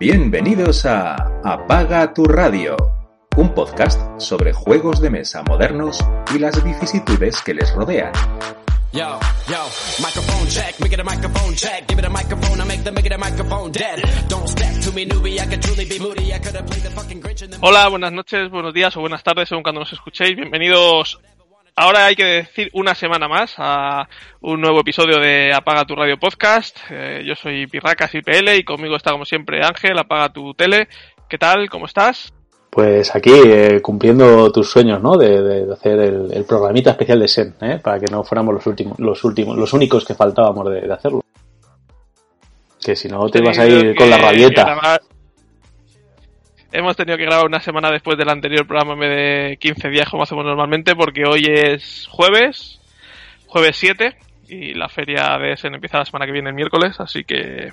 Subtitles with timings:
[0.00, 2.74] Bienvenidos a Apaga tu radio,
[3.36, 6.02] un podcast sobre juegos de mesa modernos
[6.34, 8.10] y las vicisitudes que les rodean.
[8.94, 9.66] Yo, yo,
[10.02, 13.04] microphone check, make it a microphone check, give it a microphone, I make the make
[13.04, 14.00] it a microphone dead.
[14.30, 16.90] Don't step to me, newbie, I could truly be moody, I could have played the
[16.92, 17.58] fucking Grinch in the...
[17.60, 20.34] Hola, buenas noches, buenos días o buenas tardes según cuando nos escuchéis.
[20.34, 21.20] Bienvenidos
[21.82, 24.06] Ahora hay que decir una semana más a
[24.42, 26.76] un nuevo episodio de Apaga tu Radio Podcast.
[26.90, 30.88] Eh, yo soy Pirracas IPL y conmigo está como siempre Ángel, Apaga tu Tele.
[31.26, 31.70] ¿Qué tal?
[31.70, 32.34] ¿Cómo estás?
[32.68, 35.16] Pues aquí eh, cumpliendo tus sueños, ¿no?
[35.16, 37.80] De, hacer el, programita especial de Sen, ¿eh?
[37.82, 41.24] Para que no fuéramos los últimos, los últimos, los únicos que faltábamos de, hacerlo.
[42.78, 45.00] Que si no te ibas a ir con la rabieta.
[46.72, 50.44] Hemos tenido que grabar una semana después del anterior programa de 15 días como hacemos
[50.44, 52.80] normalmente porque hoy es jueves,
[53.48, 54.16] jueves 7
[54.48, 57.72] y la feria de Sen empieza la semana que viene el miércoles, así que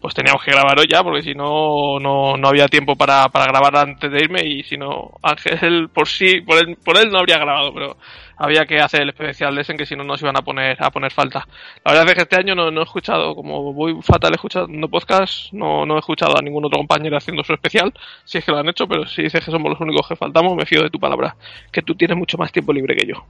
[0.00, 3.46] pues teníamos que grabar hoy ya, porque si no, no, no había tiempo para, para
[3.46, 7.18] grabar antes de irme y si no, Ángel por sí, por él, por él no
[7.18, 7.98] habría grabado, pero
[8.36, 10.90] había que hacer el especial de ese, que si no nos iban a poner, a
[10.90, 11.46] poner falta.
[11.84, 15.52] La verdad es que este año no, no he escuchado, como voy fatal escuchando podcast,
[15.52, 17.92] no, no he escuchado a ningún otro compañero haciendo su especial,
[18.24, 20.54] si es que lo han hecho, pero si dices que somos los únicos que faltamos,
[20.56, 21.36] me fío de tu palabra,
[21.70, 23.24] que tú tienes mucho más tiempo libre que yo.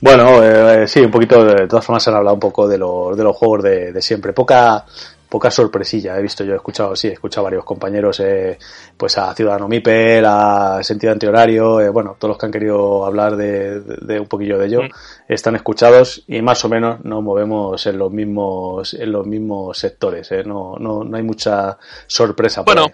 [0.00, 3.16] Bueno, eh, sí, un poquito, de, todas formas se han hablado un poco de, los
[3.16, 4.32] de los juegos de, de siempre.
[4.32, 4.84] Poca,
[5.28, 8.58] poca sorpresilla he visto yo, he escuchado, sí, he escuchado a varios compañeros, eh,
[8.96, 13.36] pues a Ciudadano Mipel, a Sentido Antihorario, eh, bueno, todos los que han querido hablar
[13.36, 14.90] de, de, un poquillo de ello, mm.
[15.28, 20.30] están escuchados y más o menos nos movemos en los mismos, en los mismos sectores,
[20.32, 22.62] eh, no, no, no hay mucha sorpresa.
[22.62, 22.86] Bueno,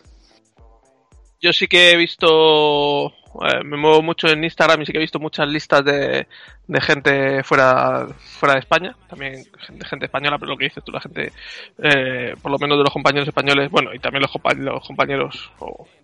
[1.40, 3.12] yo sí que he visto
[3.42, 6.26] eh, me muevo mucho en Instagram y sí que he visto muchas listas de,
[6.66, 10.92] de gente fuera, fuera de España, también de gente española, pero lo que dices tú,
[10.92, 11.32] la gente,
[11.82, 15.50] eh, por lo menos de los compañeros españoles, bueno, y también los, los compañeros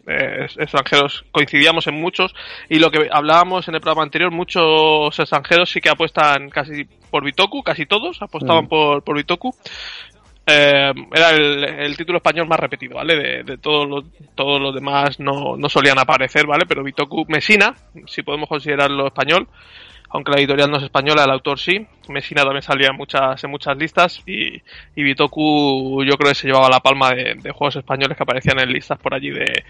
[0.07, 2.35] eh, extranjeros, coincidíamos en muchos,
[2.69, 7.25] y lo que hablábamos en el programa anterior, muchos extranjeros sí que apuestan casi por
[7.25, 8.69] Bitoku, casi todos apostaban mm.
[8.69, 9.55] por, por Bitoku,
[10.47, 13.43] eh, era el, título español más repetido, ¿vale?
[13.45, 16.67] De, todos los todos los demás no, no solían aparecer, ¿vale?
[16.67, 17.75] Pero Bitoku Mesina,
[18.07, 19.49] si podemos considerarlo español,
[20.09, 21.87] aunque la editorial no es española, el autor sí.
[22.09, 24.61] Mesina también salía en muchas, en muchas listas y,
[24.97, 28.59] y Bitoku yo creo que se llevaba la palma de, de, juegos españoles que aparecían
[28.59, 29.65] en listas por allí de,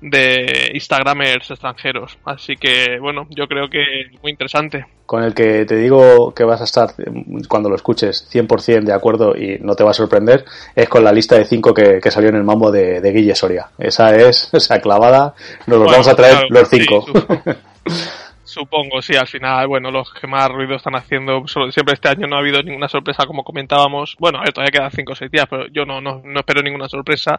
[0.00, 2.18] de Instagramers extranjeros.
[2.24, 3.84] Así que, bueno, yo creo que
[4.22, 4.86] muy interesante.
[5.06, 6.90] Con el que te digo que vas a estar,
[7.48, 10.44] cuando lo escuches, 100% de acuerdo y no te va a sorprender,
[10.74, 13.34] es con la lista de 5 que, que, salió en el mambo de, de, Guille
[13.34, 13.70] Soria.
[13.78, 15.34] Esa es, esa clavada,
[15.66, 17.06] nos los vamos a traer los 5.
[18.50, 22.34] Supongo, sí, al final, bueno, los que más ruido están haciendo, siempre este año no
[22.34, 24.16] ha habido ninguna sorpresa como comentábamos.
[24.18, 27.38] Bueno, todavía quedan 5 o 6 días, pero yo no, no, no, espero ninguna sorpresa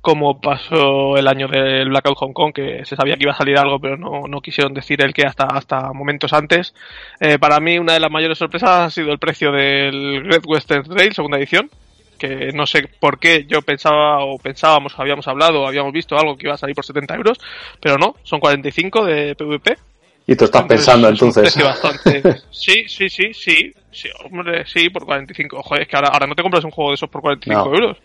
[0.00, 3.58] como pasó el año del Blackout Hong Kong, que se sabía que iba a salir
[3.58, 6.74] algo, pero no, no quisieron decir el que hasta, hasta momentos antes.
[7.20, 10.82] Eh, para mí, una de las mayores sorpresas ha sido el precio del Red Western
[10.82, 11.70] Trail, segunda edición,
[12.18, 16.48] que no sé por qué yo pensaba o pensábamos, habíamos hablado, habíamos visto algo que
[16.48, 17.38] iba a salir por 70 euros,
[17.80, 19.89] pero no, son 45 de PvP
[20.26, 21.54] y tú estás pensando entonces.
[22.50, 25.62] Sí, sí, sí, sí, sí, hombre, sí, por 45.
[25.62, 27.96] Joder, es que ahora, ahora no te compras un juego de esos por 45 euros.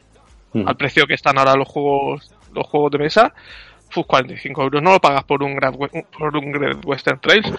[0.54, 0.68] Mm.
[0.68, 3.34] Al precio que están ahora los juegos los juegos de mesa,
[3.94, 7.52] pues 45 euros no lo pagas por un Grand, por un Great Western Trails.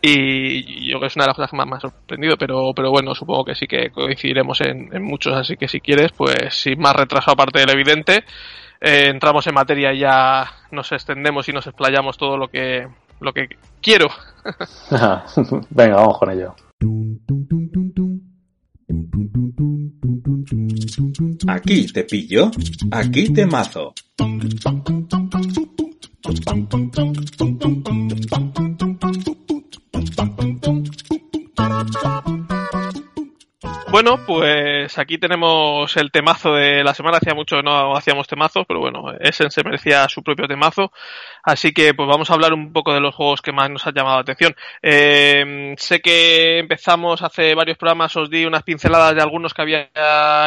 [0.00, 2.72] Y yo creo que es una de las cosas que más me ha sorprendido, pero,
[2.74, 6.54] pero bueno, supongo que sí que coincidiremos en, en muchos, así que si quieres, pues
[6.54, 8.24] sin más retraso aparte del evidente,
[8.80, 12.86] eh, entramos en materia y ya nos extendemos y nos explayamos todo lo que
[13.20, 13.48] lo que
[13.80, 14.08] quiero.
[15.70, 16.54] Venga, vamos con ello.
[21.48, 22.50] Aquí te pillo,
[22.90, 23.94] aquí te mazo.
[33.90, 37.16] Bueno, pues aquí tenemos el temazo de la semana.
[37.16, 40.92] Hacía mucho que no hacíamos temazos, pero bueno, Essen se merecía su propio temazo.
[41.42, 43.94] Así que pues vamos a hablar un poco de los juegos que más nos han
[43.94, 44.54] llamado la atención.
[44.82, 49.88] Eh, sé que empezamos hace varios programas, os di unas pinceladas de algunos que había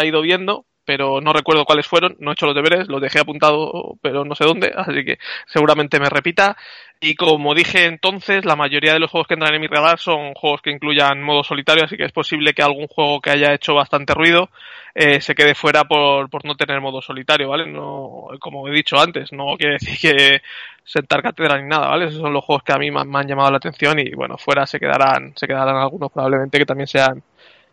[0.06, 3.98] ido viendo, pero no recuerdo cuáles fueron, no he hecho los deberes, los dejé apuntado,
[4.02, 5.18] pero no sé dónde, así que
[5.48, 6.58] seguramente me repita.
[7.04, 10.36] Y como dije entonces, la mayoría de los juegos que entran en mi radar son
[10.36, 13.74] juegos que incluyan modo solitario, así que es posible que algún juego que haya hecho
[13.74, 14.50] bastante ruido
[14.94, 17.66] eh, se quede fuera por, por no tener modo solitario, ¿vale?
[17.66, 20.42] No, como he dicho antes, no quiere decir que
[20.84, 22.06] sentar cátedra ni nada, ¿vale?
[22.06, 24.68] Esos son los juegos que a mí me han llamado la atención y bueno, fuera
[24.68, 27.24] se quedarán, se quedarán algunos probablemente que también sean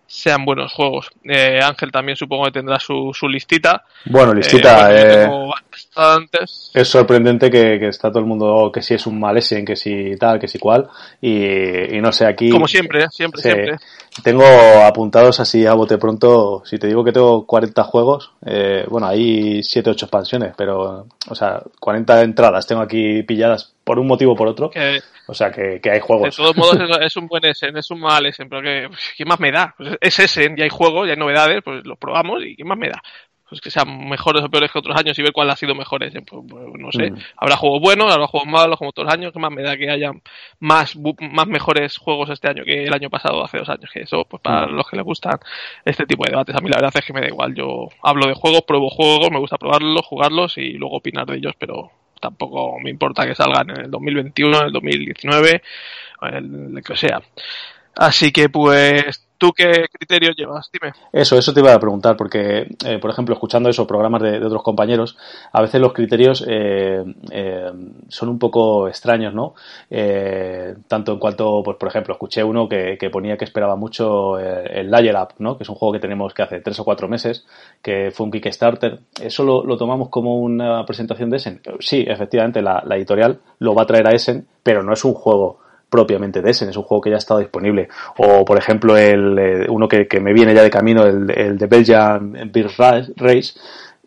[0.09, 1.11] sean buenos juegos.
[1.23, 3.85] Eh, Ángel también supongo que tendrá su, su listita.
[4.07, 4.93] Bueno, listita.
[4.93, 5.31] Eh, eh
[5.95, 6.71] antes.
[6.73, 9.77] Es sorprendente que, que, está todo el mundo que si es un mal Essen, que
[9.77, 10.89] si tal, que si cual.
[11.21, 12.49] Y, y no sé, aquí.
[12.51, 13.09] Como siempre, ¿eh?
[13.11, 13.77] siempre, siempre.
[14.23, 14.45] Tengo
[14.85, 16.63] apuntados así a bote pronto.
[16.65, 21.35] Si te digo que tengo 40 juegos, eh, bueno, hay 7, 8 expansiones, pero, o
[21.35, 24.71] sea, 40 entradas tengo aquí pilladas por un motivo o por otro.
[24.71, 26.37] Que, o sea, que, que, hay juegos.
[26.37, 29.41] De todos modos, es, un buen Essen, es un mal Essen, pero que, ¿qué más
[29.41, 29.75] me da?
[29.77, 32.79] Pues es Essen, ya hay juegos, ya hay novedades, pues los probamos y ¿qué más
[32.79, 33.01] me da?
[33.49, 36.13] Pues que sean mejores o peores que otros años y ver cuál ha sido mejores.
[36.13, 37.17] Pues, pues, no sé, mm.
[37.37, 40.13] habrá juegos buenos, habrá juegos malos como otros años, que más me da que haya
[40.61, 44.25] más, más mejores juegos este año que el año pasado, hace dos años, que eso,
[44.29, 44.73] pues para mm.
[44.73, 45.39] los que les gustan
[45.85, 48.27] este tipo de debates, a mí la verdad es que me da igual, yo hablo
[48.27, 51.91] de juegos, pruebo juegos, me gusta probarlos, jugarlos y luego opinar de ellos, pero
[52.21, 55.63] tampoco me importa que salgan en el 2021, en el 2019,
[56.23, 57.23] en el que sea.
[57.97, 60.69] Así que pues ¿Tú qué criterios llevas?
[60.73, 60.93] Dime.
[61.13, 64.65] Eso, eso te iba a preguntar, porque, eh, por ejemplo, escuchando esos programas de, otros
[64.65, 65.17] compañeros,
[65.53, 67.71] a veces los criterios eh, eh,
[68.09, 69.55] son un poco extraños, ¿no?
[69.89, 74.41] Eh, tanto en cuanto, pues, por ejemplo, escuché uno que, que ponía que esperaba mucho
[74.41, 75.57] eh, el Layer Up, ¿no?
[75.57, 77.47] Que es un juego que tenemos que hace tres o cuatro meses,
[77.81, 78.99] que fue un Kickstarter.
[79.21, 81.61] ¿Eso lo, tomamos como una presentación de Essen?
[81.79, 85.61] Sí, efectivamente, la editorial lo va a traer a Essen, pero no es un juego
[85.89, 87.89] propiamente de Essen, es un juego que ya ha estado disponible.
[88.19, 91.59] O, por ejemplo, el, eh, uno que, que, me viene ya de camino, el, el
[91.59, 92.71] de Belgian Beer
[93.17, 93.55] Race,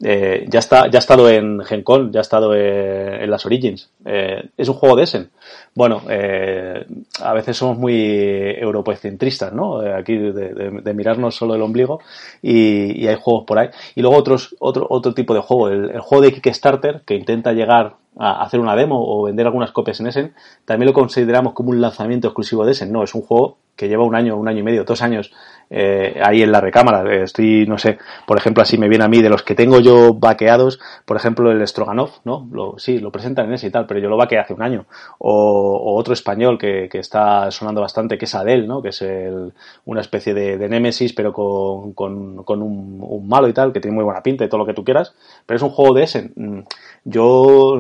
[0.04, 3.90] eh, ya está, ya ha estado en Gencon, ya ha estado eh, en las Origins.
[4.04, 5.30] Eh, es un juego de Essen.
[5.76, 6.86] Bueno, eh,
[7.22, 9.84] a veces somos muy europocentristas, ¿no?
[9.84, 12.00] Eh, aquí de, mirarnos solo el ombligo
[12.42, 13.70] y, y, hay juegos por ahí.
[13.96, 17.54] Y luego otros, otro, otro tipo de juego, el, el juego de Kickstarter que intenta
[17.54, 20.34] llegar a hacer una demo o vender algunas copias en Essen,
[20.66, 22.92] también lo consideramos como un lanzamiento exclusivo de Essen.
[22.92, 25.32] No, es un juego que lleva un año, un año y medio, dos años
[25.74, 27.24] eh, ahí en la recámara.
[27.24, 27.98] Estoy, no sé,
[28.28, 31.50] por ejemplo, así me viene a mí de los que tengo yo vaqueados, por ejemplo,
[31.50, 32.48] el Stroganov, ¿no?
[32.52, 34.86] Lo, sí, lo presentan en ese y tal, pero yo lo vaqueé hace un año.
[35.18, 38.82] O, o otro español que, que, está sonando bastante, que es Adel, ¿no?
[38.82, 39.54] Que es el,
[39.86, 43.80] una especie de, de Nemesis, pero con, con, con un, un, malo y tal, que
[43.80, 45.16] tiene muy buena pinta y todo lo que tú quieras.
[45.46, 46.32] Pero es un juego de ese.
[46.36, 46.60] Mm,
[47.06, 47.78] yo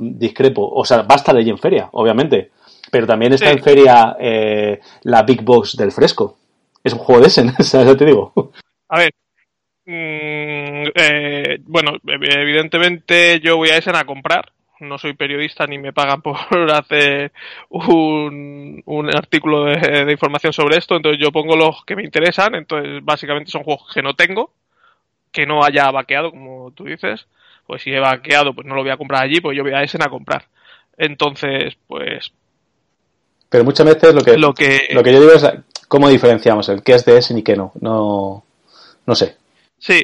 [0.00, 0.68] discrepo.
[0.68, 2.50] O sea, va a estar allí en feria, obviamente.
[2.90, 3.52] Pero también está sí.
[3.52, 6.36] en feria eh, la Big Box del Fresco.
[6.82, 7.44] Es un juego de ese,
[7.84, 8.52] ya te digo.
[8.88, 9.12] A ver.
[9.86, 14.52] Mmm, eh, bueno, evidentemente yo voy a Essen a comprar.
[14.80, 16.36] No soy periodista ni me pagan por
[16.70, 17.32] hacer
[17.68, 20.96] un, un artículo de, de, información sobre esto.
[20.96, 22.54] Entonces yo pongo los que me interesan.
[22.54, 24.52] Entonces básicamente son juegos que no tengo.
[25.32, 27.26] Que no haya vaqueado, como tú dices.
[27.66, 29.82] Pues si he vaqueado, pues no lo voy a comprar allí, pues yo voy a
[29.82, 30.46] Essen a comprar.
[30.96, 32.32] Entonces, pues
[33.50, 35.44] pero muchas veces lo que, lo que, lo que yo digo es
[35.90, 37.72] cómo diferenciamos el qué es de Essen y qué no.
[37.80, 38.44] No,
[39.06, 39.36] no sé.
[39.76, 40.00] Sí.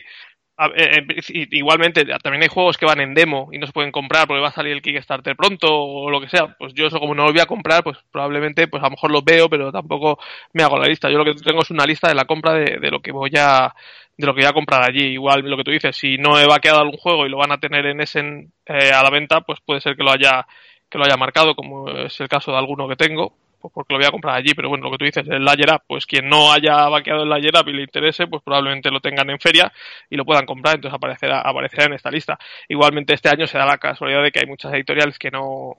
[1.52, 4.48] igualmente, también hay juegos que van en demo y no se pueden comprar porque va
[4.48, 6.56] a salir el Kickstarter pronto o lo que sea.
[6.58, 9.12] Pues yo eso como no lo voy a comprar, pues probablemente, pues a lo mejor
[9.12, 10.18] lo veo, pero tampoco
[10.54, 11.08] me hago la lista.
[11.08, 13.30] Yo lo que tengo es una lista de la compra de, de lo que voy
[13.38, 13.72] a
[14.16, 15.04] de lo que voy a comprar allí.
[15.12, 17.60] Igual lo que tú dices, si no he vaqueado algún juego y lo van a
[17.60, 20.46] tener en Essen eh, a la venta, pues puede ser que lo haya
[20.90, 23.98] que lo haya marcado, como es el caso de alguno que tengo, pues porque lo
[23.98, 26.28] voy a comprar allí, pero bueno, lo que tú dices, el Layer Up, pues quien
[26.28, 29.72] no haya vaqueado el Layer Up y le interese, pues probablemente lo tengan en feria
[30.10, 32.38] y lo puedan comprar, entonces aparecerá, aparecerá en esta lista.
[32.68, 35.78] Igualmente este año se da la casualidad de que hay muchas editoriales que no,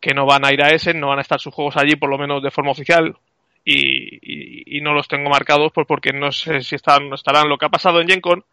[0.00, 2.10] que no van a ir a ese, no van a estar sus juegos allí, por
[2.10, 3.16] lo menos de forma oficial,
[3.64, 7.48] y, y, no los tengo marcados pues porque no sé si están o no estarán.
[7.48, 8.44] Lo que ha pasado en GenCon,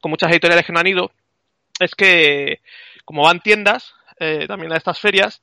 [0.00, 1.12] con muchas editoriales que no han ido,
[1.78, 2.60] es que
[3.04, 5.42] como van tiendas, eh, también a estas ferias,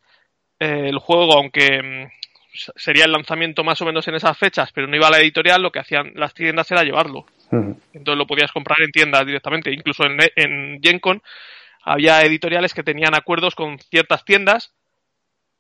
[0.60, 2.23] eh, el juego, aunque mm,
[2.54, 5.62] sería el lanzamiento más o menos en esas fechas, pero no iba a la editorial,
[5.62, 7.26] lo que hacían las tiendas era llevarlo.
[7.52, 7.76] Uh -huh.
[7.94, 9.72] Entonces lo podías comprar en tiendas directamente.
[9.72, 11.22] Incluso en, en GenCon
[11.84, 14.74] había editoriales que tenían acuerdos con ciertas tiendas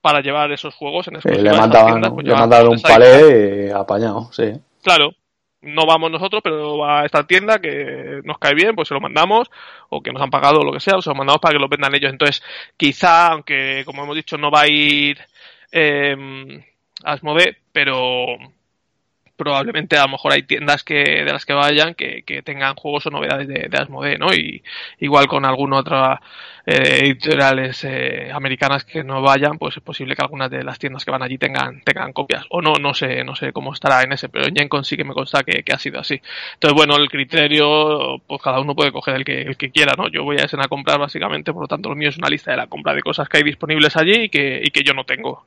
[0.01, 1.50] para llevar esos juegos en exclusiva.
[1.50, 4.51] Eh, le mandaban, pues le mandaban un palé apañado, sí.
[4.83, 5.12] Claro,
[5.62, 9.00] no vamos nosotros, pero va a esta tienda que nos cae bien, pues se lo
[9.00, 9.50] mandamos,
[9.89, 11.95] o que nos han pagado lo que sea, se lo mandamos para que lo vendan
[11.95, 12.12] ellos.
[12.12, 12.43] Entonces,
[12.75, 15.17] quizá, aunque como hemos dicho, no va a ir
[15.71, 16.15] eh,
[17.03, 18.38] Asmode, pero
[19.36, 23.10] probablemente a lo mejor hay tiendas que de las que vayan que, tengan juegos o
[23.10, 24.33] novedades de, de Asmode, ¿no?
[24.33, 24.63] Y
[25.00, 26.22] igual con alguna otra
[26.65, 31.03] eh, editoriales eh, americanas que no vayan, pues es posible que algunas de las tiendas
[31.03, 34.13] que van allí tengan tengan copias o no, no sé, no sé cómo estará en
[34.13, 36.22] ese, pero en Gencon sí que me consta que, ha sido así.
[36.55, 40.10] Entonces, bueno, el criterio, pues cada uno puede coger el que el que quiera, ¿no?
[40.10, 42.51] Yo voy a ese a comprar básicamente, por lo tanto, lo mío es una lista
[42.51, 45.03] de la compra de cosas que hay disponibles allí y que y que yo no
[45.05, 45.45] tengo.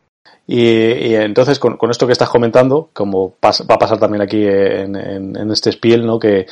[0.49, 5.73] Y, entonces, con, esto que estás comentando, como va a pasar también aquí en, este
[5.73, 6.21] Spiel, ¿no?
[6.21, 6.47] Que,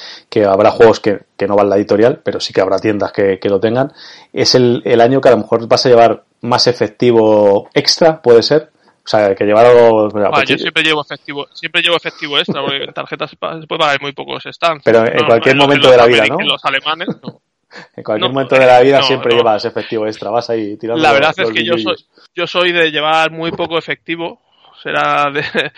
[0.45, 3.93] habrá juegos que, no van la editorial, pero sí que habrá tiendas que, lo tengan,
[4.33, 8.71] es el, año que a lo mejor vas a llevar más efectivo extra, puede ser.
[9.05, 10.09] O sea, que llevar algo...
[10.09, 14.01] Pues yo siempre llevo efectivo, siempre llevo efectivo extra, porque en tarjetas se puede pagar
[14.01, 14.83] muy pocos stands.
[14.83, 16.39] Pero en cualquier momento de la vida, ¿no?
[16.41, 17.43] Los alemanes, no.
[17.97, 21.03] En cualquier momento de la vida siempre llevas efectivo extra, vas ahí tirando.
[21.03, 21.97] La verdad es que yo soy,
[22.35, 24.41] yo soy de llevar muy poco efectivo,
[24.83, 25.43] será de,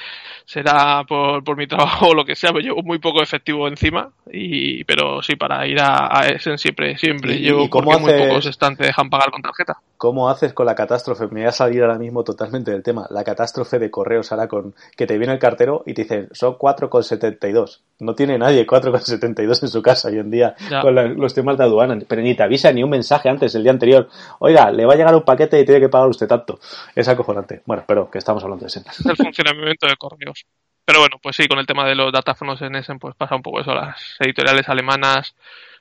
[0.46, 4.10] será por, por mi trabajo o lo que sea, pero llevo muy poco efectivo encima,
[4.32, 8.78] y pero sí, para ir a, a Essen siempre, siempre llevo porque muy pocos stands
[8.78, 9.76] te dejan pagar con tarjeta.
[9.98, 11.26] ¿Cómo haces con la catástrofe?
[11.28, 13.06] Me voy a salir ahora mismo totalmente del tema.
[13.10, 16.54] La catástrofe de correos ahora con que te viene el cartero y te dicen son
[16.54, 17.80] 4,72.
[18.00, 21.98] No tiene nadie 4,72 en su casa hoy en día con los temas de aduana.
[22.06, 24.08] Pero ni te avisa ni un mensaje antes el día anterior.
[24.38, 26.58] Oiga, le va a llegar un paquete y tiene que pagar usted tanto.
[26.94, 27.62] Es acojonante.
[27.64, 28.84] Bueno, pero que estamos hablando de Essen.
[28.86, 30.44] Es el funcionamiento de correos.
[30.84, 33.42] Pero bueno, pues sí, con el tema de los datáfonos en Essen pues pasa un
[33.42, 33.74] poco eso.
[33.74, 35.34] Las editoriales alemanas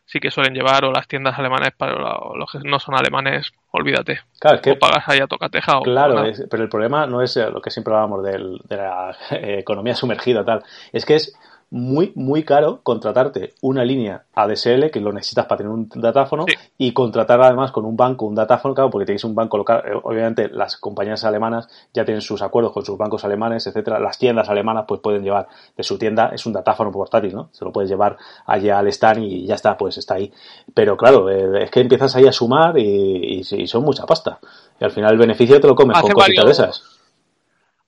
[0.06, 4.20] sí que suelen llevar, o las tiendas alemanas para los que no son alemanes, olvídate.
[4.40, 5.80] Claro, que, o pagas ahí a tocateja.
[5.84, 10.64] Claro, pero el problema no es lo que siempre hablábamos de la economía sumergida, tal.
[10.92, 11.36] Es que es
[11.72, 16.46] muy, muy caro contratarte una línea ADSL, que lo necesitas para tener un datáfono,
[16.78, 19.84] y contratar además con un banco un datáfono, claro, porque tenéis un banco local.
[19.86, 24.00] Eh, obviamente, las compañías alemanas ya tienen sus acuerdos con sus bancos alemanes, etcétera.
[24.00, 27.50] Las tiendas alemanas, pues pueden llevar de su tienda, es un datáfono portátil, ¿no?
[27.52, 30.32] Se lo puedes llevar allá al stand y ya está, pues está ahí.
[30.74, 34.40] Pero claro, eh, es que empiezas ahí a sumar y, son mucha pasta.
[34.80, 36.95] Y al final el beneficio te lo comes con cositas de esas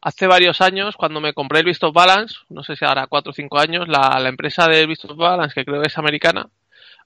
[0.01, 3.31] hace varios años, cuando me compré el Beast of Balance, no sé si ahora cuatro
[3.31, 6.47] o cinco años, la, la empresa del Beast of Balance, que creo que es americana,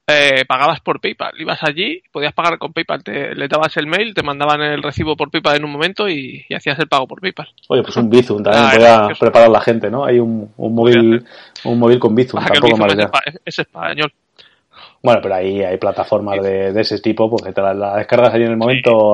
[0.06, 1.32] eh, pagabas por PayPal.
[1.38, 5.16] Ibas allí, podías pagar con PayPal, te, le dabas el mail, te mandaban el recibo
[5.16, 7.48] por PayPal en un momento y, hacías el pago por PayPal.
[7.68, 8.72] Oye, pues un Bizum también ah,
[9.06, 10.04] podía preparar la gente, ¿no?
[10.04, 11.24] Hay un, un móvil
[11.64, 12.86] un móvil con Bizum, tampoco
[13.44, 14.12] es español.
[15.02, 18.56] Bueno, pero ahí hay plataformas de, ese tipo, porque te la, descargas ahí en el
[18.56, 19.12] momento,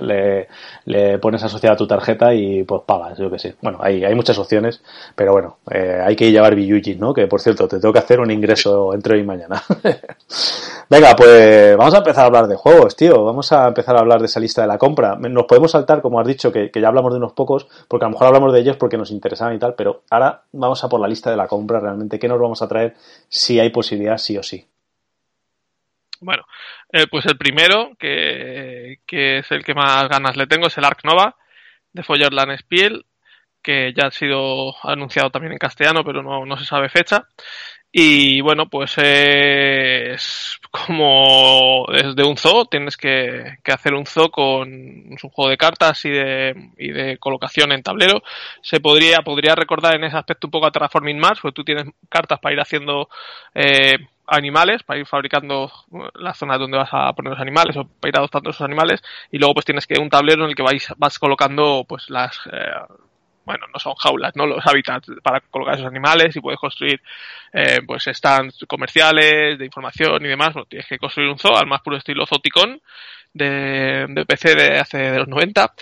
[0.00, 3.54] le, pones asociada a tu tarjeta y pues pagas, yo que sé.
[3.62, 4.82] Bueno, hay, hay muchas opciones,
[5.14, 7.14] pero bueno, eh, hay que llevar Biyuji, ¿no?
[7.14, 9.62] Que por cierto, te tengo que hacer un ingreso entre hoy y mañana.
[10.90, 13.24] Venga, pues vamos a empezar a hablar de juegos, tío.
[13.24, 15.14] Vamos a empezar a hablar de esa lista de la compra.
[15.14, 18.08] Nos podemos saltar, como has dicho, que, que ya hablamos de unos pocos, porque a
[18.08, 20.98] lo mejor hablamos de ellos porque nos interesaban y tal, pero ahora vamos a por
[20.98, 22.18] la lista de la compra realmente.
[22.18, 22.96] ¿Qué nos vamos a traer
[23.28, 24.66] si hay posibilidad, sí o sí?
[26.24, 26.44] Bueno,
[26.90, 31.00] eh, pues el primero, que, es el que más ganas le tengo, es el Ark
[31.04, 31.36] Nova
[31.92, 33.04] de Feuerland Spiel,
[33.62, 37.26] que ya ha sido anunciado también en castellano, pero no, se sabe fecha.
[37.92, 44.68] Y bueno, pues es como es de un zoo, tienes que, hacer un zoo con
[44.68, 48.22] un juego de cartas y de, y de colocación en tablero.
[48.62, 51.86] Se podría, podría recordar en ese aspecto un poco a Terraforming Mars, porque tú tienes
[52.08, 53.08] cartas para ir haciendo
[53.54, 55.70] eh, animales para ir fabricando
[56.14, 59.38] la zona donde vas a poner los animales o para ir adoptando esos animales y
[59.38, 62.96] luego pues tienes que un tablero en el que vais, vas colocando pues las eh,
[63.44, 67.00] bueno no son jaulas no los hábitats para colocar esos animales y puedes construir
[67.56, 70.54] eh, pues stands comerciales de información y demás.
[70.54, 72.80] Bueno, tienes que construir un zoo al más puro estilo Zoticon
[73.32, 75.72] de, de PC de hace de los 90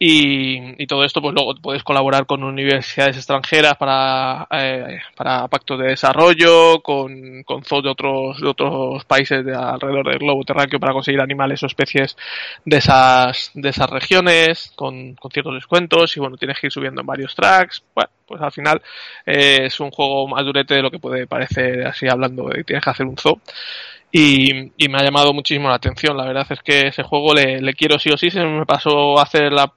[0.00, 5.80] y, y, todo esto, pues luego puedes colaborar con universidades extranjeras para, eh, para pactos
[5.80, 10.78] de desarrollo, con, con zoos de otros, de otros países de alrededor del globo terráqueo
[10.78, 12.16] para conseguir animales o especies
[12.64, 17.00] de esas, de esas regiones, con, con ciertos descuentos, y bueno, tienes que ir subiendo
[17.00, 17.82] en varios tracks.
[17.92, 18.80] Bueno, pues al final
[19.26, 22.64] eh, es un juego más durete de lo que puede parecer así hablando de que
[22.64, 23.40] tienes que hacer un zoo.
[24.10, 26.16] Y, me ha llamado muchísimo la atención.
[26.16, 28.30] La verdad es que ese juego le, le quiero sí o sí.
[28.30, 29.72] Se me pasó a hacer la,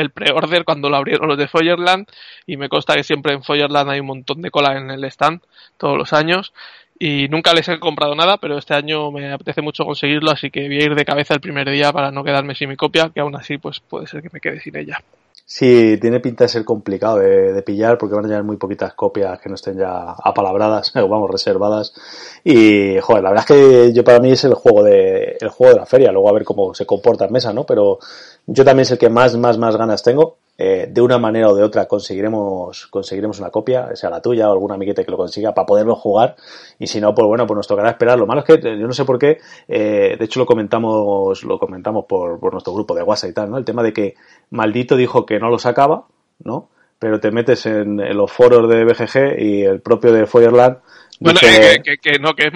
[0.00, 2.06] el pre-order cuando lo abrieron los de Feuerland
[2.46, 5.40] y me consta que siempre en Feuerland hay un montón de cola en el stand
[5.78, 6.52] todos los años
[6.98, 10.66] y nunca les he comprado nada, pero este año me apetece mucho conseguirlo, así que
[10.66, 13.20] voy a ir de cabeza el primer día para no quedarme sin mi copia, que
[13.20, 15.02] aún así pues puede ser que me quede sin ella.
[15.48, 19.38] Sí, tiene pinta de ser complicado de, pillar porque van a llegar muy poquitas copias
[19.40, 21.94] que no estén ya apalabradas vamos reservadas.
[22.42, 25.72] Y joder, la verdad es que yo para mí es el juego de el juego
[25.74, 27.64] de la feria, luego a ver cómo se comporta en mesa, ¿no?
[27.64, 28.00] Pero
[28.46, 31.54] yo también es el que más más más ganas tengo eh, de una manera o
[31.54, 35.52] de otra conseguiremos, conseguiremos una copia, sea la tuya o algún amiguete que lo consiga
[35.52, 36.36] para poderlo jugar.
[36.78, 38.18] Y si no, pues bueno, pues nos tocará esperar.
[38.18, 41.58] Lo malo es que yo no sé por qué, eh, de hecho lo comentamos, lo
[41.58, 43.58] comentamos por, por nuestro grupo de WhatsApp y tal, ¿no?
[43.58, 44.14] El tema de que
[44.50, 46.06] Maldito dijo que no lo sacaba,
[46.38, 46.68] ¿no?
[46.98, 50.78] Pero te metes en, los foros de BGG y el propio de Feuerland
[51.18, 52.52] Bueno, que, que, que, no, que, es,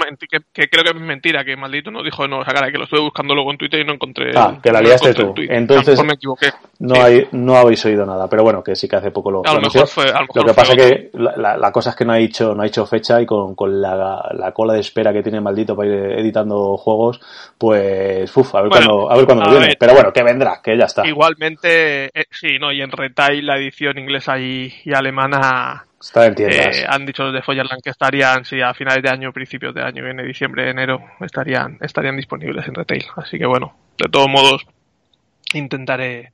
[0.52, 3.34] que, creo que es mentira, que maldito no dijo no sacar, que lo estuve buscando
[3.34, 4.32] luego en Twitter y no encontré.
[4.36, 5.34] Ah, que la liaste tú.
[5.36, 6.50] Entonces, me equivoqué.
[6.78, 9.42] No, hay, no habéis oído nada, pero bueno, que sí que hace poco lo.
[9.46, 11.90] A lo, mejor fue, a lo, mejor lo que pasa es que la, la, cosa
[11.90, 14.74] es que no ha dicho, no ha hecho fecha y con, con la, la, cola
[14.74, 17.20] de espera que tiene maldito para ir editando juegos,
[17.56, 19.74] pues, uf, a ver cuándo, a ver cuándo viene.
[19.78, 21.06] pero bueno, que vendrá, que ya está.
[21.06, 26.34] Igualmente, eh, sí, no, y en retail la edición inglesa y, y alemana Está en
[26.34, 26.78] tiendas.
[26.78, 29.82] Eh, han dicho los de Follerland que estarían, sí, a finales de año, principios de
[29.82, 33.04] año, viene diciembre, enero, estarían, estarían disponibles en retail.
[33.16, 34.66] Así que bueno, de todos modos,
[35.52, 36.32] intentaré,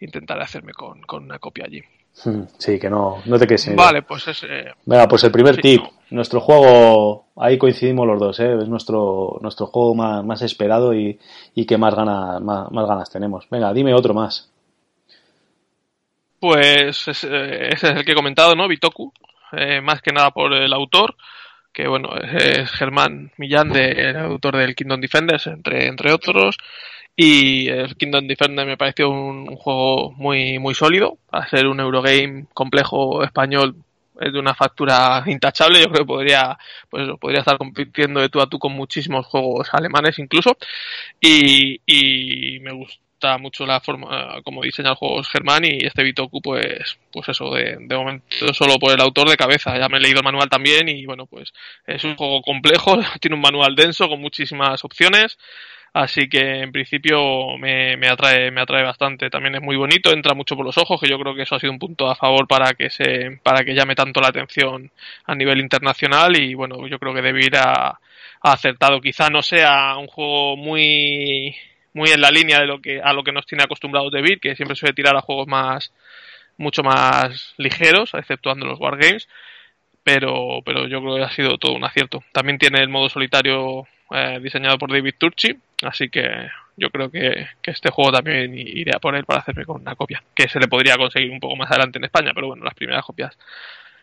[0.00, 1.82] intentaré hacerme con, con una copia allí.
[2.24, 4.42] Hmm, sí, que no, no te quedes Vale, pues es.
[4.44, 5.82] Eh, Venga, pues el primer tip.
[6.08, 8.56] Nuestro juego, ahí coincidimos los dos, ¿eh?
[8.62, 11.18] es nuestro, nuestro juego más, más esperado y,
[11.54, 13.46] y que más ganas, más, más ganas tenemos.
[13.50, 14.50] Venga, dime otro más.
[16.40, 18.68] Pues eh, ese es el que he comentado, ¿no?
[18.68, 19.12] Bitoku,
[19.52, 21.16] eh, más que nada por el autor,
[21.72, 26.56] que bueno, es Germán Millán, de, el autor del Kingdom Defenders, entre, entre otros.
[27.16, 32.46] Y el Kingdom Defenders me pareció un, juego muy, muy sólido, a ser un Eurogame
[32.52, 33.76] complejo español
[34.20, 35.80] es de una factura intachable.
[35.80, 36.58] Yo creo que podría,
[36.90, 40.56] pues podría estar compitiendo de tú a tú con muchísimos juegos alemanes incluso.
[41.20, 43.05] Y, y me gustó
[43.38, 47.76] mucho la forma como diseña el juego Germán y este Bitoku pues pues eso de,
[47.80, 49.78] de, momento solo por el autor de cabeza.
[49.78, 51.52] Ya me he leído el manual también y bueno pues
[51.86, 55.38] es un juego complejo tiene un manual denso con muchísimas opciones
[55.92, 59.30] así que en principio me, me atrae me atrae bastante.
[59.30, 61.60] También es muy bonito entra mucho por los ojos que yo creo que eso ha
[61.60, 64.90] sido un punto a favor para que se para que llame tanto la atención
[65.24, 67.22] a nivel internacional y bueno yo creo que
[68.42, 69.00] ha acertado.
[69.00, 71.54] Quizá no sea un juego muy
[71.96, 74.54] muy en la línea de lo que a lo que nos tiene acostumbrados David, que
[74.54, 75.92] siempre suele tirar a juegos más
[76.58, 79.26] mucho más ligeros, exceptuando los wargames,
[80.04, 82.22] pero pero yo creo que ha sido todo un acierto.
[82.32, 87.48] También tiene el modo solitario eh, diseñado por David Turchi, así que yo creo que,
[87.62, 90.60] que, este juego también iré a por él para hacerme con una copia, que se
[90.60, 93.38] le podría conseguir un poco más adelante en España, pero bueno, las primeras copias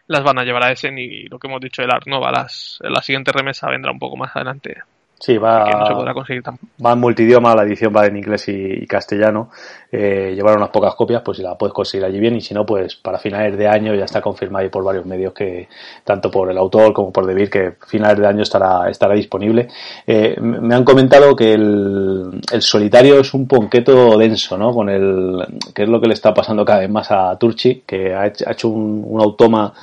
[0.08, 2.80] las van a llevar a Essen y lo que hemos dicho del Art Nova, las,
[2.82, 4.82] la siguiente remesa vendrá un poco más adelante
[5.26, 6.70] Sí, va, que no se podrá conseguir tampoco.
[6.86, 9.52] va en multidioma, la edición va en inglés y, castellano.
[9.90, 12.66] Eh, llevar unas pocas copias, pues si la puedes conseguir allí bien, y si no,
[12.66, 15.70] pues para finales de año ya está confirmado ahí por varios medios que,
[16.04, 19.70] tanto por el autor como por Debir, que finales de año estará, estará disponible.
[20.06, 24.74] Eh, me han comentado que el, el, solitario es un ponqueto denso, ¿no?
[24.74, 25.42] Con el,
[25.74, 28.44] que es lo que le está pasando cada vez más a Turchi, que ha hecho,
[28.46, 29.74] ha hecho un, un automa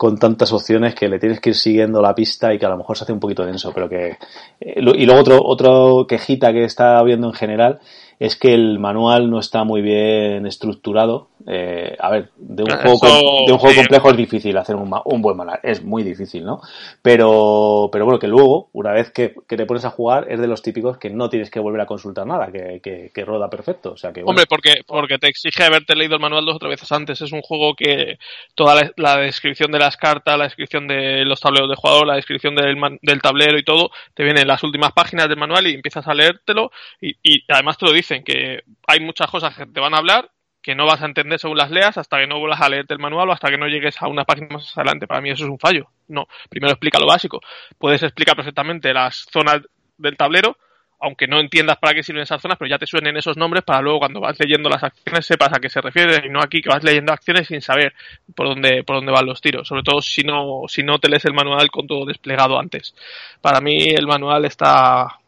[0.00, 2.78] con tantas opciones que le tienes que ir siguiendo la pista y que a lo
[2.78, 4.16] mejor se hace un poquito denso, pero que...
[4.58, 7.80] Eh, y luego otro, otro quejita que está viendo en general
[8.18, 11.28] es que el manual no está muy bien estructurado.
[11.46, 15.22] Eh, a ver, de un, juego, de un juego complejo es difícil hacer un, un,
[15.22, 16.60] buen manual, es muy difícil, ¿no?
[17.00, 20.48] Pero, pero bueno, que luego, una vez que, que, te pones a jugar, es de
[20.48, 23.92] los típicos que no tienes que volver a consultar nada, que, que, que roda perfecto.
[23.92, 24.30] O sea que, bueno.
[24.30, 27.20] Hombre, porque, porque te exige haberte leído el manual dos o tres veces antes.
[27.22, 28.18] Es un juego que
[28.54, 32.16] toda la, la descripción de las cartas, la descripción de los tableros de jugador, la
[32.16, 35.74] descripción del, del tablero y todo, te viene en las últimas páginas del manual y
[35.74, 39.66] empiezas a leértelo y, y además te lo dice dicen que hay muchas cosas que
[39.66, 40.30] te van a hablar
[40.62, 43.00] que no vas a entender según las leas hasta que no vuelvas a leerte el
[43.00, 45.06] manual o hasta que no llegues a una página más adelante.
[45.06, 45.88] Para mí eso es un fallo.
[46.08, 47.40] No, primero explica lo básico.
[47.78, 49.60] Puedes explicar perfectamente las zonas
[49.96, 50.58] del tablero,
[51.00, 53.80] aunque no entiendas para qué sirven esas zonas, pero ya te suenen esos nombres para
[53.80, 56.68] luego cuando vas leyendo las acciones sepas a qué se refiere y no aquí que
[56.68, 57.94] vas leyendo acciones sin saber
[58.34, 61.24] por dónde por dónde van los tiros, sobre todo si no si no te lees
[61.24, 62.94] el manual con todo desplegado antes.
[63.40, 65.20] Para mí el manual está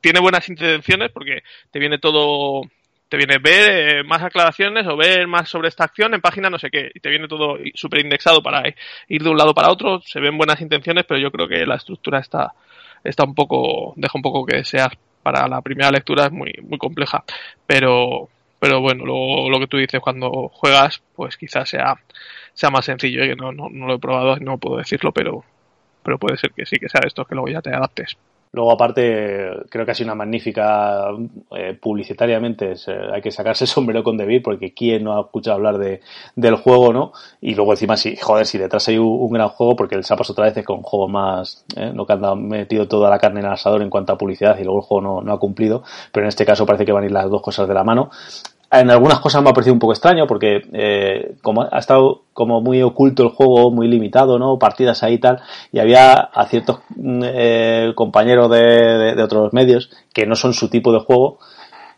[0.00, 2.62] tiene buenas intenciones porque te viene todo
[3.10, 6.58] te viene ver eh, más aclaraciones o ver más sobre esta acción en página no
[6.58, 8.62] sé qué y te viene todo súper indexado para
[9.08, 11.74] ir de un lado para otro se ven buenas intenciones pero yo creo que la
[11.74, 12.54] estructura está
[13.04, 14.96] está un poco deja un poco que desear.
[15.22, 17.24] Para la primera lectura es muy muy compleja.
[17.66, 21.94] Pero pero bueno lo, lo que tú dices cuando juegas pues quizás sea
[22.54, 25.44] sea más sencillo que no, no, no lo he probado no puedo decirlo pero
[26.02, 28.18] pero puede ser que sí que sea esto que luego ya te adaptes
[28.52, 31.10] Luego, aparte, creo que ha sido una magnífica
[31.56, 32.72] eh, publicitariamente.
[32.72, 35.78] Es, eh, hay que sacarse el sombrero con David, porque quién no ha escuchado hablar
[35.78, 36.00] de,
[36.36, 37.12] del juego, ¿no?
[37.40, 40.30] Y luego, encima, sí, joder, si detrás hay un, un gran juego, porque el Sapas
[40.30, 41.92] otra vez con juegos más, ¿eh?
[41.94, 44.64] no que han metido toda la carne en el asador en cuanto a publicidad y
[44.64, 45.82] luego el juego no, no ha cumplido,
[46.12, 48.10] pero en este caso parece que van a ir las dos cosas de la mano
[48.72, 52.60] en algunas cosas me ha parecido un poco extraño porque eh, como ha estado como
[52.60, 54.58] muy oculto el juego, muy limitado, ¿no?
[54.58, 55.40] Partidas ahí y tal,
[55.72, 61.00] y había a ciertos eh, compañeros de, otros medios que no son su tipo de
[61.00, 61.38] juego,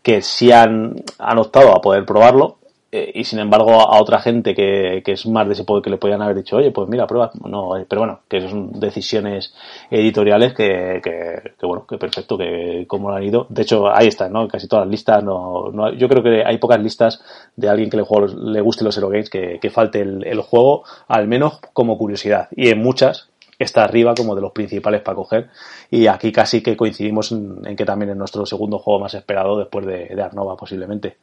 [0.01, 2.57] que sí han, han optado a poder probarlo
[2.95, 5.89] eh, y sin embargo a otra gente que, que es más de ese poder que
[5.89, 9.51] le podían haber dicho, oye, pues mira, prueba, no, eh, pero bueno, que son decisiones
[9.89, 13.47] editoriales que, que, que, bueno, que perfecto, que como lo han ido.
[13.49, 14.47] De hecho, ahí están, ¿no?
[14.47, 17.19] Casi todas las listas, no, no, yo creo que hay pocas listas
[17.55, 20.41] de alguien que le, juego, le guste los Hero Games que, que falte el, el
[20.41, 22.47] juego, al menos como curiosidad.
[22.55, 25.49] Y en muchas, está arriba como de los principales para coger.
[25.89, 29.57] Y aquí casi que coincidimos en, en, que también es nuestro segundo juego más esperado
[29.57, 31.17] después de, de Arnova posiblemente.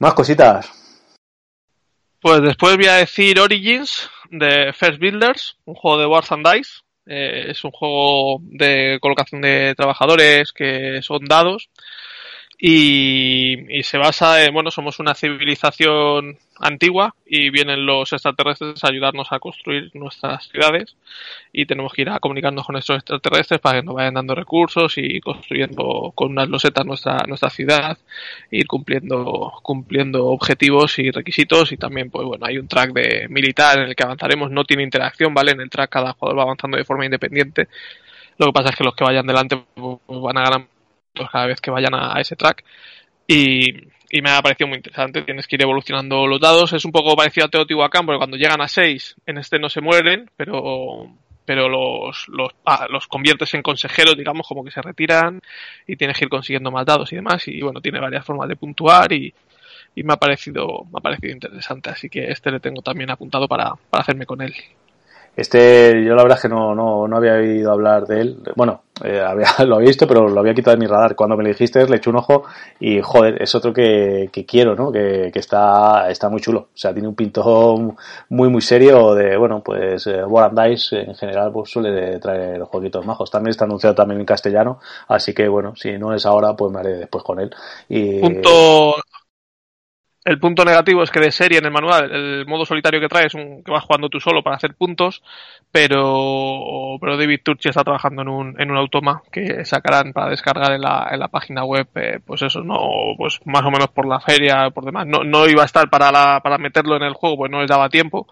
[0.00, 0.72] Más cositas.
[2.20, 6.80] Pues después voy a decir Origins de First Builders, un juego de Wars and Dice.
[7.06, 11.68] Eh, es un juego de colocación de trabajadores que son dados
[12.62, 18.88] y, y, se basa en, bueno, somos una civilización antigua y vienen los extraterrestres a
[18.88, 20.94] ayudarnos a construir nuestras ciudades
[21.54, 24.92] y tenemos que ir a comunicarnos con estos extraterrestres para que nos vayan dando recursos
[24.98, 27.96] y construyendo con unas losetas nuestra, nuestra ciudad,
[28.50, 33.78] ir cumpliendo, cumpliendo objetivos y requisitos y también, pues bueno, hay un track de militar
[33.78, 35.52] en el que avanzaremos, no tiene interacción, ¿vale?
[35.52, 37.68] En el track cada jugador va avanzando de forma independiente.
[38.36, 40.66] Lo que pasa es que los que vayan delante pues, van a ganar
[41.30, 42.64] cada vez que vayan a, a ese track.
[43.26, 45.22] Y, y, me ha parecido muy interesante.
[45.22, 46.72] Tienes que ir evolucionando los dados.
[46.72, 49.80] Es un poco parecido a Teotihuacán, porque cuando llegan a 6, en este no se
[49.80, 51.08] mueren, pero
[51.50, 55.40] pero los, los, ah, los conviertes en consejeros, digamos, como que se retiran
[55.84, 57.48] y tienes que ir consiguiendo más dados y demás.
[57.48, 59.34] Y bueno, tiene varias formas de puntuar y,
[59.96, 61.90] y me ha parecido me ha parecido interesante.
[61.90, 64.54] Así que este le tengo también apuntado para, para hacerme con él.
[65.36, 68.38] Este, yo la verdad es que no, no, no había oído hablar de él.
[68.56, 71.14] Bueno, eh, había, lo había visto, pero lo había quitado de mi radar.
[71.14, 72.44] Cuando me lo dijiste, le eché un ojo
[72.78, 74.92] y, joder, es otro que, que quiero, ¿no?
[74.92, 76.60] Que, que está, está muy chulo.
[76.74, 77.96] O sea, tiene un pintón
[78.28, 82.62] muy, muy serio de, bueno, pues, eh, War and Dice en general, pues suele traer
[82.62, 83.30] jueguitos majos.
[83.30, 86.80] También está anunciado también en castellano, así que, bueno, si no es ahora, pues me
[86.80, 87.50] haré después con él.
[87.88, 88.20] Y,
[90.24, 93.26] el punto negativo es que de serie en el manual, el modo solitario que trae
[93.26, 95.22] es un que vas jugando tú solo para hacer puntos,
[95.72, 100.72] pero, pero David Turchi está trabajando en un, en un automa que sacarán para descargar
[100.72, 102.78] en la, en la página web, eh, pues eso, no,
[103.16, 105.06] pues más o menos por la feria, por demás.
[105.06, 107.68] No, no iba a estar para, la, para meterlo en el juego, pues no les
[107.68, 108.26] daba tiempo,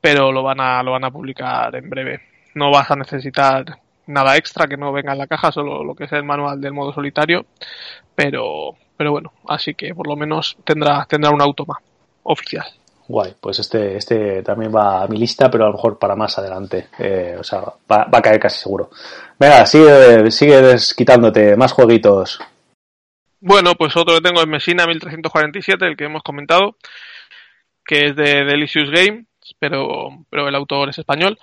[0.00, 2.20] pero lo van a, lo van a publicar en breve.
[2.54, 3.64] No vas a necesitar
[4.08, 6.72] nada extra que no venga en la caja, solo lo que es el manual del
[6.72, 7.46] modo solitario,
[8.14, 11.78] pero, pero bueno, así que por lo menos tendrá, tendrá un automa
[12.24, 12.66] oficial.
[13.06, 16.38] Guay, pues este, este también va a mi lista, pero a lo mejor para más
[16.38, 16.88] adelante.
[16.98, 18.90] Eh, o sea, va, va, a caer casi seguro.
[19.38, 22.38] Venga, sigue, sigue quitándote más jueguitos.
[23.40, 26.76] Bueno, pues otro que tengo es Messina 1347, el que hemos comentado,
[27.84, 29.24] que es de Delicious Game,
[29.58, 31.38] pero, pero el autor es español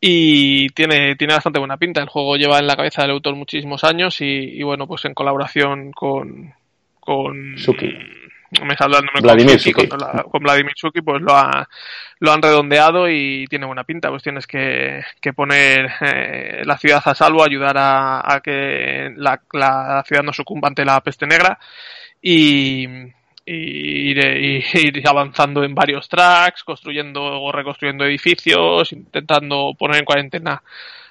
[0.00, 2.00] y tiene, tiene bastante buena pinta.
[2.00, 5.14] El juego lleva en la cabeza del autor muchísimos años y, y bueno, pues en
[5.14, 6.54] colaboración con,
[7.00, 7.92] con Suki.
[8.62, 9.98] me está hablando Vladimir con, Suki, con,
[10.30, 11.68] con, Vladimir Suki, pues lo, ha,
[12.20, 14.10] lo han redondeado y tiene buena pinta.
[14.10, 19.40] Pues tienes que, que poner eh, la ciudad a salvo, ayudar a, a que la,
[19.52, 21.58] la, ciudad no sucumba ante la peste negra
[22.22, 22.86] y,
[23.48, 24.18] y ir,
[24.74, 30.62] ir, avanzando en varios tracks, construyendo o reconstruyendo edificios, intentando poner en cuarentena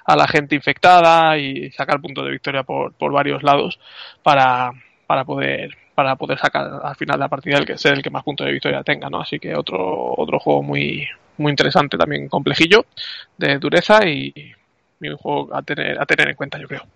[0.04, 3.78] a la gente infectada y sacar puntos de victoria por, por varios lados
[4.22, 4.70] para,
[5.06, 8.10] para poder para poder sacar al final de la partida el que sea el que
[8.10, 9.20] más puntos de victoria tenga, ¿no?
[9.20, 12.86] Así que otro otro juego muy muy interesante también complejillo
[13.36, 14.32] de dureza y,
[15.00, 16.86] y un juego a tener a tener en cuenta, yo creo.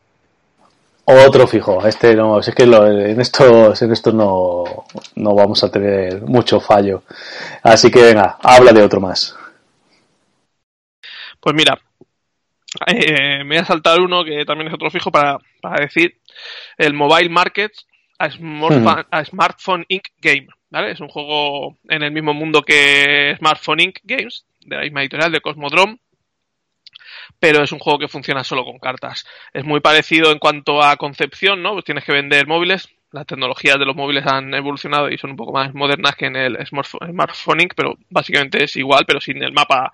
[1.05, 4.85] Otro fijo, este no, es que lo, en estos en estos no,
[5.17, 7.03] no vamos a tener mucho fallo.
[7.63, 9.37] Así que venga, habla de otro más.
[11.41, 11.77] Pues mira,
[12.87, 16.21] eh, me voy a saltar uno que también es otro fijo para, para decir
[16.79, 17.87] el Mobile Markets
[18.19, 20.05] a, Smartphone, a Smartphone Inc.
[20.21, 20.47] Game.
[20.71, 20.93] ¿vale?
[20.93, 23.99] Es un juego en el mismo mundo que Smartphone Inc.
[24.05, 25.99] Games, de la misma editorial, de Cosmodrome,
[27.43, 29.27] pero es un juego que funciona solo con cartas.
[29.53, 31.73] Es muy parecido en cuanto a concepción, ¿no?
[31.73, 32.89] Pues tienes que vender móviles.
[33.11, 36.37] Las tecnologías de los móviles han evolucionado y son un poco más modernas que en
[36.37, 39.93] el Smartphone, pero básicamente es igual, pero sin el mapa,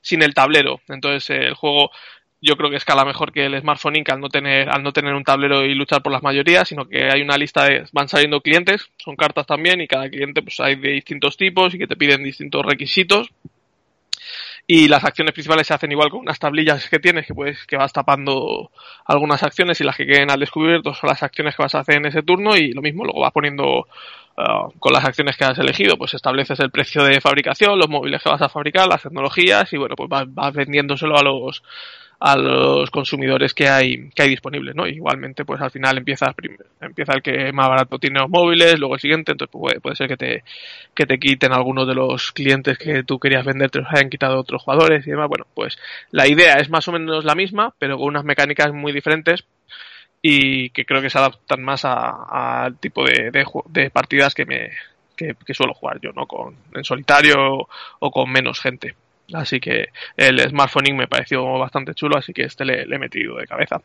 [0.00, 0.80] sin el tablero.
[0.88, 1.92] Entonces el juego
[2.40, 4.10] yo creo que escala mejor que el Smartphone Inc.
[4.10, 7.08] al no tener, al no tener un tablero y luchar por las mayorías, sino que
[7.12, 10.74] hay una lista de, van saliendo clientes, son cartas también, y cada cliente pues hay
[10.74, 13.30] de distintos tipos y que te piden distintos requisitos.
[14.70, 17.76] Y las acciones principales se hacen igual con unas tablillas que tienes, que puedes, que
[17.76, 18.70] vas tapando
[19.06, 21.96] algunas acciones y las que queden al descubierto son las acciones que vas a hacer
[21.96, 23.86] en ese turno y lo mismo luego vas poniendo
[24.40, 28.22] Uh, con las acciones que has elegido, pues estableces el precio de fabricación, los móviles
[28.22, 31.60] que vas a fabricar, las tecnologías y bueno, pues vas, vas vendiéndoselo a los
[32.20, 34.86] a los consumidores que hay que hay disponibles, ¿no?
[34.86, 36.34] Igualmente, pues al final empieza
[36.80, 40.08] empieza el que más barato tiene los móviles, luego el siguiente, entonces puede, puede ser
[40.08, 40.44] que te
[40.94, 44.40] que te quiten algunos de los clientes que tú querías vender, te los hayan quitado
[44.40, 45.28] otros jugadores y demás.
[45.28, 45.78] Bueno, pues
[46.10, 49.44] la idea es más o menos la misma, pero con unas mecánicas muy diferentes
[50.20, 54.70] y que creo que se adaptan más al tipo de, de, partidas que me
[55.16, 56.26] que, suelo jugar yo, ¿no?
[56.26, 58.94] Con, en solitario o con menos gente.
[59.32, 63.46] Así que el smartphone me pareció bastante chulo, así que este le, he metido de
[63.46, 63.80] cabeza.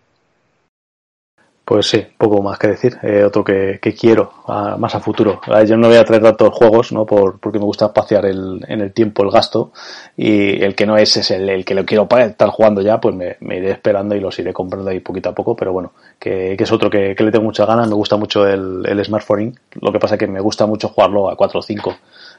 [1.65, 2.97] Pues sí, poco más que decir.
[3.03, 4.33] Eh, otro que, quiero
[4.77, 5.39] más a futuro.
[5.65, 7.05] Yo no voy a traer tantos juegos, ¿no?
[7.05, 9.71] Por, porque me gusta espaciar el, en el tiempo el gasto.
[10.17, 13.15] Y el que no es, es el, que lo quiero para estar jugando ya, pues
[13.15, 15.55] me, iré esperando y los iré comprando ahí poquito a poco.
[15.55, 17.87] Pero bueno, que, es otro que, le tengo muchas ganas.
[17.87, 19.57] Me gusta mucho el, el smartphone.
[19.79, 21.95] Lo que pasa es que me gusta mucho jugarlo a 4 o 5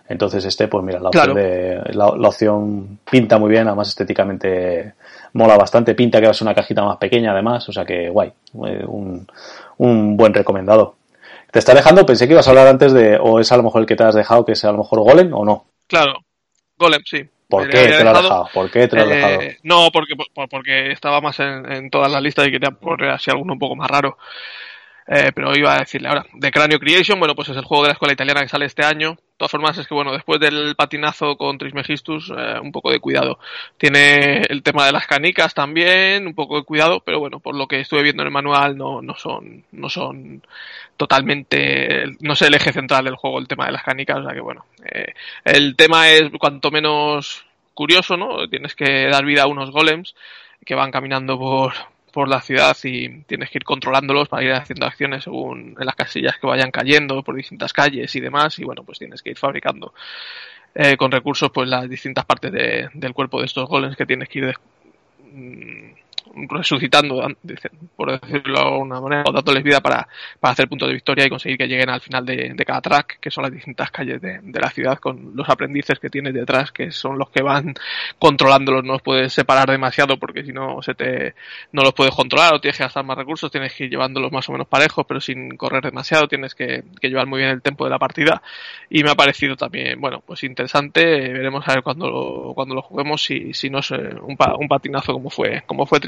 [0.09, 4.95] entonces este, pues mira, la opción, de, la, opción pinta muy bien, además estéticamente
[5.33, 8.09] mola bastante, pinta que va a ser una cajita más pequeña además, o sea que
[8.11, 8.33] guay,
[8.67, 9.27] eh, un,
[9.79, 10.97] un buen recomendado.
[11.51, 12.05] ¿Te está dejando?
[12.05, 14.03] Pensé que ibas a hablar antes de, o es a lo mejor el que te
[14.03, 15.67] has dejado, que es a lo mejor Golem o no.
[15.87, 16.19] Claro,
[16.77, 17.25] Golem, sí.
[17.49, 18.49] ¿Por qué te lo has dejado?
[18.53, 19.41] ¿Por qué te lo has eh, dejado?
[19.63, 20.15] No, porque,
[20.51, 23.77] porque estaba más en, en todas las listas y quería poner así alguno un poco
[23.77, 24.19] más raro.
[25.07, 27.89] Eh, pero iba a decirle ahora, de Cranio Creation, bueno, pues es el juego de
[27.89, 29.13] la escuela italiana que sale este año.
[29.13, 33.01] De todas formas, es que bueno, después del patinazo con Trismegistus, eh, un poco de
[33.01, 33.39] cuidado.
[33.77, 37.67] Tiene el tema de las canicas también, un poco de cuidado, pero bueno, por lo
[37.69, 40.43] que estuve viendo en el manual, no, no son, no son
[40.97, 44.33] totalmente, no sé el eje central del juego, el tema de las canicas, o sea
[44.33, 45.15] que bueno, eh,
[45.45, 48.49] el tema es cuanto menos curioso, ¿no?
[48.49, 50.15] Tienes que dar vida a unos golems
[50.65, 51.75] que van caminando por,
[52.15, 55.97] por la ciudad y tienes que ir controlándolos para ir haciendo acciones según en las
[55.97, 59.37] casillas que vayan cayendo por distintas calles y demás y bueno pues tienes que ir
[59.37, 59.93] fabricando
[60.75, 64.39] eh, con recursos pues las distintas partes del cuerpo de estos golems que tienes que
[64.39, 64.55] ir
[65.33, 66.04] mm,
[66.49, 67.27] resucitando,
[67.97, 70.09] por decirlo de alguna manera, o dándoles vida para,
[70.41, 73.31] para hacer puntos de victoria y conseguir que lleguen al final de, cada track, que
[73.31, 77.19] son las distintas calles de, la ciudad, con los aprendices que tienes detrás, que son
[77.19, 77.75] los que van
[78.19, 78.85] controlándolos.
[78.85, 81.35] No los puedes separar demasiado porque si no se te,
[81.73, 84.49] no los puedes controlar o tienes que gastar más recursos, tienes que ir llevándolos más
[84.49, 87.91] o menos parejos, pero sin correr demasiado, tienes que, llevar muy bien el tempo de
[87.91, 88.43] la partida.
[88.89, 91.05] Y me ha parecido también, bueno, pues interesante.
[91.05, 94.69] Veremos a ver cuando lo, cuando lo juguemos si, si no es eh, un, un
[94.69, 96.01] patinazo como fue, como fue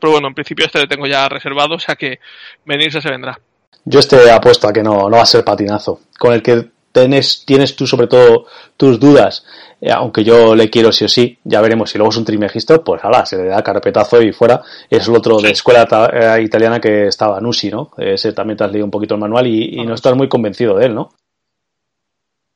[0.00, 2.18] Pero bueno, en principio este lo tengo ya reservado, o sea que
[2.64, 3.38] venirse se vendrá.
[3.84, 6.00] Yo este apuesto a que no, no va a ser patinazo.
[6.18, 9.44] Con el que tienes, tienes tú sobre todo tus dudas,
[9.80, 12.80] eh, aunque yo le quiero sí o sí, ya veremos si luego es un Trismegistus,
[12.84, 14.62] pues ala, se le da carpetazo y fuera.
[14.90, 17.92] Es el otro de escuela eh, italiana que estaba, Nusi, ¿no?
[17.96, 20.86] Ese también te has leído un poquito el manual y, no estás muy convencido de
[20.86, 21.10] él, ¿no?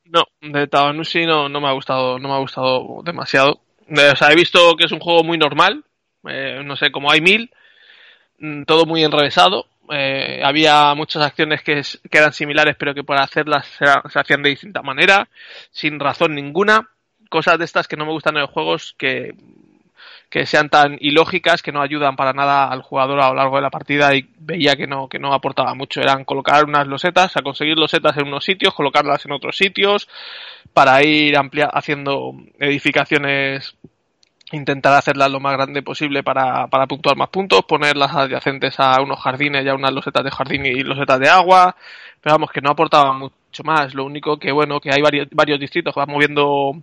[0.05, 3.61] No, de Tabanusi no, no me ha gustado, no me ha gustado demasiado.
[3.91, 5.85] O sea, he visto que es un juego muy normal,
[6.29, 7.51] eh, no sé, como hay mil,
[8.39, 9.67] mm, todo muy enrevesado.
[9.91, 14.83] Eh, había muchas acciones que, eran similares, pero que para hacerlas se, hacían de distinta
[14.83, 15.29] manera,
[15.71, 16.89] sin razón ninguna.
[17.29, 19.35] Cosas de estas que no me gustan en los juegos que,
[20.33, 23.63] que sean tan ilógicas que no ayudan para nada al jugador a lo largo de
[23.63, 26.01] la partida y veía que no, que no aportaba mucho.
[26.01, 30.09] Eran colocar unas losetas, a conseguir losetas en unos sitios, colocarlas en otros sitios,
[30.73, 31.35] para ir
[31.73, 33.77] haciendo edificaciones
[34.53, 39.21] intentar hacerlas lo más grande posible para, para puntuar más puntos, ponerlas adyacentes a unos
[39.21, 41.75] jardines y a unas losetas de jardín y losetas de agua,
[42.21, 45.59] pero vamos, que no aportaban mucho más, lo único que bueno, que hay varios, varios
[45.59, 46.83] distritos vas moviendo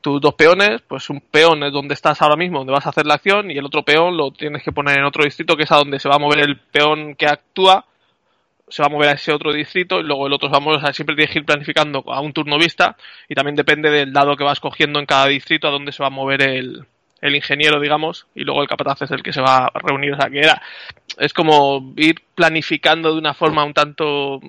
[0.00, 3.06] tus dos peones, pues un peón es donde estás ahora mismo, donde vas a hacer
[3.06, 5.72] la acción, y el otro peón lo tienes que poner en otro distrito, que es
[5.72, 7.84] a donde se va a mover el peón que actúa,
[8.68, 11.16] se va a mover a ese otro distrito, y luego el otro vamos a siempre
[11.16, 12.96] tienes que ir planificando a un turno vista,
[13.28, 16.08] y también depende del dado que vas cogiendo en cada distrito a dónde se va
[16.08, 16.86] a mover el,
[17.20, 20.12] el ingeniero, digamos, y luego el capataz es el que se va a reunir.
[20.12, 20.62] O sea, que era,
[21.18, 24.40] es como ir planificando de una forma un tanto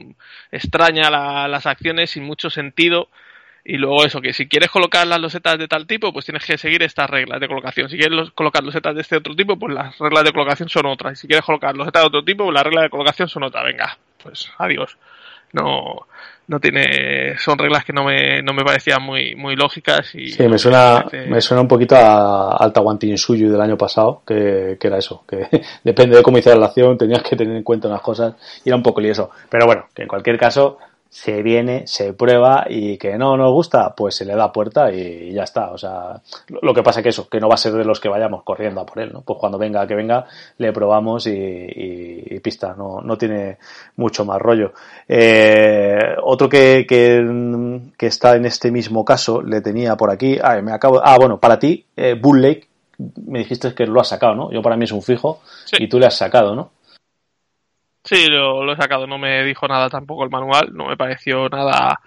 [0.51, 1.10] extraña
[1.47, 3.10] las acciones sin mucho sentido.
[3.65, 6.58] Y luego eso, que si quieres colocar las losetas de tal tipo, pues tienes que
[6.58, 7.89] seguir estas reglas de colocación.
[7.89, 11.13] Si quieres colocar losetas de este otro tipo, pues las reglas de colocación son otras.
[11.13, 13.65] Y si quieres colocar losetas de otro tipo, pues las reglas de colocación son otras.
[13.65, 14.97] Venga, pues adiós.
[15.53, 16.07] No,
[16.49, 20.47] no tiene son reglas que no me, no me parecían muy muy lógicas y sí
[20.47, 22.81] me suena me suena un poquito a Alta
[23.15, 25.47] Suyu del año pasado que, que, era eso que
[25.83, 28.33] depende de cómo hiciera la acción tenías que tener en cuenta unas cosas
[28.65, 29.29] y era un poco lioso.
[29.47, 30.79] Pero bueno que en cualquier caso
[31.10, 35.34] se viene, se prueba y que no nos gusta, pues se le da puerta y
[35.34, 35.72] ya está.
[35.72, 36.22] O sea,
[36.62, 38.82] lo que pasa que eso, que no va a ser de los que vayamos corriendo
[38.82, 39.22] a por él, ¿no?
[39.22, 40.26] Pues cuando venga, que venga,
[40.60, 43.58] le probamos y, pista, no, no tiene
[43.95, 44.74] mucho más rollo.
[45.08, 50.72] Eh, otro que, que, está en este mismo caso, le tenía por aquí, ah, me
[50.72, 52.67] acabo, ah, bueno, para ti, eh, Bull Lake,
[53.26, 54.52] me dijiste que lo has sacado, ¿no?
[54.52, 55.41] Yo para mí es un fijo
[55.72, 56.72] y tú le has sacado, ¿no?
[58.10, 59.06] Sí, lo, lo, he sacado.
[59.06, 60.69] No me dijo nada tampoco el manual.
[60.74, 62.00] No me pareció nada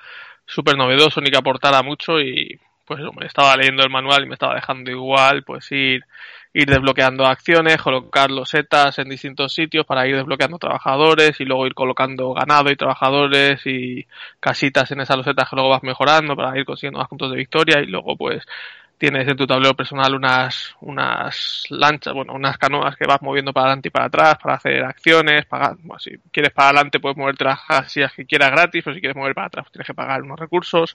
[0.45, 4.35] súper novedoso ni que aportara mucho y pues me estaba leyendo el manual y me
[4.35, 6.05] estaba dejando igual pues ir
[6.55, 11.67] ir desbloqueando acciones, colocar los setas en distintos sitios para ir desbloqueando trabajadores y luego
[11.67, 14.07] ir colocando ganado y trabajadores y
[14.41, 17.81] casitas en esas losetas que luego vas mejorando para ir consiguiendo más puntos de victoria
[17.81, 18.45] y luego pues
[19.03, 23.67] tienes en tu tablero personal unas, unas lanchas, bueno, unas canoas que vas moviendo para
[23.67, 27.43] adelante y para atrás para hacer acciones, pagar, bueno, si quieres para adelante puedes moverte
[27.43, 30.39] las casillas que quieras gratis, pero si quieres mover para atrás tienes que pagar unos
[30.39, 30.95] recursos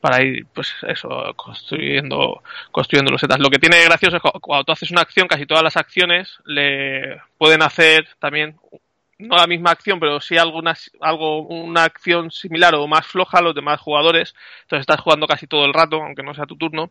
[0.00, 3.38] para ir, pues eso, construyendo, construyendo los setas.
[3.38, 6.38] Lo que tiene gracioso es que cuando tú haces una acción, casi todas las acciones
[6.46, 8.56] le pueden hacer también
[9.18, 13.42] no la misma acción, pero sí alguna, algo, una acción similar o más floja a
[13.42, 14.34] los demás jugadores.
[14.62, 16.90] Entonces estás jugando casi todo el rato, aunque no sea tu turno.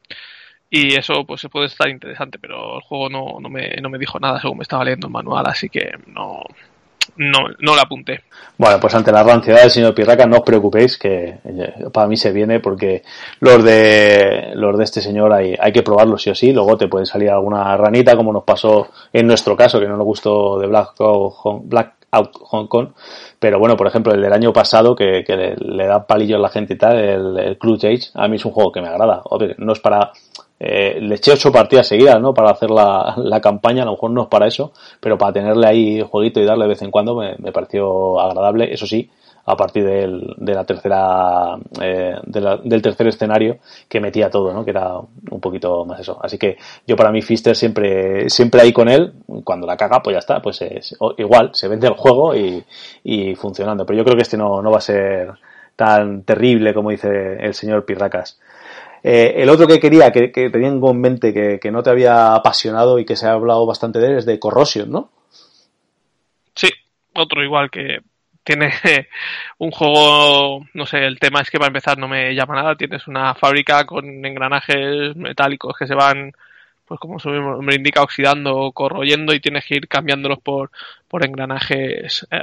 [0.70, 4.00] Y eso pues se puede estar interesante, pero el juego no, no, me, no me
[4.00, 6.42] dijo nada según me estaba leyendo el manual, así que no,
[7.18, 8.22] no, no la apunté.
[8.58, 12.18] Bueno, pues ante la ranciedad del señor Pirraca, no os preocupéis, que eh, para mí
[12.18, 13.04] se viene, porque
[13.40, 16.88] los de los de este señor hay, hay que probarlos sí o sí, luego te
[16.88, 20.68] puede salir alguna ranita, como nos pasó en nuestro caso, que no nos gustó de
[20.68, 20.94] Black,
[21.64, 22.90] Black Out Hong Kong.
[23.40, 25.24] Pero bueno, por ejemplo, el del año pasado, que,
[25.60, 28.46] le, da palillos a la gente y tal, el, el Clue Age, a mí es
[28.46, 29.24] un juego que me agrada.
[29.58, 30.12] no es para.
[30.58, 32.34] Eh, le eché ocho partidas seguidas, ¿no?
[32.34, 35.68] Para hacer la, la, campaña, a lo mejor no es para eso, pero para tenerle
[35.68, 38.74] ahí jueguito y darle de vez en cuando me pareció agradable.
[38.74, 39.10] Eso sí,
[39.48, 44.66] a partir del, de la tercera, eh, del tercer escenario que metía todo, ¿no?
[44.66, 46.20] Que era un poquito más eso.
[46.22, 50.16] Así que yo para mí Fister siempre, siempre ahí con él, cuando la caga, pues
[50.16, 52.64] ya está, pues es, igual, se vende el juego y,
[53.04, 53.86] y funcionando.
[53.86, 55.32] Pero yo creo que este no, no va a ser
[55.76, 58.40] tan terrible como dice el señor Pirracas.
[59.04, 62.34] Eh, el otro que quería, que, que tengo en mente, que, que, no te había
[62.34, 65.12] apasionado y que se ha hablado bastante de él, es de Corrosion, ¿no?
[66.56, 66.70] Sí,
[67.14, 68.00] otro igual que
[68.46, 68.72] tiene
[69.58, 73.08] un juego, no sé, el tema es que para empezar no me llama nada, tienes
[73.08, 76.32] una fábrica con engranajes metálicos que se van,
[76.86, 80.72] pues como su nombre indica, oxidando o corroyendo y tienes que ir cambiándolos por,
[81.10, 82.38] por engranajes eh,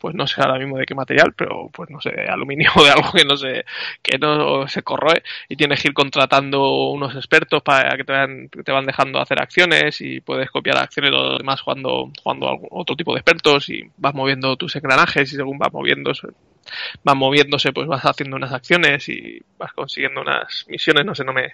[0.00, 2.82] pues no sé ahora mismo de qué material, pero pues no sé, de aluminio o
[2.82, 3.66] de algo que no se,
[4.02, 8.48] que no se corroe y tienes que ir contratando unos expertos para que te van,
[8.48, 13.12] te van dejando hacer acciones y puedes copiar acciones o demás jugando, jugando otro tipo
[13.12, 16.28] de expertos y vas moviendo tus engranajes y según vas moviéndose,
[17.04, 21.34] vas moviéndose pues vas haciendo unas acciones y vas consiguiendo unas misiones, no sé, no
[21.34, 21.52] me,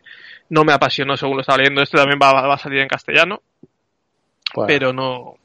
[0.51, 3.43] no me apasionó según lo estaba leyendo, este también va, va a salir en castellano,
[4.69, 5.37] pero no,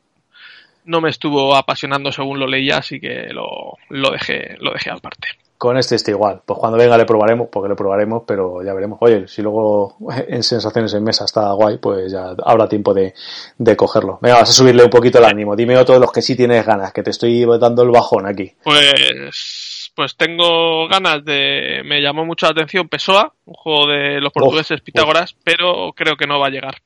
[0.85, 5.27] no me estuvo apasionando según lo leía, así que lo, lo dejé, lo dejé aparte.
[5.57, 6.41] Con este está igual.
[6.43, 8.97] Pues cuando venga le probaremos, porque le probaremos, pero ya veremos.
[8.99, 9.95] Oye, si luego
[10.27, 13.13] en sensaciones en mesa está guay, pues ya habrá tiempo de,
[13.59, 14.17] de cogerlo.
[14.21, 15.55] Venga, vas a subirle un poquito el ánimo.
[15.55, 18.51] Dime otro de los que sí tienes ganas, que te estoy dando el bajón aquí.
[18.63, 21.83] Pues, pues tengo ganas de.
[21.85, 26.25] Me llamó mucho la atención Pessoa, un juego de los portugueses Pitágoras, pero creo que
[26.25, 26.81] no va a llegar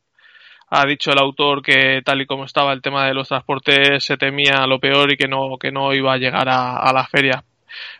[0.69, 4.17] ha dicho el autor que tal y como estaba el tema de los transportes se
[4.17, 7.43] temía lo peor y que no, que no iba a llegar a, a la feria.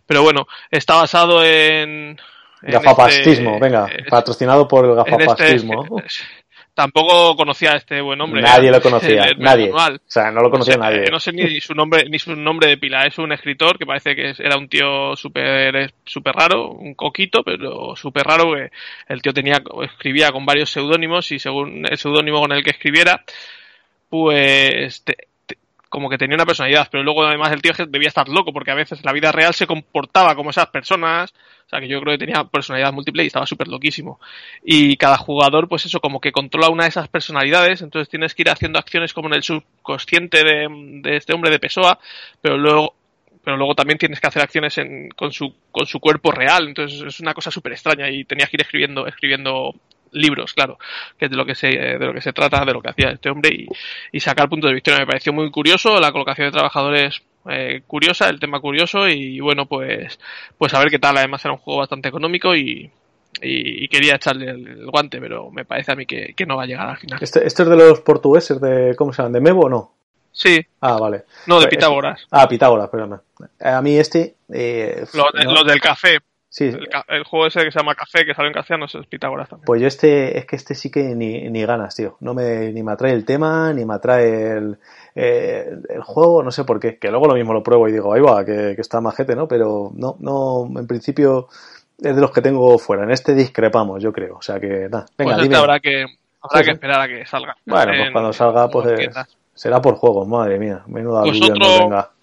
[0.06, 2.18] Pero bueno, está basado en...
[2.62, 6.00] en gafapastismo, este, venga, patrocinado por el este gafapastismo.
[6.04, 6.24] Este,
[6.76, 8.42] tampoco conocía a este buen hombre.
[8.42, 9.72] Nadie lo conocía, nadie.
[9.72, 11.06] O sea, no lo conocía nadie.
[11.10, 13.08] No sé ni su nombre ni su nombre de pila.
[13.08, 17.96] Es un escritor que parece que era un tío súper super raro, un coquito, pero
[17.96, 18.54] súper raro.
[18.54, 18.70] Que
[19.08, 23.24] el tío tenía escribía con varios seudónimos y según el seudónimo con el que escribiera,
[24.10, 25.04] pues
[25.90, 28.76] como que tenía una personalidad, pero luego además el tío debía estar loco porque a
[28.76, 31.34] veces la vida real se comportaba como esas personas,
[31.66, 34.20] o sea que yo creo que tenía personalidad múltiple y estaba súper loquísimo.
[34.64, 38.44] Y cada jugador, pues eso, como que controla una de esas personalidades, entonces tienes que
[38.44, 40.68] ir haciendo acciones como en el subconsciente de,
[41.02, 42.00] de este hombre de Pessoa,
[42.42, 42.96] pero luego
[43.46, 47.00] pero luego también tienes que hacer acciones en, con, su, con su cuerpo real, entonces
[47.02, 49.76] es una cosa súper extraña y tenías que ir escribiendo, escribiendo
[50.16, 50.78] libros, claro,
[51.18, 53.12] que es de lo que se, de lo que se trata, de lo que hacía
[53.12, 53.68] este hombre y,
[54.12, 54.98] y sacar puntos de vista.
[54.98, 59.68] Me pareció muy curioso la colocación de trabajadores eh, curiosa, el tema curioso y bueno,
[59.68, 60.20] pues,
[60.58, 61.18] pues a ver qué tal.
[61.18, 62.90] Además era un juego bastante económico y,
[63.42, 66.68] y, quería echarle el, guante, pero me parece a mí que, que no va a
[66.68, 67.20] llegar al final.
[67.22, 69.34] ¿Este, ¿Este, es de los portugueses de, ¿cómo se llaman?
[69.34, 69.92] ¿De Mevo o no?
[70.32, 70.60] Sí.
[70.82, 71.24] Ah, vale.
[71.48, 72.26] No, de Pitágoras.
[72.32, 73.22] Ah, Pitágoras, perdón.
[73.62, 74.36] A mí este...
[74.52, 75.54] Eh, los, no.
[75.54, 76.20] los del café.
[76.56, 76.64] Sí.
[76.68, 79.66] El, el, juego ese que se llama Café, que sale en castellano, es Pitágoras también.
[79.66, 82.16] Pues yo este, es que este sí que ni, ni ganas, tío.
[82.22, 84.78] No me, ni me atrae el tema, ni me atrae el,
[85.16, 86.98] eh, el juego, no sé por qué.
[86.98, 89.50] Que luego lo mismo lo pruebo y digo, ahí va, que, que está majete, ¿no?
[89.50, 91.50] Pero no, no, en principio
[92.02, 93.04] es de los que tengo fuera.
[93.04, 94.38] En este discrepamos, yo creo.
[94.38, 95.08] O sea que, nada.
[95.18, 95.58] Venga, pues este dime.
[95.58, 96.06] habrá que,
[96.40, 97.58] habrá que esperar a que salga.
[97.66, 99.10] Bueno, pues cuando salga, pues
[99.54, 100.84] será por juego, madre mía.
[100.88, 102.15] Menuda pues otro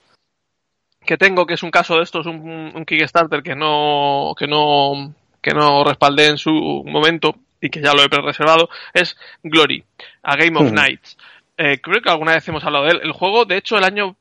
[1.13, 5.15] que tengo, que es un caso de estos, un, un Kickstarter que no, que no,
[5.43, 6.51] que no respaldé en su
[6.87, 9.85] momento y que ya lo he reservado, es Glory,
[10.23, 11.19] a Game of Nights.
[11.59, 13.01] Eh, creo que alguna vez hemos hablado de él.
[13.03, 14.17] El juego, de hecho, el año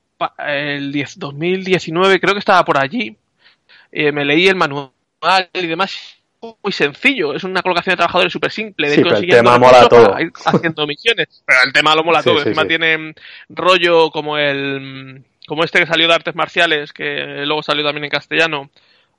[0.45, 3.15] el 2019 creo que estaba por allí.
[3.89, 4.91] Eh, me leí el manual
[5.53, 6.17] y demás.
[6.41, 8.89] Muy sencillo, es una colocación de trabajadores súper simple.
[8.89, 10.13] De sí, pero el tema mola todo.
[10.45, 11.43] haciendo misiones.
[11.45, 12.39] Pero el tema lo mola todo.
[12.39, 13.13] Encima tiene
[13.47, 18.09] rollo como el como este que salió de artes marciales, que luego salió también en
[18.09, 18.69] castellano.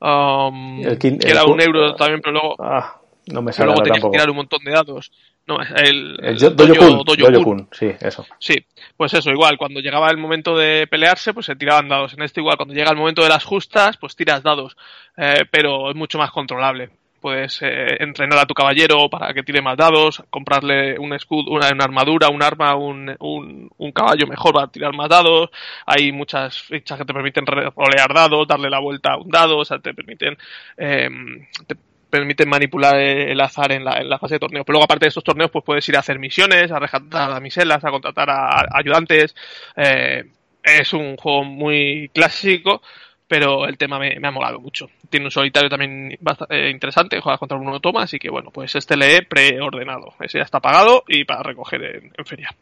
[0.01, 2.57] Um, que era un euro también, pero luego.
[2.59, 5.13] Ah, no me sale luego tenías que tirar un montón de dados.
[5.47, 7.05] No, el, el, Dojo,
[7.45, 8.25] Kun, sí, eso.
[8.39, 8.55] Sí,
[8.97, 12.15] pues eso, igual, cuando llegaba el momento de pelearse, pues se tiraban dados.
[12.15, 14.75] En este igual, cuando llega el momento de las justas, pues tiras dados.
[15.19, 16.89] Eh, pero es mucho más controlable.
[17.23, 21.69] Puedes eh, entrenar a tu caballero para que tire más dados, comprarle un escudo, una,
[21.69, 25.51] armadura, un arma, un, un, caballo mejor para tirar más dados.
[25.87, 29.65] Hay muchas fichas que te permiten rolear dados, darle la vuelta a un dado, o
[29.65, 30.37] sea, te permiten...
[30.77, 31.09] Eh,
[32.11, 34.65] permiten manipular el azar en la, en la fase de torneo.
[34.67, 37.41] Pero luego, aparte de estos torneos, pues puedes ir a hacer misiones, a rescatar a
[37.41, 39.35] miselas, a contratar a, ayudantes.
[39.77, 40.25] Eh,
[40.63, 42.83] es un juego muy clásico,
[43.33, 44.91] pero el tema me, ha molado mucho.
[45.09, 48.75] Tiene un solitario también bastante, eh, interesante, juegas contra un toma, así que bueno, pues
[48.75, 50.13] este le he preordenado.
[50.21, 52.55] Ese ya está pagado y para recoger en, feria.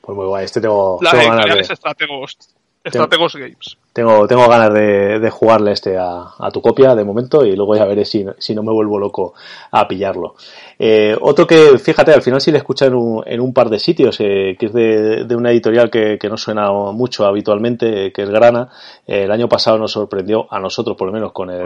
[0.00, 2.38] Pues muy guay, este tengo, Las editoriales Estratégos,
[2.84, 3.76] Estratégos Games.
[3.92, 7.76] Tengo, tengo ganas de, de jugarle este a, a, tu copia de momento y luego
[7.76, 9.34] ya veré si, si no me vuelvo loco
[9.70, 10.34] a pillarlo.
[10.78, 13.78] Eh, otro que, fíjate, al final sí le escucha en un, en un par de
[13.78, 18.22] sitios, eh, que es de, de, una editorial que, que no suena mucho habitualmente, que
[18.22, 18.68] es Grana.
[19.06, 21.62] Eh, el año pasado nos sorprendió, a nosotros por lo menos, con el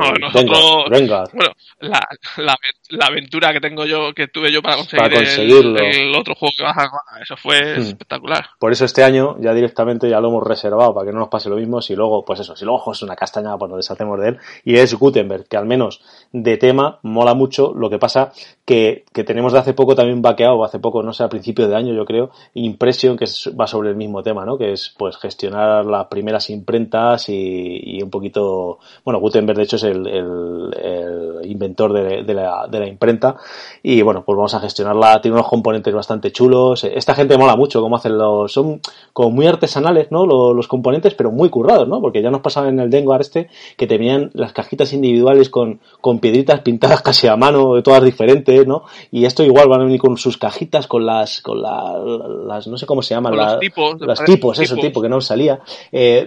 [0.91, 2.01] Venga, Bueno, la,
[2.37, 2.57] la,
[2.91, 6.77] la, aventura que tengo yo, que tuve yo para conseguir el, otro juego que vas
[6.77, 7.81] a eso fue hmm.
[7.81, 8.47] espectacular.
[8.59, 11.49] Por eso este año ya directamente ya lo hemos reservado para que no nos pase
[11.49, 14.29] lo mismo si luego pues eso, si luego es una castaña, pues nos deshacemos de
[14.29, 14.39] él.
[14.65, 16.01] Y es Gutenberg, que al menos
[16.33, 17.73] de tema mola mucho.
[17.75, 18.33] Lo que pasa
[18.65, 21.77] que, que tenemos de hace poco también vaqueado, hace poco, no sé, a principio de
[21.77, 23.27] año, yo creo, Impression, que
[23.59, 24.59] va sobre el mismo tema, ¿no?
[24.59, 29.85] Que es, pues, gestionar las primeras imprentas y, un poquito, bueno, Gutenberg, de hecho, es
[29.85, 33.37] el, el, inventor de, de, la, de la imprenta.
[33.83, 35.21] Y bueno, pues vamos a gestionarla.
[35.21, 36.85] Tiene unos componentes bastante chulos.
[36.85, 38.81] Esta gente mola mucho cómo hacen los, son
[39.13, 40.27] como muy artesanales, ¿no?
[40.27, 42.01] Los, los componentes, pero muy currados, ¿no?
[42.01, 46.16] porque ya nos pasaba en el Dengar este que tenían las cajitas individuales con, con
[46.19, 48.85] piedritas pintadas casi a mano, todas diferentes, ¿no?
[49.11, 52.87] Y esto igual van a venir con sus cajitas, con las, con las, no sé
[52.87, 55.61] cómo se llaman, los tipos, los tipos, eso, tipo que no salía.
[55.93, 56.27] Eh,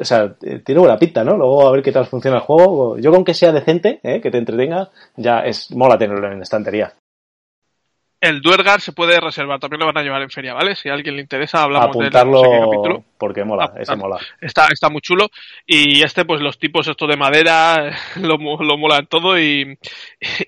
[0.00, 0.34] o sea,
[0.64, 1.36] tiene buena pinta, ¿no?
[1.36, 2.98] Luego a ver qué tal funciona el juego.
[2.98, 4.20] Yo con que sea decente, ¿eh?
[4.20, 6.92] que te entretenga, ya es mola tenerlo en estantería
[8.24, 10.74] el Duergar se puede reservar, también lo van a llevar en feria, ¿vale?
[10.74, 13.04] Si a alguien le interesa, hablamos Apuntarlo de capítulo.
[13.18, 14.18] Porque mola, ese mola.
[14.40, 15.28] Está, está muy chulo.
[15.66, 19.78] Y este, pues los tipos esto de madera, lo, lo mola todo y,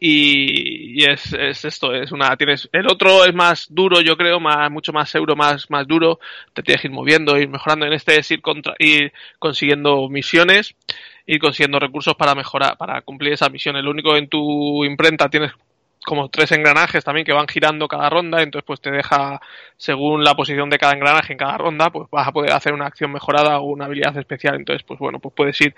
[0.00, 4.70] y, es, es, esto, es una, tienes, el otro es más duro, yo creo, más,
[4.70, 6.18] mucho más euro, más, más duro,
[6.54, 7.84] te tienes que ir moviendo, ir mejorando.
[7.84, 10.74] En este es ir contra, ir consiguiendo misiones
[11.28, 13.82] ir consiguiendo recursos para mejorar, para cumplir esas misiones.
[13.82, 15.50] Lo único en tu imprenta tienes
[16.06, 19.40] como tres engranajes también que van girando cada ronda, entonces pues te deja,
[19.76, 22.86] según la posición de cada engranaje en cada ronda, pues vas a poder hacer una
[22.86, 25.74] acción mejorada o una habilidad especial, entonces pues bueno, pues puedes ir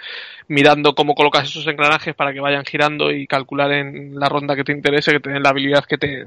[0.46, 4.64] mirando cómo colocas esos engranajes para que vayan girando y calcular en la ronda que
[4.64, 6.26] te interese, que te la habilidad que te,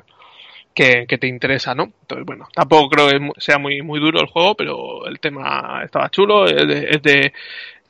[0.74, 1.84] que, te interesa, ¿no?
[2.02, 6.10] Entonces, bueno, tampoco creo que sea muy, muy duro el juego, pero el tema estaba
[6.10, 7.34] chulo, es de,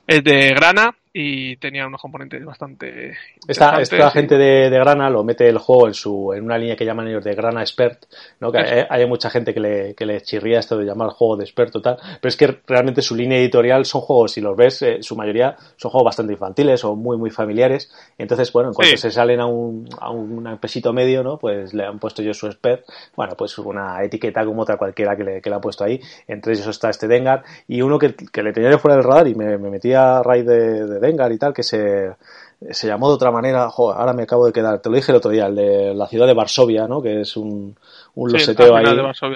[0.07, 5.23] es de grana y tenía unos componentes bastante esta, esta gente de, de, Grana lo
[5.23, 8.05] mete el juego en su en una línea que llaman ellos de Grana Expert
[8.39, 8.51] ¿no?
[8.51, 11.81] que hay, mucha gente que le, que le chirría esto de llamar juego de experto
[11.81, 15.15] tal pero es que realmente su línea editorial son juegos si los ves eh, su
[15.15, 17.91] mayoría son juegos bastante infantiles o muy muy familiares.
[18.17, 21.85] Entonces bueno en cuanto se salen a un, a un pesito medio no pues le
[21.85, 22.85] han puesto yo su expert.
[23.15, 25.99] Bueno pues una etiqueta como otra cualquiera que le, que le ha puesto ahí.
[26.27, 27.43] Entre ellos está este Dengar.
[27.67, 30.23] Y uno que, que le tenía de fuera del radar y me, me metía a
[30.23, 32.15] raíz de Dengar y tal, que se,
[32.69, 35.31] se llamó de otra manera, ahora me acabo de quedar, te lo dije el otro
[35.31, 37.01] día, el de la ciudad de Varsovia, ¿no?
[37.01, 37.75] Que es un,
[38.13, 38.85] un loseteo ahí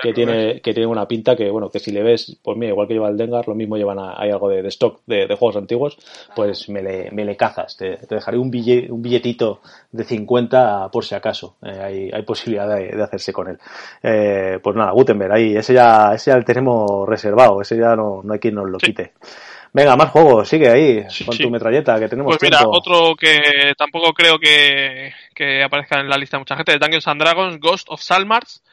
[0.02, 2.88] que tiene, que tiene una pinta que, bueno, que si le ves, pues mira, igual
[2.88, 5.98] que lleva el Dengar, lo mismo llevan, hay algo de, stock de, juegos antiguos,
[6.36, 9.60] pues me le, me le cazas, te, dejaré un, billete, un billetito
[9.92, 13.58] de 50 por si acaso, eh, hay, hay posibilidad de, hacerse con él.
[14.04, 18.22] Eh, pues nada, Gutenberg, ahí, ese ya, ese ya el tenemos reservado, ese ya no,
[18.24, 19.14] no hay quien nos lo quite.
[19.76, 24.14] Venga, más juegos, sigue ahí con tu metralleta, que tenemos Pues mira, otro que tampoco
[24.14, 27.88] creo que, que, aparezca en la lista de mucha gente, de Dungeons and Dragons, Ghost
[27.90, 28.64] of Salmars,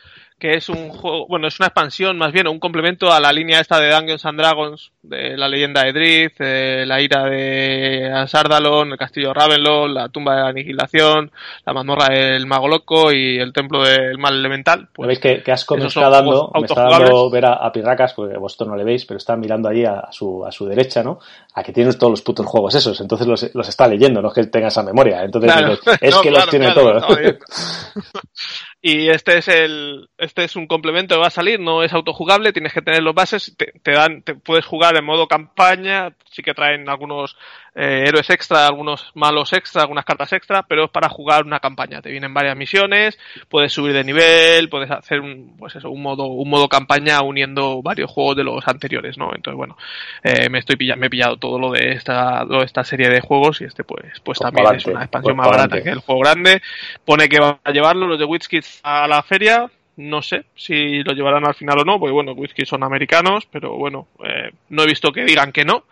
[0.42, 3.60] que es un juego, bueno, es una expansión más bien, un complemento a la línea
[3.60, 8.90] esta de Dungeons and Dragons, de la leyenda de Drift, de la ira de Sardalon,
[8.90, 11.30] el castillo Ravenloft, la tumba de la aniquilación,
[11.64, 14.88] la mazmorra del mago loco y el templo del mal elemental.
[14.92, 18.36] Pues, ¿Veis que, que Asco me está dando, me está dando ver a, Pirracas, porque
[18.36, 21.20] vosotros no le veis, pero está mirando allí a, su, a su derecha, ¿no?
[21.54, 24.34] A que tienes todos los putos juegos esos, entonces los, los está leyendo, no es
[24.34, 25.52] que tenga esa memoria, entonces
[26.00, 27.04] es que los tiene todos.
[28.84, 32.52] Y este es el, este es un complemento que va a salir, no es autojugable,
[32.52, 36.42] tienes que tener los bases, te, te dan, te puedes jugar en modo campaña, sí
[36.42, 37.36] que traen algunos
[37.74, 42.02] eh, héroes extra, algunos malos extra, algunas cartas extra, pero es para jugar una campaña.
[42.02, 43.18] Te vienen varias misiones,
[43.48, 47.82] puedes subir de nivel, puedes hacer un, pues eso, un modo, un modo campaña uniendo
[47.82, 49.30] varios juegos de los anteriores, ¿no?
[49.34, 49.76] Entonces, bueno,
[50.22, 53.08] eh, me estoy pillando, me he pillado todo lo de esta, lo de esta serie
[53.08, 56.20] de juegos y este, pues, pues también es una expansión más barata que el juego
[56.20, 56.60] grande.
[57.04, 61.12] Pone que va a llevarlo los de WizKids a la feria, no sé si lo
[61.12, 64.86] llevarán al final o no, porque bueno, Whisky son americanos, pero bueno, eh, no he
[64.86, 65.84] visto que digan que no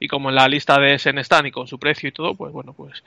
[0.00, 2.52] y como en la lista de Sen están y con su precio y todo, pues
[2.52, 3.02] bueno, pues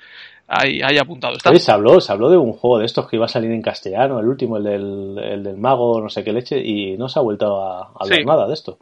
[0.48, 1.56] ahí, ahí apuntado está.
[1.58, 4.20] Se habló, se habló de un juego de estos que iba a salir en castellano,
[4.20, 7.22] el último, el del, el del mago, no sé qué leche, y no se ha
[7.22, 8.78] vuelto a hablar nada de esto.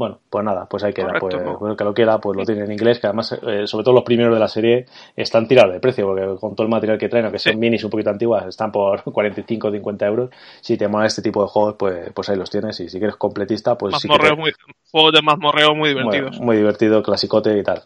[0.00, 1.12] Bueno, pues nada, pues ahí queda.
[1.20, 3.92] pues, el que lo quiera, pues lo tiene en inglés, que además, eh, sobre todo
[3.92, 7.10] los primeros de la serie, están tirados de precio, porque con todo el material que
[7.10, 10.30] traen, aunque son minis un poquito antiguas, están por 45 o 50 euros.
[10.62, 12.80] Si te mola este tipo de juegos, pues, pues ahí los tienes.
[12.80, 14.08] Y si quieres completista, pues sí.
[14.08, 14.54] muy,
[14.90, 16.40] juegos de mazmorreo muy divertidos.
[16.40, 17.82] muy divertido, clasicote y tal.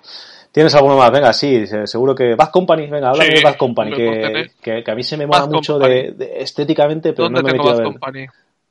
[0.52, 1.10] ¿Tienes alguno más?
[1.10, 2.36] Venga, sí, seguro que.
[2.36, 5.80] Bad Company, venga, háblame de Bad Company, que, que, a mí se me mola mucho
[5.80, 7.84] de, estéticamente, pero no me he metido a ver.
[7.86, 8.26] Company?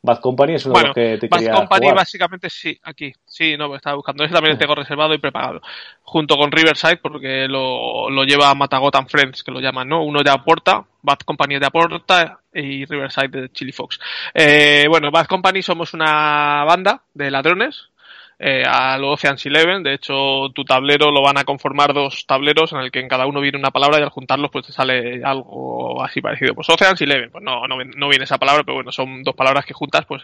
[0.06, 3.14] Bad Company es uno de los que te Bad Company básicamente sí, aquí.
[3.26, 4.26] Sí, no, estaba buscando.
[4.26, 5.62] Ese también tengo reservado y preparado.
[6.02, 10.04] Junto con Riverside, porque lo, lo lleva Matagotan Friends, que lo llaman, ¿no?
[10.04, 13.98] Uno de Aporta, Bad Company de Aporta y Riverside de Chili Fox.
[14.34, 17.93] Eh, bueno, Bad Company somos una banda de ladrones
[18.40, 19.84] eh, al Ocean's Eleven.
[19.84, 23.26] De hecho, tu tablero lo van a conformar dos tableros en el que en cada
[23.26, 26.54] uno viene una palabra y al juntarlos pues te sale algo así parecido.
[26.54, 29.66] Pues Ocean's Eleven, pues no, no, no viene esa palabra, pero bueno, son dos palabras
[29.66, 30.24] que juntas pues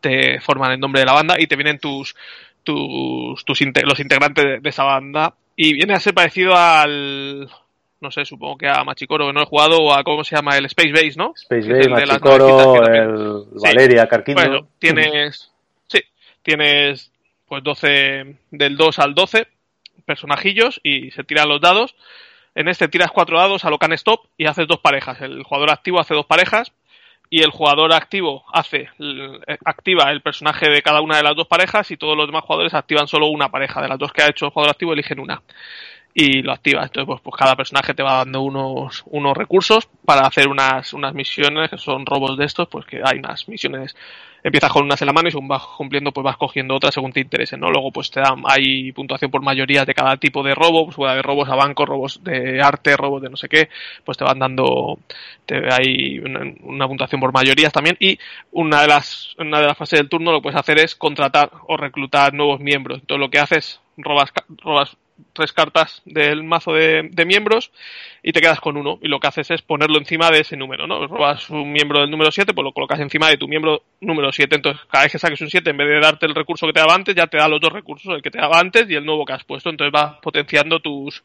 [0.00, 2.14] te forman el nombre de la banda y te vienen tus,
[2.62, 7.48] tus, tus los integrantes de, esa banda y viene a ser parecido al
[8.00, 10.56] no sé, supongo que a Machicoro, que no he jugado, o a cómo se llama,
[10.56, 11.34] el Space Base, ¿no?
[11.36, 14.40] Space Base, Machicoro, el Valeria, Carquino.
[14.40, 15.52] Bueno, tienes,
[15.86, 16.00] sí,
[16.42, 17.09] tienes
[17.50, 19.48] pues 12, del 2 al 12
[20.06, 21.96] personajillos y se tiran los dados.
[22.54, 25.20] En este tiras cuatro dados a lo can stop y haces dos parejas.
[25.20, 26.72] El jugador activo hace dos parejas
[27.28, 28.88] y el jugador activo hace
[29.64, 32.72] activa el personaje de cada una de las dos parejas y todos los demás jugadores
[32.72, 35.42] activan solo una pareja de las dos que ha hecho el jugador activo eligen una
[36.12, 40.26] y lo activa entonces pues, pues cada personaje te va dando unos unos recursos para
[40.26, 43.94] hacer unas unas misiones que son robos de estos pues que hay unas misiones
[44.42, 47.12] empiezas con unas en la mano y según vas cumpliendo, pues vas cogiendo otras según
[47.12, 47.70] te interese, ¿no?
[47.70, 51.12] Luego, pues te dan, hay puntuación por mayoría de cada tipo de robo, pues puede
[51.12, 53.68] haber robos a banco, robos de arte, robos de no sé qué,
[54.04, 54.98] pues te van dando,
[55.46, 58.18] te, hay una, puntuación por mayorías también, y
[58.52, 61.50] una de las, una de las fases del turno lo que puedes hacer es contratar
[61.68, 63.00] o reclutar nuevos miembros.
[63.00, 64.32] Entonces lo que haces, robas,
[64.62, 64.96] robas
[65.32, 67.70] tres cartas del mazo de, miembros
[68.22, 68.98] y te quedas con uno.
[69.02, 71.06] Y lo que haces es ponerlo encima de ese número, ¿no?
[71.06, 74.54] Robas un miembro del número 7, pues lo colocas encima de tu miembro número 7.
[74.56, 76.80] Entonces, cada vez que saques un 7, en vez de darte el recurso que te
[76.80, 79.04] daba antes, ya te da los dos recursos, el que te daba antes y el
[79.04, 79.70] nuevo que has puesto.
[79.70, 81.22] Entonces vas potenciando tus,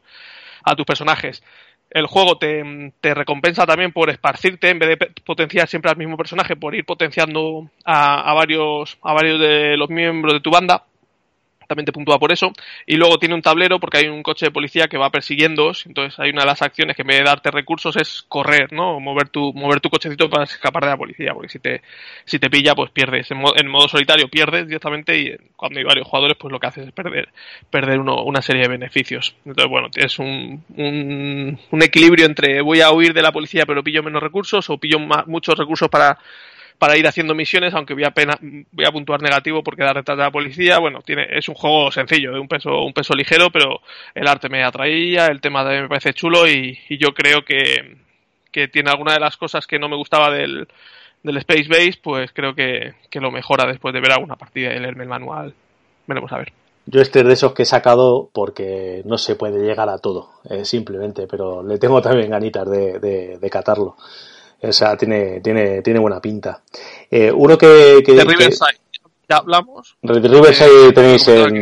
[0.64, 1.42] a tus personajes.
[1.88, 6.56] El juego te, recompensa también por esparcirte, en vez de potenciar siempre al mismo personaje,
[6.56, 10.84] por ir potenciando a varios, a varios de los miembros de tu banda
[11.66, 12.52] también te puntúa por eso.
[12.86, 15.72] Y luego tiene un tablero porque hay un coche de policía que va persiguiendo.
[15.84, 19.00] Entonces hay una de las acciones que en vez de darte recursos es correr, ¿no?
[19.00, 21.32] Mover tu, mover tu cochecito para escapar de la policía.
[21.34, 21.82] Porque si te,
[22.24, 23.30] si te pilla, pues pierdes.
[23.30, 26.92] En modo, solitario pierdes directamente y cuando hay varios jugadores, pues lo que haces es
[26.92, 27.28] perder,
[27.70, 29.34] perder uno, una serie de beneficios.
[29.44, 33.82] Entonces, bueno, tienes un, un, un equilibrio entre voy a huir de la policía pero
[33.82, 36.18] pillo menos recursos o pillo muchos recursos para
[36.78, 40.18] para ir haciendo misiones, aunque voy a, pena, voy a puntuar negativo porque da retraso
[40.18, 40.78] de la policía.
[40.78, 43.80] Bueno, tiene, es un juego sencillo, de un peso, un peso ligero, pero
[44.14, 47.96] el arte me atraía, el tema me parece chulo y, yo creo que,
[48.50, 50.66] que tiene alguna de las cosas que no me gustaba del,
[51.22, 54.78] del Space Base, pues creo que, que, lo mejora después de ver alguna partida y
[54.78, 55.54] leerme el manual.
[56.06, 56.52] Veremos a ver.
[56.88, 60.30] Yo este es de esos que he sacado porque no se puede llegar a todo,
[60.48, 63.96] eh, simplemente, pero le tengo también ganitas de, de, de catarlo.
[64.68, 66.62] O sea, tiene, tiene, tiene buena pinta.
[67.10, 68.78] Eh, uno que, que, de Riverside.
[69.28, 69.96] ya hablamos.
[70.02, 71.56] Riverside tenéis en,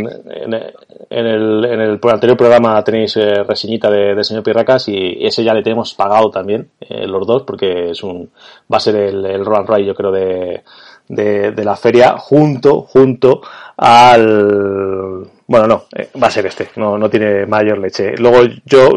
[1.11, 5.45] en, el, en el anterior programa tenéis eh, reseñita de, de, señor Pirracas y ese
[5.45, 8.31] ya le tenemos pagado también, eh, los dos, porque es un
[8.73, 10.63] va a ser el, el Roll and Ride, yo creo, de,
[11.09, 13.43] de, de, la feria junto, junto
[13.77, 18.17] al bueno, no, eh, va a ser este, no, no tiene mayor leche.
[18.17, 18.89] Luego yo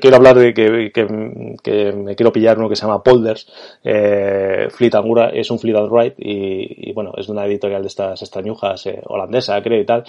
[0.00, 1.06] quiero hablar de que, que,
[1.62, 3.46] que me quiero pillar uno que se llama Polders,
[3.84, 7.82] eh, Fleet Angura, es un Fleet and Ride y, y, bueno, es de una editorial
[7.82, 10.04] de estas extrañujas eh, holandesa, creo y tal.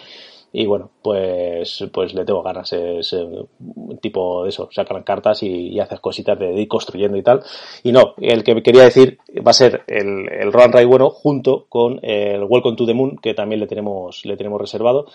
[0.57, 2.71] Y bueno, pues, pues le tengo ganas.
[2.71, 7.23] Es un tipo de eso, sacan cartas y, y haces cositas de ir construyendo y
[7.23, 7.41] tal.
[7.83, 11.65] Y no, el que quería decir va a ser el, el Run Ride bueno junto
[11.67, 15.07] con el Welcome to the Moon, que también le tenemos, le tenemos reservado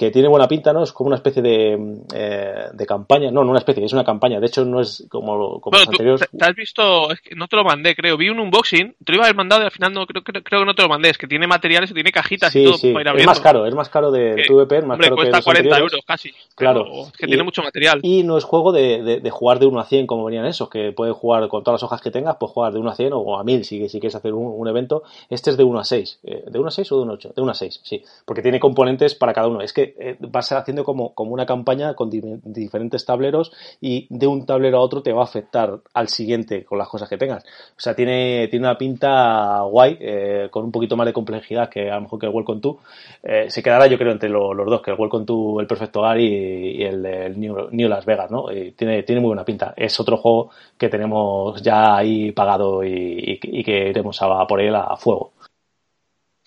[0.00, 0.82] que tiene buena pinta, ¿no?
[0.82, 1.78] Es como una especie de,
[2.14, 3.30] eh, de campaña.
[3.30, 4.40] No, no una especie, es una campaña.
[4.40, 6.26] De hecho, no es como, como bueno, los anteriores.
[6.38, 7.12] ¿Te has visto?
[7.12, 8.16] Es que no te lo mandé, creo.
[8.16, 10.42] Vi un unboxing, te lo iba a haber mandado y al final no, creo, creo,
[10.42, 11.10] creo que no te lo mandé.
[11.10, 12.94] Es que tiene materiales y tiene cajitas sí, y todo sí.
[12.94, 15.16] para ir Es más caro, es más caro de que, PvP, es más hombre, caro
[15.16, 15.92] cuesta que 40 anteriores.
[15.92, 16.32] euros casi.
[16.54, 16.86] Claro.
[17.02, 18.00] Es que tiene y, mucho material.
[18.02, 20.70] Y no es juego de, de, de, jugar de 1 a 100 como venían esos,
[20.70, 23.12] que puedes jugar con todas las hojas que tengas, puedes jugar de 1 a 100
[23.12, 25.02] o a 1000 si, si quieres hacer un, un evento.
[25.28, 26.20] Este es de 1 a 6.
[26.24, 27.32] Eh, ¿De 1 a 6 o de 1 a 8?
[27.36, 28.02] De 1 a 6, sí.
[28.24, 29.60] Porque tiene componentes para cada uno.
[29.60, 34.26] Es que eh, vas haciendo como, como una campaña con di diferentes tableros y de
[34.26, 37.44] un tablero a otro te va a afectar al siguiente con las cosas que tengas.
[37.44, 41.90] O sea, tiene, tiene una pinta guay, eh, con un poquito más de complejidad que
[41.90, 42.78] a lo mejor que el Welcome to.
[43.22, 46.00] Eh, se quedará yo creo entre lo, los dos, que el Welcome to, el Perfecto
[46.00, 48.50] Hogar y, el, New, New, Las Vegas, ¿no?
[48.52, 49.74] Y tiene, tiene muy buena pinta.
[49.76, 54.96] Es otro juego que tenemos ya ahí pagado y, que iremos a, por él a
[54.96, 55.32] fuego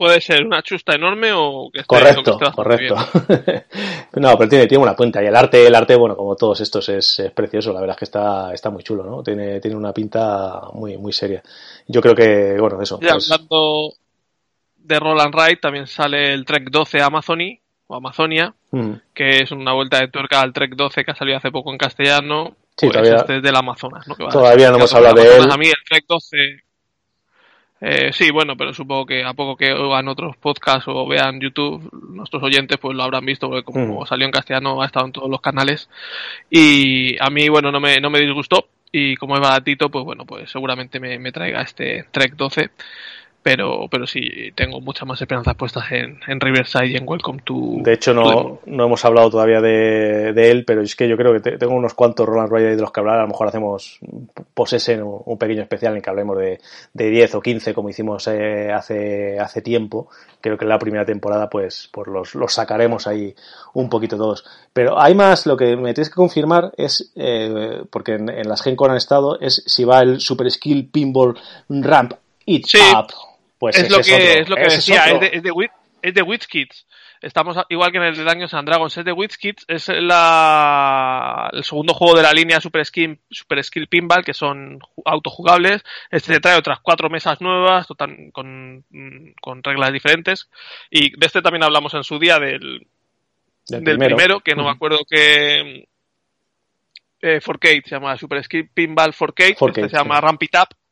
[0.03, 2.95] puede ser una chusta enorme o que esté, correcto, que esté correcto.
[4.19, 6.89] no, pero tiene, tiene una pinta y el arte, el arte, bueno, como todos estos
[6.89, 7.71] es, es, precioso.
[7.71, 9.23] La verdad es que está, está muy chulo, ¿no?
[9.23, 11.41] Tiene, tiene una pinta muy, muy seria.
[11.87, 12.99] Yo creo que, bueno, eso.
[13.01, 13.31] Ya, pues...
[13.31, 13.93] hablando
[14.75, 18.91] de Roland Wright, también sale el Trek 12 Amazony o Amazonia, mm.
[19.13, 21.77] que es una vuelta de tuerca al Trek 12 que ha salido hace poco en
[21.77, 22.57] castellano.
[22.75, 24.15] Sí, pues todavía, este es del Amazonas, ¿no?
[24.15, 25.49] Que todavía no hemos hablado de él.
[25.49, 26.37] A mí el Trek 12
[27.85, 31.89] eh, sí, bueno, pero supongo que a poco que oigan otros podcasts o vean YouTube,
[32.09, 34.05] nuestros oyentes pues lo habrán visto, porque como mm.
[34.05, 35.89] salió en castellano ha estado en todos los canales.
[36.49, 38.69] Y a mí, bueno, no me, no me disgustó.
[38.89, 42.69] Y como es baratito, pues bueno, pues seguramente me, me traiga este Trek 12
[43.43, 47.75] pero, pero sí tengo muchas más esperanzas puestas en, en Riverside y en Welcome to.
[47.79, 51.33] De hecho, no, no hemos hablado todavía de, de, él, pero es que yo creo
[51.33, 53.19] que te, tengo unos cuantos Roland Rider de los que hablar.
[53.19, 53.99] A lo mejor hacemos
[54.53, 56.59] posesen un, un pequeño especial en que hablemos de,
[56.93, 60.07] de 10 o 15, como hicimos eh, hace, hace tiempo.
[60.39, 63.35] Creo que en la primera temporada, pues, pues los, los sacaremos ahí
[63.73, 64.45] un poquito todos.
[64.71, 68.61] Pero hay más, lo que me tienes que confirmar es, eh, porque en, en las
[68.61, 71.35] Gen Con han estado, es si va el Super Skill Pinball
[71.67, 72.13] Ramp
[72.45, 72.77] It sí.
[72.95, 73.32] Up.
[73.63, 74.41] Pues es, lo que, otro.
[74.41, 75.69] es lo que ese decía, es, es, de, es, de,
[76.01, 76.85] es de WizKids.
[77.21, 81.63] Estamos igual que en el de Dungeons and Dragons, es de WizKids, es la, el
[81.63, 85.81] segundo juego de la línea Super Skill, Super Skill Pinball, que son autojugables.
[86.11, 88.83] Este trae otras cuatro mesas nuevas, total, con,
[89.39, 90.49] con reglas diferentes.
[90.91, 92.85] Y de este también hablamos en su día del,
[93.69, 94.17] del, del primero.
[94.17, 94.39] primero.
[94.41, 95.87] que no me acuerdo que
[97.21, 100.21] eh, 4K, se llama Super Skill Pinball 4K, 4K este se llama sí.
[100.21, 100.82] Ramp It Up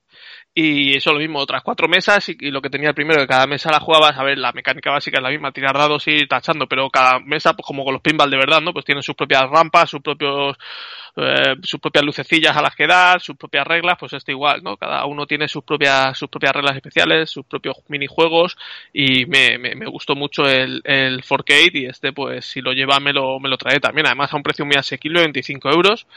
[0.54, 3.48] y eso lo mismo, otras cuatro mesas y, lo que tenía el primero, que cada
[3.48, 6.68] mesa la jugabas, a ver, la mecánica básica es la misma, tirar dados y tachando,
[6.68, 8.74] pero cada mesa, pues como con los pinball de verdad, ¿no?
[8.74, 10.58] Pues tienen sus propias rampas, sus propios,
[11.16, 14.76] eh, sus propias lucecillas a las que dar, sus propias reglas, pues esto igual, ¿no?
[14.76, 18.58] Cada uno tiene sus propias, sus propias reglas especiales, sus propios minijuegos
[18.92, 23.00] y me, me, me gustó mucho el, el 4K y este, pues si lo lleva
[23.00, 26.08] me lo, me lo trae también, además a un precio muy asequible, 25 euros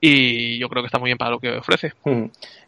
[0.00, 1.92] y yo creo que está muy bien para lo que ofrece.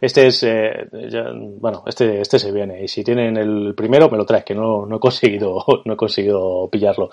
[0.00, 4.16] Este es, eh, ya, bueno, este, este se viene y si tienen el primero me
[4.16, 7.10] lo traes, que no, no he conseguido, no he conseguido pillarlo.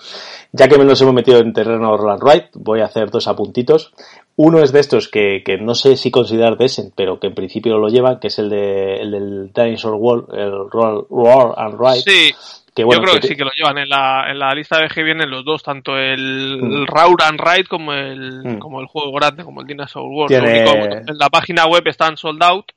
[0.52, 3.92] Ya que me nos hemos metido en terreno Roland Wright, voy a hacer dos apuntitos.
[4.36, 7.78] Uno es de estos que, que no sé si considerar Descent, pero que en principio
[7.78, 12.02] lo llevan, que es el de el del Dinosaur Wall, el Roar, Roar and Ride.
[12.02, 12.34] Sí.
[12.76, 14.78] Que bueno, Yo creo que, que, sí que lo llevan en la, en la lista
[14.78, 16.72] de G vienen los dos, tanto el, mm.
[16.72, 18.58] el Roar and Ride como el, mm.
[18.58, 20.28] como el juego grande, como el Dinosaur World.
[20.28, 20.60] Tiene...
[20.60, 22.72] en la página web están sold out,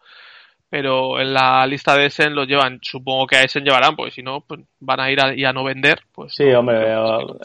[0.69, 4.21] pero en la lista de Essen los llevan, supongo que a Essen llevarán, porque si
[4.21, 5.99] no, pues van a ir a, y a no vender.
[6.13, 6.93] Pues sí, no, hombre,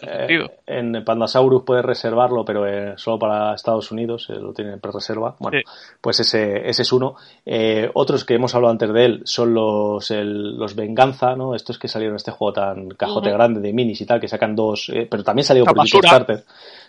[0.03, 5.37] eh, en Pandasaurus puedes reservarlo, pero eh, solo para Estados Unidos, eh, lo tienen pre-reserva.
[5.39, 5.65] Bueno, sí.
[6.01, 7.17] pues ese, ese es uno.
[7.47, 11.55] Eh, otros que hemos hablado antes de él son los, el, los Venganza, ¿no?
[11.55, 13.37] Estos que salieron en este juego tan cajote uh -huh.
[13.37, 16.01] grande de minis y tal, que sacan dos, eh, pero también salió la por basura,
[16.11, 16.45] Kickstarter.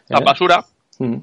[0.09, 0.65] La basura.
[0.99, 1.21] -huh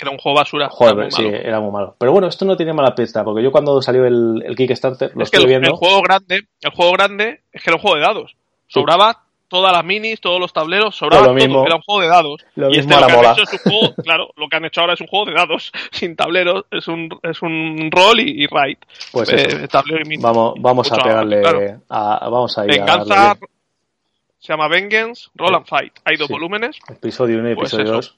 [0.00, 0.68] que era un juego basura.
[0.70, 1.94] Joder, era sí, era muy malo.
[1.98, 5.22] Pero bueno, esto no tiene mala pista, porque yo cuando salió el, el Kickstarter lo
[5.24, 5.68] es que estuve el, viendo.
[5.68, 8.34] El juego grande, el juego grande es que era un juego de dados.
[8.66, 11.36] Sobraba todas las minis, todos los tableros, sobraba todo,
[11.66, 12.44] era un juego de dados.
[12.54, 14.48] Lo y mismo este a lo la que han hecho es un juego, claro, lo
[14.48, 17.90] que han hecho ahora es un juego de dados, sin tableros, es un, es un
[17.90, 18.80] rol y, y write.
[19.12, 20.22] Pues Eh, tablero y mini.
[20.22, 21.42] Vamos, vamos a pegarle.
[21.42, 21.60] claro.
[21.90, 23.46] A, vamos a ir a Venganza, darle
[24.38, 25.92] se llama Vengeance, Roll and Fight.
[26.04, 26.32] Hay dos Sí.
[26.32, 26.78] volúmenes.
[26.88, 28.14] episodio 1 y Pues episodio eso.
[28.14, 28.16] 2.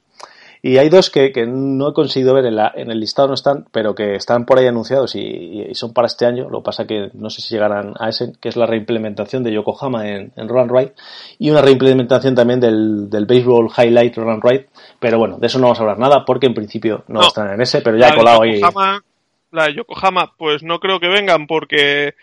[0.64, 3.34] Y hay dos que, que no he conseguido ver en, la, en el listado, no
[3.34, 5.20] están, pero que están por ahí anunciados y,
[5.68, 6.48] y son para este año.
[6.48, 9.52] Lo que pasa que no sé si llegarán a ese, que es la reimplementación de
[9.52, 10.92] Yokohama en, en Roll and Ride
[11.40, 14.68] y una reimplementación también del, del Baseball Highlight Roll and Ride.
[15.00, 17.26] Pero bueno, de eso no vamos a hablar nada porque en principio no, No.
[17.26, 18.60] están en ese, pero ya he colado ahí.
[18.60, 19.02] Yokohama-
[19.50, 22.14] La de Yokohama, pues no creo que vengan porque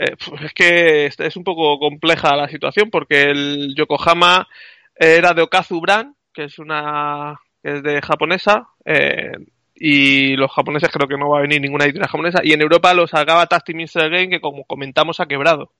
[0.00, 4.48] eh, es que es, es un poco compleja la situación porque el Yokohama
[4.96, 9.32] era de Okazu Brand, que es una que es de japonesa eh,
[9.74, 12.92] y los japoneses creo que no va a venir ninguna editorial japonesa y en Europa
[12.92, 15.72] lo sacaba Tasty Minster Game que como comentamos ha quebrado.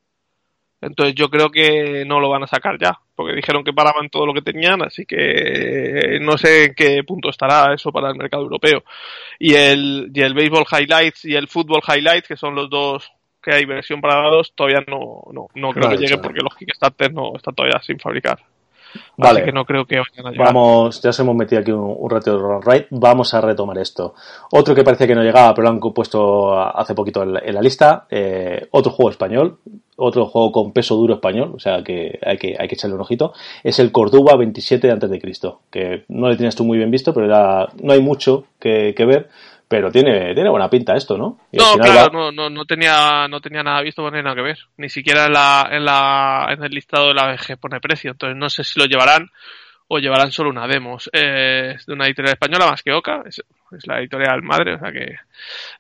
[0.81, 4.27] Entonces yo creo que no lo van a sacar ya, porque dijeron que paraban todo
[4.27, 8.43] lo que tenían, así que no sé en qué punto estará eso para el mercado
[8.43, 8.83] europeo.
[9.39, 13.11] Y el, y el Baseball Highlights y el Football Highlights, que son los dos
[13.43, 17.13] que hay versión para dados, todavía no, no, no creo que llegue porque los Kickstarter
[17.13, 18.41] no están todavía sin fabricar.
[19.17, 19.41] Vale.
[19.41, 20.47] Así que no creo que vayan a llegar.
[20.47, 22.87] Vamos, ya se hemos metido aquí un, un rato de Roll and Ride.
[22.91, 24.15] Vamos a retomar esto.
[24.51, 27.55] Otro que parece que no llegaba, pero lo han puesto hace poquito en la, en
[27.55, 28.07] la lista.
[28.11, 29.59] eh, otro juego español.
[29.97, 31.53] Otro juego con peso duro español.
[31.55, 33.33] O sea que hay que, hay que echarle un ojito.
[33.63, 35.61] Es el Córdoba 27 antes de Cristo.
[35.71, 39.05] Que no le tienes tú muy bien visto, pero era, no hay mucho que, que
[39.05, 39.29] ver.
[39.77, 41.41] Pero tiene, tiene buena pinta esto, ¿no?
[41.51, 44.37] Y No, claro, va- no, no, no tenía, no tenía nada visto, no tenía nada
[44.37, 44.59] que ver.
[44.77, 48.13] Ni siquiera en la, en la, en el listado de la BG pone precio.
[48.13, 49.31] Entonces no sé si lo llevarán
[49.89, 50.99] o llevarán solo una demo.
[51.13, 53.43] Eh, es de una editorial española más que Oca, es,
[53.77, 55.17] es la editorial madre, o sea que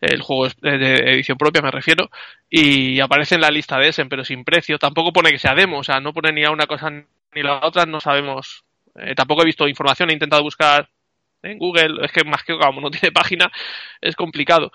[0.01, 2.11] el juego es de de edición propia, me refiero,
[2.51, 4.79] y aparece en la lista de Essen, pero sin precio.
[4.79, 7.61] Tampoco pone que sea demo, o sea, no pone ni a una cosa ni la
[7.65, 8.65] otra, no sabemos.
[8.97, 10.89] Eh, tampoco he visto información, he intentado buscar
[11.45, 13.51] en Google, es que más que como no tiene página,
[14.01, 14.73] es complicado,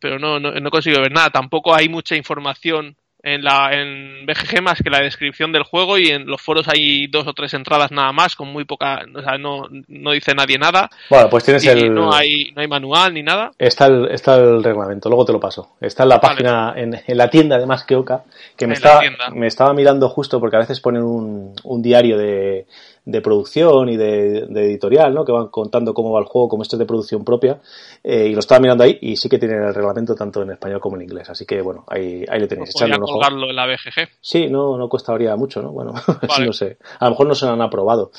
[0.00, 1.30] pero no, no, no consigo ver nada.
[1.30, 6.08] Tampoco hay mucha información en la en BGG más que la descripción del juego y
[6.08, 9.38] en los foros hay dos o tres entradas nada más con muy poca, o sea,
[9.38, 11.92] no, no dice nadie nada Bueno, pues tienes y el.
[11.92, 13.50] no hay no hay manual ni nada.
[13.58, 15.76] Está el, está el reglamento, luego te lo paso.
[15.80, 16.28] Está en la Vale.
[16.28, 18.22] página, en, en la tienda de Más que Oca,
[18.56, 19.02] que me En estaba,
[19.32, 22.66] me estaba mirando justo porque a veces ponen un, un diario de,
[23.10, 25.24] de producción y de, de editorial, ¿no?
[25.24, 27.58] Que van contando cómo va el juego, como esto es de producción propia,
[28.04, 30.78] eh, y lo estaba mirando ahí y sí que tienen el reglamento tanto en español
[30.78, 31.30] como en inglés.
[31.30, 33.12] Así que bueno, ahí, ahí le tenéis, echarle Podría un ojo.
[33.14, 34.08] colgarlo en la BGG.
[34.20, 35.72] Sí, no, no costaría mucho, ¿no?
[35.72, 35.94] Bueno,
[36.28, 36.46] Vale.
[36.46, 36.76] no sé.
[37.00, 38.10] A lo mejor no se lo han aprobado.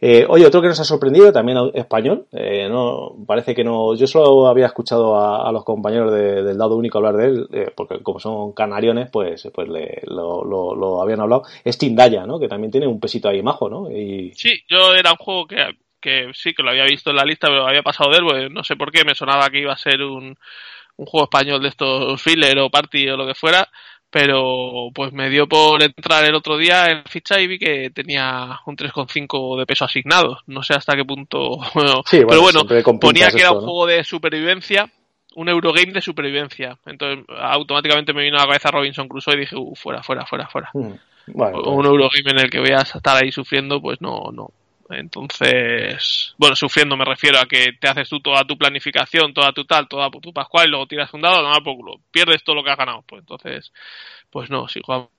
[0.00, 4.06] Eh, oye, otro que nos ha sorprendido, también español, eh, no, parece que no, yo
[4.06, 8.02] solo había escuchado a, los compañeros de- del dado único hablar de él, eh, porque
[8.02, 11.42] como son canariones, pues, pues le- lo, lo- habían hablado.
[11.64, 12.38] Es Tindaya, ¿no?
[12.38, 13.90] Que también tiene un pesito ahí majo, ¿no?
[13.90, 15.56] Y, Sí, yo era un juego que,
[16.00, 18.48] que sí que lo había visto en la lista, pero había pasado de él, porque
[18.50, 20.36] no sé por qué me sonaba que iba a ser un,
[20.96, 23.68] un juego español de estos filler o party o lo que fuera,
[24.16, 28.60] pero pues me dio por entrar el otro día en ficha y vi que tenía
[28.64, 30.38] un 3,5 de peso asignado.
[30.46, 31.58] No sé hasta qué punto.
[31.74, 32.28] bueno, Sí, bueno,
[32.66, 33.64] pero bueno, ponía que era un ¿no?
[33.64, 34.90] juego de supervivencia.
[35.34, 36.78] Un Eurogame de supervivencia.
[36.86, 40.48] Entonces, automáticamente me vino a la cabeza Robinson Crusoe y dije, uh, fuera, fuera, fuera,
[40.48, 40.92] fuera Mm,
[41.34, 44.48] pues, un Eurogame en el que veas estar ahí sufriendo, pues no, no.
[44.90, 49.64] Entonces, bueno, sufriendo me refiero a que te haces tú toda tu planificación, toda tu
[49.64, 52.64] tal, toda tu pascual y luego tiras un dado, no por culo, pierdes todo lo
[52.64, 53.02] que has ganado.
[53.06, 53.72] Pues entonces,
[54.30, 55.10] pues no, si jugamos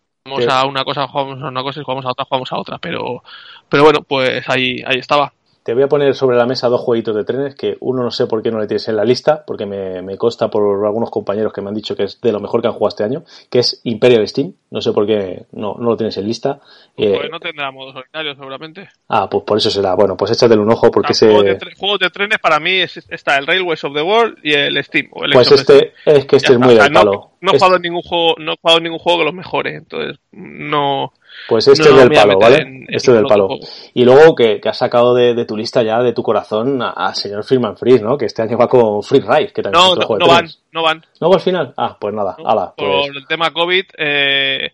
[0.47, 2.77] a una cosa, jugamos a una cosa y jugamos a otra, jugamos a otra.
[2.79, 3.23] Pero,
[3.69, 5.33] pero bueno, pues ahí, ahí estaba.
[5.67, 8.25] Te voy a poner sobre la mesa dos jueguitos de trenes que uno no sé
[8.25, 11.51] por qué no le tienes en la lista, porque me, me consta por algunos compañeros
[11.51, 13.59] que me han dicho que es de lo mejor que han jugado este año, que
[13.59, 14.53] es Imperial Steam.
[14.71, 16.61] No sé por qué no, no lo tienes en lista.
[16.95, 18.87] Eh, Pues no tendrá modo solitario, seguramente.
[19.09, 19.93] ah, pues por eso será.
[19.95, 21.75] Bueno, pues échatele un ojo porque Ah, juegos, de ese...
[21.77, 25.09] juegos de trenes para mí es, está el Railways of the World y el Steam.
[25.11, 27.31] O el Pues este es que este Ya es muy del O sea, no- palo.
[27.41, 30.17] No, he jugado en ningún juego, no he jugado ningún juego que los mejore, entonces
[30.31, 31.11] no.
[31.47, 32.57] Pues este no es del palo, ¿vale?
[32.61, 33.47] en- en este es del palo.
[33.93, 36.89] Y luego que, que has sacado de, de tu lista ya, de tu corazón, a-
[36.91, 38.17] al señor Firman Freeze, ¿no?
[38.17, 40.47] Que este año va con Free Ride, que también es No, otro no, no van,
[40.71, 41.05] no van.
[41.21, 41.73] ¿No va al final?
[41.77, 42.49] Ah, pues nada, ¿no?
[42.49, 43.07] ala, pues...
[43.07, 44.71] Por el tema COVID, eh,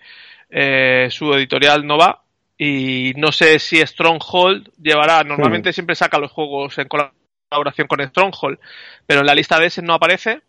[0.49, 2.19] eh, su editorial no va.
[2.57, 5.23] Y no sé si Stronghold llevará.
[5.23, 5.73] Normalmente Hmm.
[5.73, 8.59] siempre saca los juegos en colaboración con Stronghold,
[9.05, 10.41] pero en la lista de ese no aparece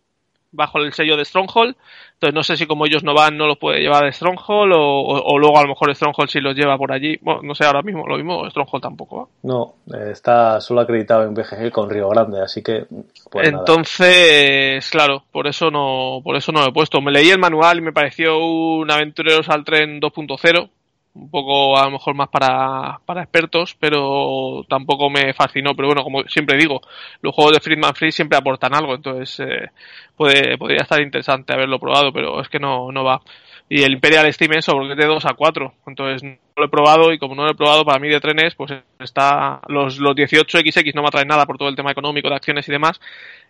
[0.55, 1.75] bajo el sello de Stronghold.
[2.13, 5.33] Entonces no sé si como ellos no van, no los puede llevar Stronghold o, o-
[5.33, 7.17] o luego a lo mejor Stronghold sí los lleva por allí.
[7.21, 9.27] Bueno, no sé ahora mismo, lo mismo Stronghold tampoco va.
[9.43, 12.85] No, eh, está solo acreditado en BGG con Río Grande, así que
[13.29, 13.65] pues nada.
[13.67, 17.01] Entonces, claro, por eso no, por eso no lo he puesto.
[17.01, 20.69] Me leí el manual y me pareció un Aventureros al Tren 2.0.
[21.15, 25.73] un poco a lo mejor más para, para expertos, pero tampoco me fascinó.
[25.75, 26.81] Pero bueno, como siempre digo,
[27.21, 29.71] los juegos de Friedman Free siempre aportan algo, entonces eh,
[30.15, 33.21] puede, podría estar interesante haberlo probado, pero es que no, no va.
[33.67, 36.69] Y el Imperial Steam eso, porque es de 2 a 4, entonces no lo he
[36.69, 40.15] probado y como no lo he probado para mí de trenes, pues está los, los
[40.15, 42.99] 18XX no me atraen nada por todo el tema económico de acciones y demás.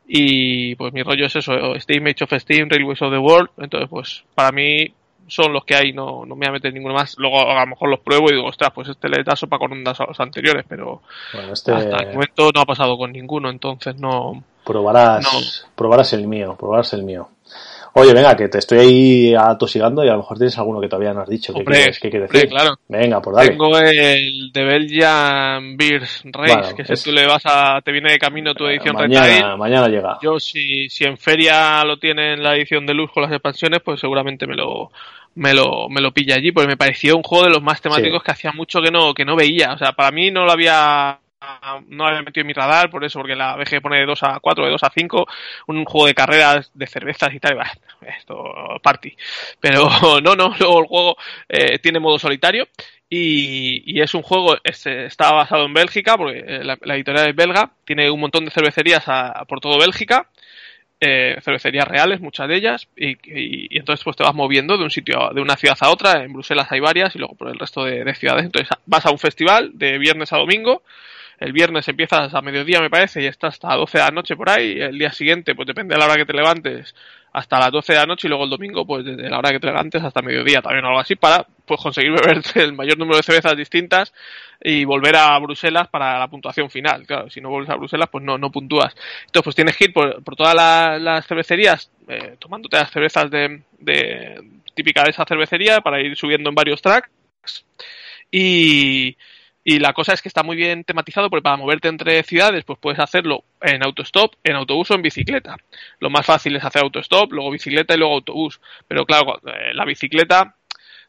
[0.08, 3.90] Y pues mi rollo es eso, Steam, Age of Steam, Railways of the World, entonces
[3.90, 4.94] pues para mí
[5.28, 7.16] son los que hay, no, no me voy a meter ninguno más.
[7.18, 9.72] Luego a lo mejor los pruebo y digo, ostras, pues este le da sopa con
[9.72, 11.02] ondas a los anteriores, pero
[11.52, 14.44] este hasta el momento no ha pasado con ninguno, entonces no.
[14.64, 15.70] Probarás, No.
[15.76, 17.30] probarás el mío, probarás el mío.
[17.98, 21.14] Oye, venga, que te estoy ahí atosigando y a lo mejor tienes alguno que todavía
[21.14, 21.54] no has dicho.
[21.54, 22.50] ¿Qué Hombre, quieres, quieres hombre, decir?
[22.50, 22.76] claro.
[22.90, 23.50] Venga, pues dale.
[23.52, 28.12] Tengo el de Belgian Beers Race, Bueno, que es- tú le vas a, te viene
[28.12, 29.58] de camino tu edición mañana, retail.
[29.58, 30.18] mañana llega.
[30.22, 33.80] Yo si, si en feria lo tiene en la edición de luz con las expansiones,
[33.82, 34.92] pues seguramente me lo,
[35.36, 38.20] me lo, me lo pilla allí, porque me pareció un juego de los más temáticos
[38.20, 38.26] Sí.
[38.26, 39.72] que hacía mucho que no, que no veía.
[39.72, 41.18] O sea, para mí no lo había
[41.88, 44.40] no había metido en mi radar, por eso, porque la BG pone de 2 a
[44.40, 45.26] 4, de 2 a 5,
[45.68, 47.72] un juego de carreras de cervezas y tal, y bah,
[48.18, 49.16] esto, party.
[49.60, 49.88] Pero
[50.22, 51.18] no, no, luego el juego
[51.50, 52.68] eh, tiene modo solitario
[53.10, 57.36] y, y es un juego, este, está basado en Bélgica, porque eh, la, editorial es
[57.36, 60.30] belga, tiene un montón de cervecerías a- por todo Bélgica,
[61.00, 65.30] eh, cervecerías reales, muchas de ellas, y, entonces pues te vas moviendo de un sitio,
[65.34, 68.14] de una ciudad a otra, en Bruselas hay varias y luego por el resto de
[68.16, 70.84] ciudades, entonces vas a un festival de viernes a domingo,
[71.40, 74.50] el viernes empiezas a mediodía me parece y estás hasta 12 de la noche por
[74.50, 76.96] ahí, el día siguiente pues depende de la hora que te levantes
[77.34, 79.60] hasta las 12 de la noche y luego el domingo pues desde la hora que
[79.60, 83.24] te levantes hasta mediodía también algo así para pues conseguir beberte el mayor número de
[83.24, 84.14] cervezas distintas
[84.62, 87.06] y volver a Bruselas para la puntuación final.
[87.06, 88.96] Claro, si no vuelves a Bruselas, pues no, no puntúas.
[89.26, 93.30] Entonces, pues tienes que ir por, por todas la- las cervecerías, eh, tomándote las cervezas
[93.30, 94.42] de, de
[94.74, 97.10] típica de esa cervecería para ir subiendo en varios tracks.
[98.32, 99.18] Y,
[99.66, 102.80] y la cosa es que está muy bien tematizado porque para moverte entre ciudades, pues
[102.80, 105.58] puedes hacerlo en autostop, en autobús o en bicicleta.
[106.00, 108.62] Lo más fácil es hacer autostop, luego bicicleta y luego autobús.
[108.88, 110.56] Pero claro, eh, la bicicleta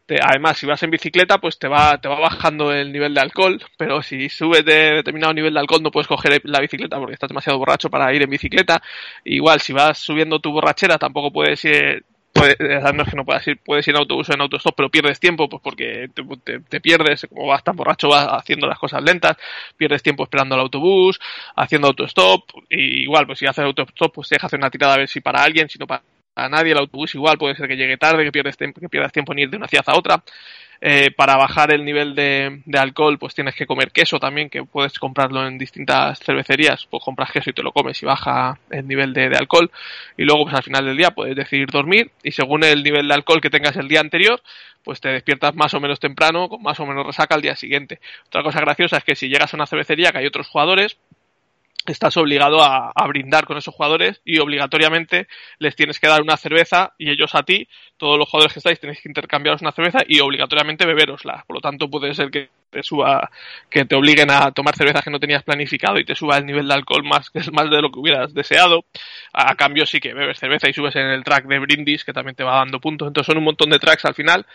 [0.06, 3.20] te- además, si vas en bicicleta, pues te va, te va bajando el nivel de
[3.20, 7.14] alcohol, pero si subes de determinado nivel de alcohol no puedes coger la bicicleta porque
[7.14, 8.82] estás demasiado borracho para ir en bicicleta.
[9.24, 12.04] Igual, si vas subiendo tu borrachera, tampoco puedes ir,
[12.36, 12.56] puedes,
[12.94, 15.18] no es que no puedas ir, puedes ir en autobús o en autostop, pero pierdes
[15.20, 16.22] tiempo, pues porque te,
[16.60, 19.36] te- pierdes, como vas tan borracho, vas haciendo las cosas lentas,
[19.76, 21.18] pierdes tiempo esperando el autobús,
[21.56, 25.08] haciendo autostop, y igual, pues si haces autostop, pues deja hacer una tirada a ver
[25.08, 26.02] si para alguien, si no para
[26.50, 29.38] nadie, el autobús igual puede ser que llegue tarde, que pierdes, que pierdas tiempo en
[29.40, 30.22] ir de una ciudad a otra.
[30.80, 34.98] Eh, para bajar el nivel de, alcohol, pues tienes que comer queso también, que puedes
[34.98, 39.12] comprarlo en distintas cervecerías, pues compras queso y te lo comes y baja el nivel
[39.12, 39.70] de, de alcohol.
[40.16, 43.14] Y luego, pues al final del día puedes decidir dormir y según el nivel de
[43.14, 44.40] alcohol que tengas el día anterior,
[44.86, 47.98] pues te despiertas más o menos temprano, con más o menos resaca al día siguiente.
[48.28, 50.96] Otra cosa graciosa es que si llegas a una cervecería que hay otros jugadores,
[51.92, 55.28] estás obligado a, a, brindar con esos jugadores y obligatoriamente
[55.58, 58.80] les tienes que dar una cerveza y ellos a ti, todos los jugadores que estáis
[58.80, 61.44] tenéis que intercambiaros una cerveza y obligatoriamente beberosla.
[61.46, 63.30] Por lo tanto puede ser que te suba,
[63.70, 66.68] que te obliguen a tomar cervezas que no tenías planificado y te suba el nivel
[66.68, 68.84] de alcohol más, más de lo que hubieras deseado.
[69.32, 72.36] A cambio sí que bebes cerveza y subes en el track de brindis que también
[72.36, 73.08] te va dando puntos.
[73.08, 74.46] Entonces son un montón de tracks al final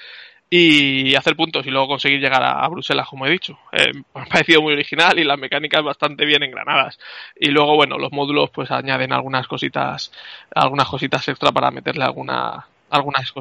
[0.53, 3.57] y hacer puntos y luego conseguir llegar a, Bruselas, como he dicho.
[3.71, 6.99] Eh, me ha parecido muy original y las mecánicas bastante bien engranadas.
[7.39, 10.11] Y luego, bueno, los módulos pues añaden algunas cositas,
[10.53, 13.31] algunas cositas extra para meterle alguna, algunas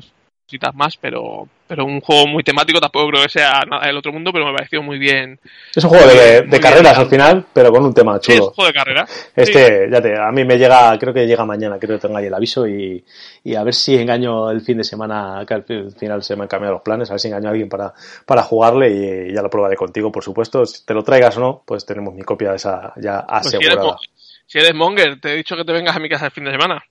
[0.51, 4.13] cositas más, pero, pero un juego muy temático, tampoco creo que sea nada del otro
[4.13, 5.39] mundo, pero me pareció muy bien.
[5.73, 8.35] Es un juego de, de carreras al final, pero con un tema chulo.
[8.35, 9.07] Sí, es un juego de carrera.
[9.37, 9.93] Este, sí.
[9.93, 12.35] ya te, a mí me llega, creo que llega mañana, creo que tengo ahí el
[12.35, 13.05] aviso y,
[13.45, 15.65] y a ver si engaño el fin de semana, que al
[15.97, 17.93] final se me han cambiado los planes, a ver si engaño a alguien para,
[18.27, 20.67] para jugarle y, y ya lo probaré contigo, por supuesto.
[20.67, 23.83] Si te lo traigas o no, pues tenemos mi copia de esa ya asegurada.
[23.83, 26.27] Pues si, eres, si eres monger, te he dicho que te vengas a mi casa
[26.27, 26.83] el fin de semana.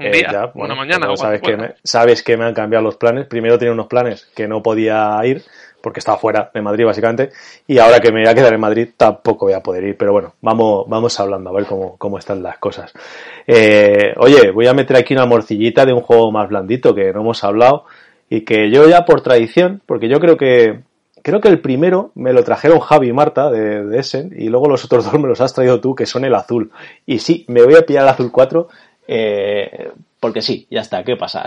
[0.00, 1.06] Un día, ya, bueno, una mañana.
[1.06, 3.26] Pero sabes, que me, sabes que me han cambiado los planes.
[3.26, 5.44] Primero tenía unos planes que no podía ir
[5.80, 7.30] porque estaba fuera de Madrid básicamente
[7.66, 9.96] y ahora que me voy a quedar en Madrid tampoco voy a poder ir.
[9.96, 12.92] Pero bueno, vamos, vamos hablando a ver cómo, cómo están las cosas.
[13.46, 17.20] Eh, oye, voy a meter aquí una morcillita de un juego más blandito que no
[17.20, 17.84] hemos hablado
[18.28, 20.80] y que yo ya por tradición, porque yo creo que
[21.22, 24.68] creo que el primero me lo trajeron Javi y Marta de, de Essen y luego
[24.68, 26.70] los otros dos me los has traído tú que son el azul.
[27.06, 28.68] Y sí, me voy a pillar el azul 4
[29.06, 31.44] eh, porque sí, ya está, ¿qué pasa?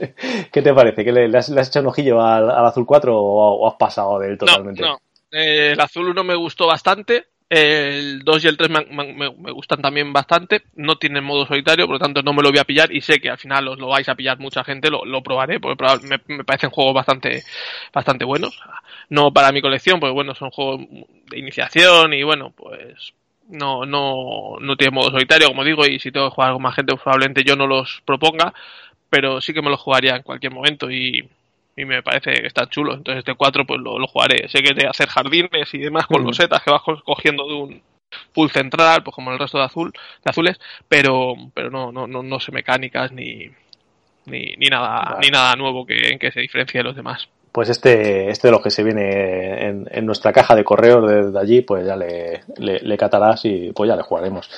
[0.52, 1.04] ¿Qué te parece?
[1.04, 3.68] ¿Que le, le, has, le, has, echado un ojillo al, al azul 4 o, o,
[3.68, 4.82] has pasado de él totalmente?
[4.82, 5.00] No, no.
[5.30, 9.52] Eh, el azul 1 me gustó bastante, El 2 y el 3 me, me, me,
[9.52, 10.62] gustan también bastante.
[10.74, 13.20] No tienen modo solitario, por lo tanto no me lo voy a pillar y sé
[13.20, 14.90] que al final os lo vais a pillar mucha gente.
[14.90, 17.44] Lo, lo probaré porque me, me, parecen juegos bastante,
[17.92, 18.58] bastante buenos.
[19.10, 20.80] No para mi colección, porque bueno, son juegos
[21.30, 23.12] de iniciación y bueno, pues
[23.48, 26.74] no, no, no tiene modo solitario, como digo, y si tengo que jugar con más
[26.74, 28.52] gente, pues probablemente yo no los proponga,
[29.10, 31.28] pero sí que me los jugaría en cualquier momento y,
[31.76, 32.94] y me parece que está chulo.
[32.94, 34.48] Entonces este 4 pues lo, lo, jugaré.
[34.48, 37.82] Sé que de hacer jardines y demás con los setas que vas cogiendo de un
[38.32, 42.22] pool central, pues como el resto de azul, de azules, pero, pero no, no, no,
[42.22, 43.50] no sé mecánicas ni,
[44.26, 45.18] ni, ni nada, vale.
[45.22, 48.52] ni nada nuevo que, en que se diferencie de los demás pues este, este de
[48.52, 52.42] los que se viene en, en nuestra caja de correos desde allí, pues ya le,
[52.58, 54.50] le, le, catarás y pues ya le jugaremos.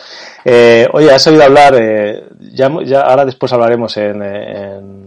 [0.44, 5.07] Eh, oye, has oído hablar, eh, ya, ya, ahora después hablaremos en, en,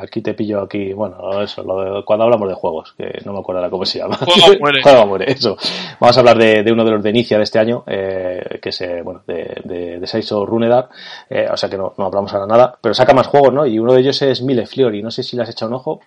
[0.00, 3.40] aquí te pillo aquí, bueno, eso, lo de, cuando hablamos de juegos, que no me
[3.40, 4.16] acuerdo ahora cómo se llama.
[4.16, 4.82] Juego muere.
[4.82, 5.58] Juego muere, eso.
[6.00, 8.70] Vamos a hablar de, de, uno de los de Inicia de este año, eh, que
[8.70, 10.88] es, bueno, de, de, de Saiso Runedar,
[11.28, 13.66] eh, o sea que no, no hablamos ahora nada, pero saca más juegos, ¿no?
[13.66, 16.00] Y uno de ellos es Mille Fiori, no sé si le has echado un ojo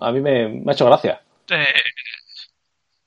[0.00, 1.20] a mí me, me ha hecho gracia.
[1.50, 1.66] Eh,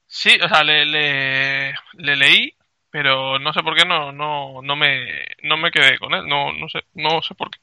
[0.05, 2.53] sí, o sea, le, le, le, leí,
[2.89, 6.27] pero no sé por qué no, no, no, me, no me quedé con él.
[6.27, 7.59] No, no sé, no sé por qué.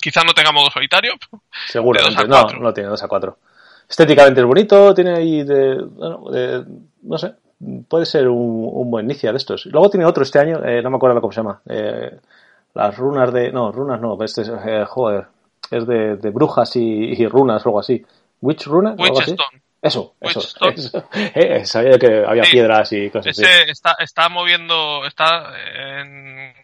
[0.00, 1.14] Quizás no tenga modo solitario.
[1.66, 3.38] Seguramente, no, no tiene 2 a 4.
[3.88, 6.64] Estéticamente es bonito, tiene ahí de, bueno, de,
[7.02, 7.34] no sé,
[7.88, 9.66] puede ser un, un, buen inicio de estos.
[9.66, 11.60] Luego tiene otro este año, eh, no me acuerdo cómo se llama.
[11.66, 12.18] Eh,
[12.74, 15.26] las runas de, no, runas no, este es, eh, joder,
[15.70, 18.04] es de, de brujas y, y, runas o algo así.
[18.44, 18.94] Witch Runa?
[18.98, 19.62] Witchstone.
[19.80, 21.08] Eso, eso, eso.
[21.34, 23.70] Eh, sabía que había sí, piedras y cosas ese así.
[23.70, 26.54] Está, está moviendo, está en,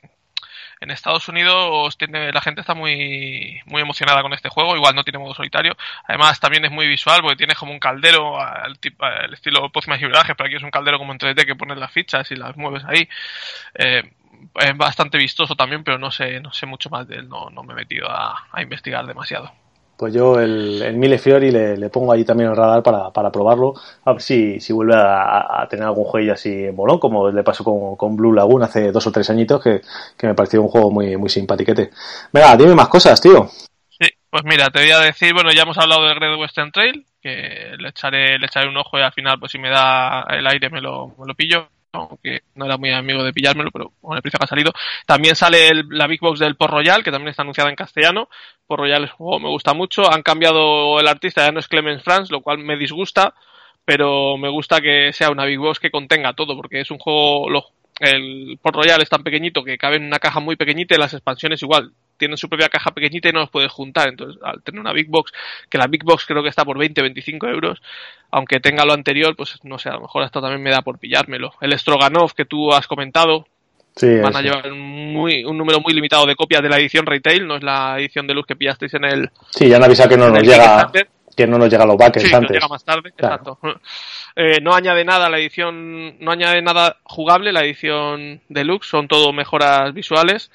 [0.81, 5.05] en Estados Unidos tiene, la gente está muy, muy emocionada con este juego, igual no
[5.05, 5.77] tiene modo solitario.
[6.07, 8.79] Además también es muy visual porque tiene como un caldero al,
[9.33, 12.31] estilo Postman y pero aquí es un caldero como en 3D que pones las fichas
[12.31, 13.07] y las mueves ahí.
[13.75, 14.03] Eh,
[14.55, 17.63] es bastante vistoso también, pero no sé, no sé mucho más de él, no, no
[17.63, 19.53] me he metido a, a investigar demasiado
[20.01, 23.31] pues yo el, el Mille Fiori le, le, pongo ahí también el radar para, para
[23.31, 23.75] probarlo,
[24.07, 27.63] a ver si, si vuelve a, tener algún juego así en bolón, como le pasó
[27.63, 29.83] con, con, Blue Lagoon hace dos o tres añitos, que,
[30.17, 31.91] que me pareció un juego muy, muy simpatiquete.
[32.33, 33.47] Venga, dime más cosas, tío.
[33.91, 37.05] Sí, pues mira, te voy a decir, bueno, ya hemos hablado del Great Western Trail,
[37.21, 40.47] que le echaré, le echaré un ojo y al final, pues si me da el
[40.47, 44.17] aire me lo, me lo pillo aunque no era muy amigo de pillármelo, pero con
[44.17, 44.73] el precio que ha salido.
[45.07, 48.29] También sale el, la Big Box del Port Royal, que también está anunciada en castellano.
[48.67, 50.11] Port Royal es un juego, me gusta mucho.
[50.11, 53.35] Han cambiado el artista, ya no es Clemens Franz, lo cual me disgusta,
[53.85, 57.49] pero me gusta que sea una Big Box que contenga todo, porque es un juego,
[58.01, 61.13] el Port Royal es tan pequeñito que cabe en una caja muy pequeñita y las
[61.13, 64.09] expansiones igual tienen su propia caja pequeñita y no los puedes juntar.
[64.09, 65.33] Entonces, al tener una Big Box,
[65.69, 67.83] que la Big Box creo que está por 20, 25 euros,
[68.31, 70.99] aunque tenga lo anterior, pues no sé, a lo mejor hasta también me da por
[70.99, 71.53] pillármelo.
[71.61, 73.47] El Stroganov que tú has comentado,
[73.97, 77.07] sí, van a llevar un, muy, un número muy limitado de copias de la edición
[77.07, 79.31] retail, no es la edición de luz que pillasteis en el.
[79.49, 80.93] Sí, ya han avisado que no nos llega.
[81.35, 82.51] Que no nos llega los backers sí, antes.
[82.51, 83.35] No llega más tarde, claro.
[83.37, 83.59] exacto.
[84.37, 89.33] Eh, no añade nada la edición, no añade nada jugable la edición deluxe, son todo
[89.33, 90.53] mejoras visuales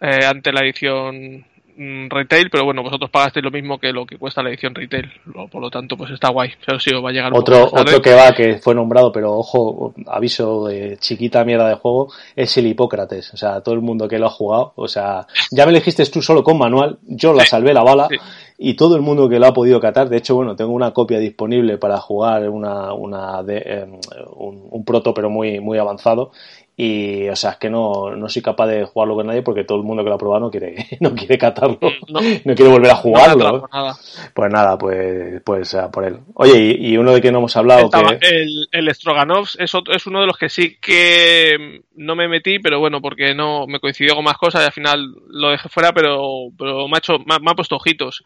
[0.00, 1.44] eh, ante la edición
[1.76, 5.10] mm, retail, pero bueno, vosotros pagasteis lo mismo que lo que cuesta la edición retail,
[5.50, 6.50] por lo tanto, pues está guay.
[6.64, 9.32] Pero sí, os va a llegar un otro, otro que va, que fue nombrado, pero
[9.32, 13.32] ojo, aviso de chiquita mierda de juego, es el Hipócrates.
[13.34, 16.20] O sea, todo el mundo que lo ha jugado, o sea, ya me elegiste tú
[16.22, 17.50] solo con manual, yo la Sí.
[17.50, 18.08] salvé la bala.
[18.10, 18.16] Sí.
[18.60, 21.20] Y todo el mundo que lo ha podido catar, de hecho, bueno, tengo una copia
[21.20, 23.86] disponible para jugar una, una de, eh,
[24.34, 26.32] un, un proto, pero muy, muy avanzado.
[26.80, 29.78] Y, o sea, es que no, no soy capaz de jugarlo con nadie porque todo
[29.78, 31.80] el mundo que lo ha probado no quiere, no quiere catarlo.
[32.08, 32.20] No.
[32.44, 33.68] No quiere volver a jugarlo.
[33.72, 33.96] nada.
[34.32, 36.18] Pues nada, pues, pues a por él.
[36.34, 38.18] Oye, y, y uno de que no hemos hablado que...
[38.28, 42.60] el, el Stroganov es, otro- es uno de los que sí que no me metí,
[42.60, 45.92] pero bueno, porque no me coincidió con más cosas y al final lo dejé fuera,
[45.92, 48.22] pero, pero me, ha hecho, me, ha- me ha puesto ojitos.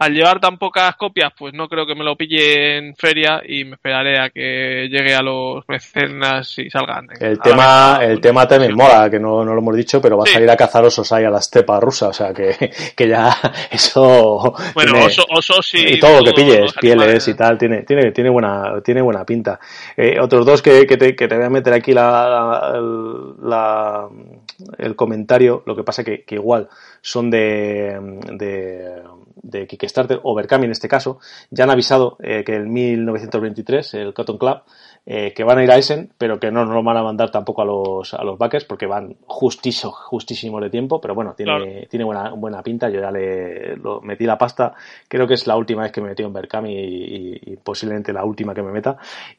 [0.00, 3.64] Al llevar tan pocas copias, pues no creo que me lo pille en feria y
[3.64, 7.06] me esperaré a que llegue a los mecenas y salgan.
[7.20, 10.16] El a la tema, el tema también mola, que no, no lo hemos dicho, pero
[10.16, 13.08] va a salir a cazar osos ahí a la estepa rusa, o sea que, que
[13.08, 13.34] ya
[13.70, 17.82] eso Bueno, tiene- oso- osos y, y todo lo que pilles, pieles y tal, tiene,
[17.82, 19.58] tiene, tiene buena, tiene buena pinta.
[19.96, 22.80] Eh, otros dos que, que, te, que te voy a meter aquí la, la,
[23.42, 24.08] la-
[24.78, 26.68] el comentario, lo que pasa que, que igual
[27.00, 27.98] son de,
[28.32, 29.02] de,
[29.42, 31.18] de Kickstarter o Berkami en este caso,
[31.50, 34.58] ya han avisado eh, que el 1923, el Cotton Club,
[35.04, 37.30] eh, que van a ir a Essen, pero que no nos lo van a mandar
[37.30, 41.56] tampoco a los, a los backers porque van justiso, justísimo de tiempo, pero bueno, tiene,
[41.56, 41.86] Claro.
[41.90, 44.74] tiene buena, buena pinta, yo ya le lo, metí la pasta,
[45.08, 48.12] creo que es la última vez que me metí en Berkami y, y, y posiblemente
[48.12, 48.96] la última que me meta,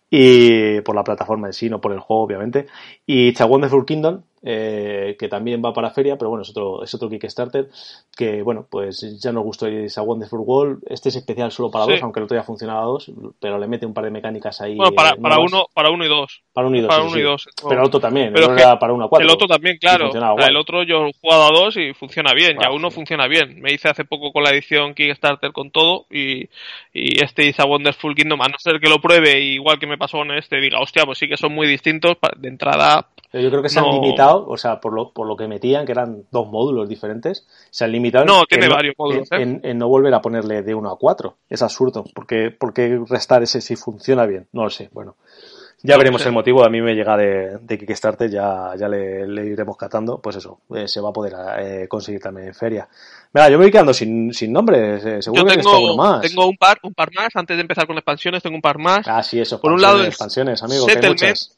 [0.10, 2.68] y por la plataforma en sí, no por el juego, obviamente.
[3.06, 6.84] Y It's a Wonderful Kingdom, eh, que también va para feria, pero bueno, es otro,
[6.84, 7.70] es otro Kickstarter,
[8.16, 10.84] que bueno, pues ya nos gustó It's a Wonderful World.
[10.88, 13.68] Este es especial solo para dos, aunque el otro ya funcionaba a dos, pero le
[13.68, 14.76] mete un par de mecánicas ahí.
[14.76, 16.44] Bueno, para, para uno, para uno y dos.
[16.52, 16.90] Para uno y dos.
[16.90, 17.48] Para uno y dos.
[17.68, 19.26] Pero el otro también, el otro era para uno a cuatro.
[19.26, 20.12] El otro también, claro.
[20.38, 23.62] El otro yo he jugado a dos y funciona bien, ya uno funciona bien.
[23.62, 26.50] Me hice hace poco con la edición Kickstarter con todo y,
[26.94, 30.18] y este a Wonderful Kingdom, a no ser que lo pruebe, igual que me pasó
[30.18, 33.08] con este, diga, hostia, pues sí que son muy distintos, de entrada
[33.42, 35.92] yo creo que se han limitado, o sea, por lo, por lo que metían, que
[35.92, 39.60] eran dos módulos diferentes, se han limitado no, tiene varios módulos, ¿eh?
[39.64, 41.38] en, no volver a ponerle de uno a cuatro.
[41.50, 44.48] Es absurdo, porque, porque restar ese si funciona bien.
[44.52, 45.16] No lo sé, bueno.
[45.86, 49.76] Ya veremos el motivo, a mí me llega de, de Kickstarter, ya, ya le, iremos
[49.76, 52.88] catando, pues eso, eh, se va a poder eh, conseguir también en feria.
[53.34, 56.22] Mira, yo me voy quedando sin, sin nombre, seguro que tengo, uno más.
[56.22, 59.06] Tengo un par, un par más, antes de empezar con expansiones, tengo un par más.
[59.10, 61.58] Ah, sí, eso, por un lado expansiones, amigo, que hay muchas.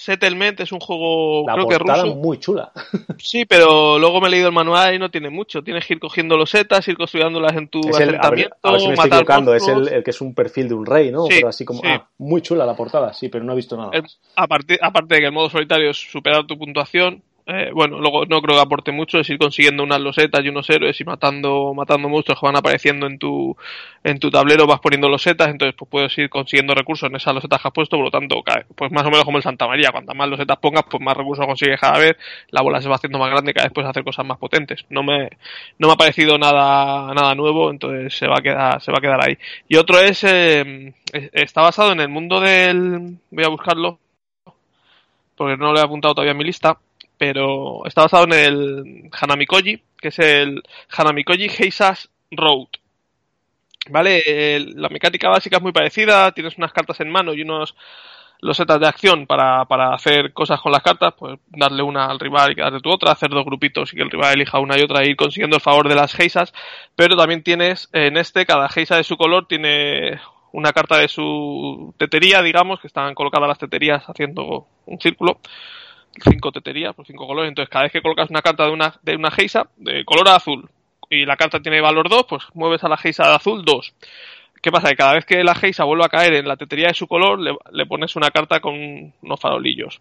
[0.00, 2.16] Settlement es un juego, creo que ruso.
[2.16, 2.72] muy chula.
[3.18, 5.62] Sí, pero luego me he leído el manual y no tiene mucho.
[5.62, 8.56] Tienes que ir cogiendo los setas, ir construyéndolas en tu asentamiento.
[8.62, 11.10] a ver, si me estoy equivocando, es el, que es un perfil de un rey,
[11.10, 11.26] ¿no?
[11.28, 11.82] pero así como.
[11.84, 13.90] Ah, muy chula la portada, sí, pero no he visto nada.
[14.36, 18.40] aparte, aparte de que el modo solitario es superar tu puntuación, eh, bueno, luego no
[18.40, 22.08] creo que aporte mucho, es ir consiguiendo unas losetas y unos héroes y matando, matando
[22.08, 23.56] monstruos que van apareciendo en tu,
[24.04, 27.60] en tu tablero, vas poniendo losetas, entonces pues puedes ir consiguiendo recursos en esas losetas
[27.60, 28.42] que has puesto, por lo tanto,
[28.74, 31.46] pues más o menos como el Santa María, cuantas más losetas pongas, pues más recursos
[31.46, 32.16] consigues cada vez,
[32.50, 34.84] la bola se va haciendo más grande cada vez puedes hacer cosas más potentes.
[34.88, 35.30] No me,
[35.78, 39.00] no me ha parecido nada, nada nuevo, entonces se va a quedar, se va a
[39.00, 39.36] quedar ahí.
[39.68, 40.94] Y otro es, eh,
[41.32, 43.98] está basado en el mundo del, voy a buscarlo,
[45.36, 46.78] porque no lo he apuntado todavía en mi lista,
[47.20, 52.68] pero está basado en el Hanamikoji, que es el Hanamikoji Heisas Road.
[53.90, 54.60] ¿Vale?
[54.74, 57.76] la mecánica básica es muy parecida, tienes unas cartas en mano y unos
[58.40, 62.52] losetas de acción para, para hacer cosas con las cartas, pues darle una al rival
[62.52, 65.02] y quedarte tu otra, hacer dos grupitos y que el rival elija una y otra
[65.02, 66.54] e ir consiguiendo el favor de las geisas,
[66.96, 70.18] pero también tienes en este, cada geisa de su color tiene
[70.52, 75.40] una carta de su tetería, digamos, que están colocadas las teterías haciendo un círculo,
[76.22, 77.48] cinco teterías por cinco colores.
[77.48, 80.68] Entonces, cada vez que colocas una carta de una, de una geisa de color azul
[81.08, 83.94] y la carta tiene valor 2, pues mueves a la geisa de azul 2.
[84.62, 84.90] ¿Qué pasa?
[84.90, 87.40] Que cada vez que la geisa vuelve a caer en la tetería de su color,
[87.40, 90.00] le, pones una carta con unos farolillos.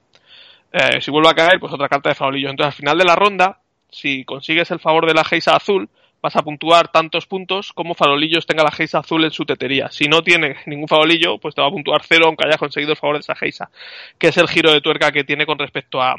[0.72, 2.52] Eh, si vuelve a caer, pues otra carta de farolillos.
[2.52, 5.90] Entonces, al final de la ronda, si consigues el favor de la geisa azul,
[6.22, 9.90] vas a puntuar tantos puntos como farolillos tenga la geisa azul en su tetería.
[9.90, 12.98] Si no tiene ningún farolillo, pues te va a puntuar cero aunque hayas conseguido el
[12.98, 13.70] favor de esa geisa,
[14.18, 16.16] que es el giro de tuerca que tiene con respecto a,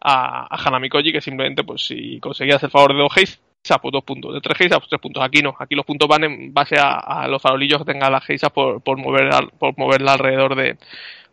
[0.00, 3.40] a, Hanamikoji, que simplemente, pues si conseguías el favor de dos geisas,
[3.80, 5.22] pues dos puntos, de tres geisas, pues tres puntos.
[5.22, 8.50] Aquí no, aquí los puntos van en base a, los farolillos que tenga la geisa
[8.50, 10.76] por, por, mover, por moverla alrededor de,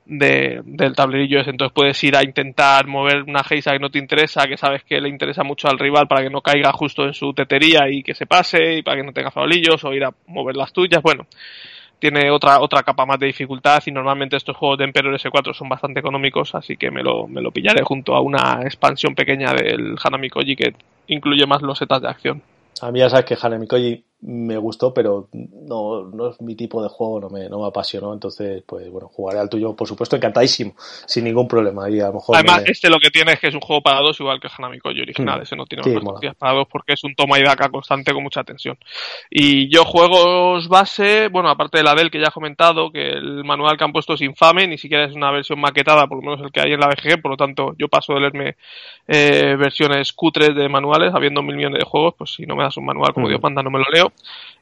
[0.09, 1.51] de, del tablerillo ese.
[1.51, 4.99] Entonces puedes ir a intentar mover una geisa que no te interesa, que sabes que
[4.99, 8.15] le interesa mucho al rival para que no caiga justo en su tetería y que
[8.15, 11.01] se pase y para que no tenga farolillos o ir a mover las tuyas.
[11.01, 11.27] Bueno,
[11.99, 15.69] tiene otra otra capa más de dificultad y normalmente estos juegos de Emperor S4 son
[15.69, 19.95] bastante económicos, así que me lo, me lo pillaré junto a una expansión pequeña del
[20.03, 20.73] Hanami Koji que
[21.07, 22.41] incluye más los setas de acción.
[22.81, 26.83] A mí ya sabes que Hanami Koji me gustó, pero no, no es mi tipo
[26.83, 28.13] de juego, no me, no me apasionó.
[28.13, 30.73] Entonces, pues bueno, jugaré al tuyo, por supuesto, encantadísimo,
[31.05, 31.89] sin ningún problema.
[31.89, 34.01] Y a lo mejor Además, este lo que tiene es que es un juego para
[34.01, 35.39] dos, igual que Hanami Koji original.
[35.39, 35.43] Hmm.
[35.43, 35.95] Ese no tiene sí,
[36.37, 38.77] para dos porque es un toma y daca constante con mucha tensión.
[39.29, 43.45] Y yo juegos base, bueno, aparte de la del que ya he comentado, que el
[43.45, 46.45] manual que han puesto es infame, ni siquiera es una versión maquetada, por lo menos
[46.45, 48.55] el que hay en la BGG, por lo tanto, yo paso de leerme
[49.07, 52.75] eh, versiones cutres de manuales, habiendo mil millones de juegos, pues si no me das
[52.75, 53.29] un manual como hmm.
[53.29, 54.08] Dios manda, no me lo leo.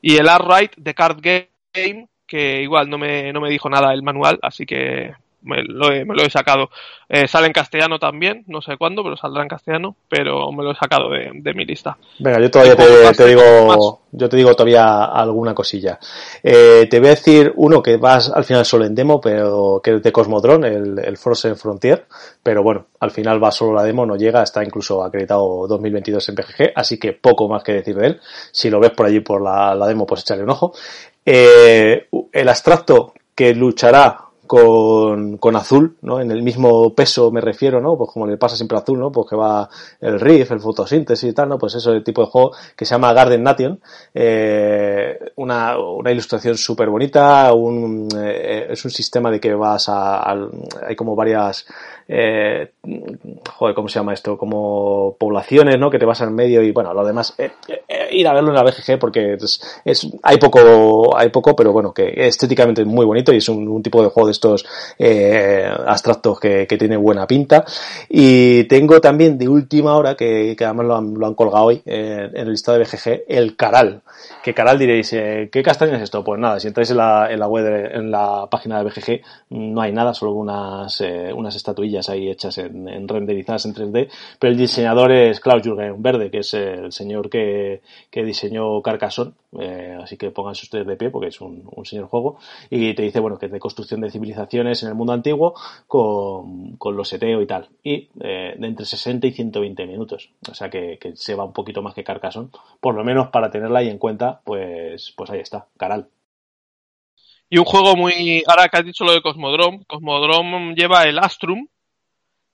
[0.01, 4.03] Y el Art de Card Game, que igual no me, no me dijo nada el
[4.03, 5.13] manual, así que
[5.47, 6.69] me lo he, me lo he sacado.
[7.09, 10.71] Eh, sale en castellano también, no sé cuándo, pero saldrá en castellano, pero me lo
[10.71, 11.97] he sacado de, de mi lista.
[12.19, 15.97] Venga, yo todavía te, digo, yo te digo todavía alguna cosilla.
[16.43, 19.95] Eh, te voy a decir uno que vas al final solo en demo, pero que
[19.95, 22.05] es de Cosmodron, el, el Frozen Frontier,
[22.43, 26.35] pero bueno, al final va solo la demo, no llega, está incluso acreditado 2022 en
[26.35, 28.19] PGG, así que poco más que decir de él.
[28.51, 30.73] Si lo ves por allí por la, la demo, pues echarle un ojo.
[31.25, 36.19] Eh, el abstracto que luchará con, con azul, ¿no?
[36.19, 37.97] En el mismo peso me refiero, ¿no?
[37.97, 39.11] Pues como le pasa siempre azul, ¿no?
[39.11, 39.69] Pues que va
[40.01, 41.57] el riff, el fotosíntesis y tal, ¿no?
[41.57, 43.79] Pues eso es el tipo de juego que se llama Garden Nation.
[44.13, 50.31] Eh, una, una ilustración súper bonita, un, eh, es un sistema de que vas a,
[50.31, 50.49] a
[50.87, 51.65] hay como varias
[52.09, 52.71] eh,
[53.53, 54.37] joder, ¿cómo se llama esto?
[54.37, 55.89] Como poblaciones, ¿no?
[55.89, 57.51] Que te vas al medio y bueno, lo demás, eh,
[57.87, 61.93] eh, ir a verlo en la BGG porque es, hay poco, hay poco, pero bueno,
[61.93, 64.65] que estéticamente es muy bonito y es un, tipo de juego de estos
[64.97, 67.65] eh, abstractos que, tienen buena pinta.
[68.07, 72.51] Y tengo también de última hora, que, además lo han, colgado hoy eh, en el
[72.51, 74.01] listado de BGG, el Caral.
[74.43, 76.23] Que Caral diréis, eh, ¿qué castaña es esto?
[76.23, 79.91] Pues nada, si entráis en la, web, de- en la página de BGG, no hay
[79.91, 81.01] nada, solo unas,
[81.35, 84.09] unas estatuillas ahí hechas en, en renderizadas en 3D,
[84.39, 87.81] pero el diseñador es Klaus Jürgen Verde, que es el señor que,
[88.11, 92.39] que diseñó Carcassonne, eh, así que pónganse ustedes de pie porque es un, señor juego,
[92.69, 95.55] y te dice, bueno, que es de construcción de civilizaciones en el mundo antiguo
[95.87, 100.53] con, con los seteo y tal, y eh, de entre 60 y 120 minutos, o
[100.53, 103.79] sea que, que se va un poquito más que Carcassonne, por lo menos para tenerla
[103.79, 106.07] ahí en cuenta, pues, pues ahí está, Caral.
[107.49, 108.43] Y un juego muy.
[108.47, 111.67] Ahora que has dicho lo de Cosmodrome, Cosmodrome lleva el Astrum,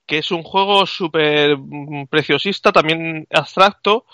[0.06, 4.06] que es un juego súper mm, preciosista, también abstracto,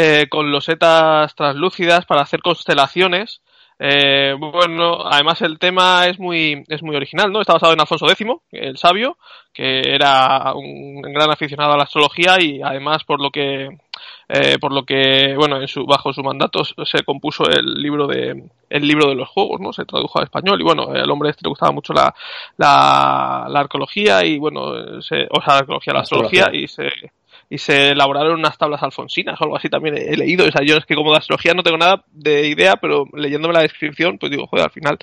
[0.00, 3.42] eh, con losetas translúcidas para hacer constelaciones.
[3.80, 7.40] Eh, bueno, además el tema es muy, es muy original, ¿no?
[7.40, 9.18] Está basado en Alfonso X, el sabio,
[9.52, 13.76] que era un gran aficionado a la astrología y además por lo que,
[14.28, 18.50] eh, por lo que, bueno, en su, bajo su mandato se compuso el libro de,
[18.70, 19.72] el libro de los juegos, ¿no?
[19.72, 22.14] Se tradujo al español y bueno, el hombre este le gustaba mucho la,
[22.56, 26.50] la, arqueología y bueno, se, o sea, la arqueología, la Astrología.
[26.52, 26.88] y se,
[27.50, 30.46] y se elaboraron unas tablas alfonsinas o algo así también he, he leído.
[30.46, 33.54] O sea, yo es que como de astrología no tengo nada de idea, pero leyéndome
[33.54, 34.98] la descripción, pues digo, joder, al final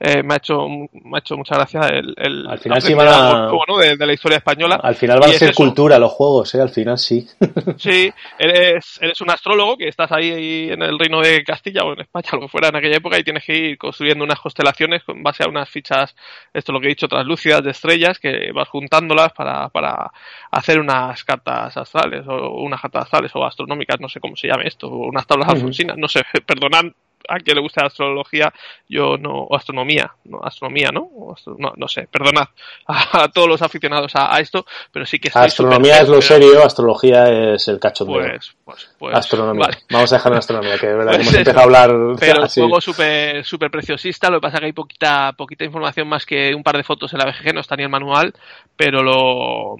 [0.00, 3.08] eh, me ha hecho me ha hecho mucha gracia el, el Al final sí van
[3.08, 3.78] a- ¿no?
[3.78, 4.78] de, de la historia española.
[4.82, 5.56] Al final van a es ser eso.
[5.56, 6.60] cultura los juegos, ¿eh?
[6.60, 7.26] Al final sí.
[7.76, 11.92] Sí, eres, eres un astrólogo que estás ahí, ahí en el reino de Castilla o
[11.92, 15.02] en España, lo que fuera en aquella época, y tienes que ir construyendo unas constelaciones
[15.04, 16.14] con base a unas fichas,
[16.52, 20.10] esto es lo que he dicho, translúcidas de estrellas, que vas juntándolas para, para
[20.50, 24.88] hacer unas cartas o unas cartas astrales o astronómicas, no sé cómo se llame esto,
[24.88, 25.56] o unas tablas Ujú.
[25.56, 26.84] alfonsinas, no sé, perdonad
[27.28, 28.50] a quien le guste la astrología,
[28.88, 31.10] yo no, o astronomía, no, astronomía, ¿no?
[31.34, 32.46] Astro- no, no sé, perdonad
[32.86, 36.64] a, a todos los aficionados a, a esto, pero sí que Astronomía es lo serio,
[36.64, 38.16] astrología es el cachondeo.
[38.22, 39.14] Pues, pues, pues.
[39.16, 39.66] astronomía.
[39.66, 39.78] vale.
[39.90, 42.60] Vamos a dejar en astronomía, que de verdad Pues hemos empezado a hablar Pero así.
[42.62, 46.62] juego súper súper preciosista, lo que pasa que hay poquita poquita información más que un
[46.62, 48.32] par de fotos en la BGG, no está ni el manual,
[48.76, 49.76] pero lo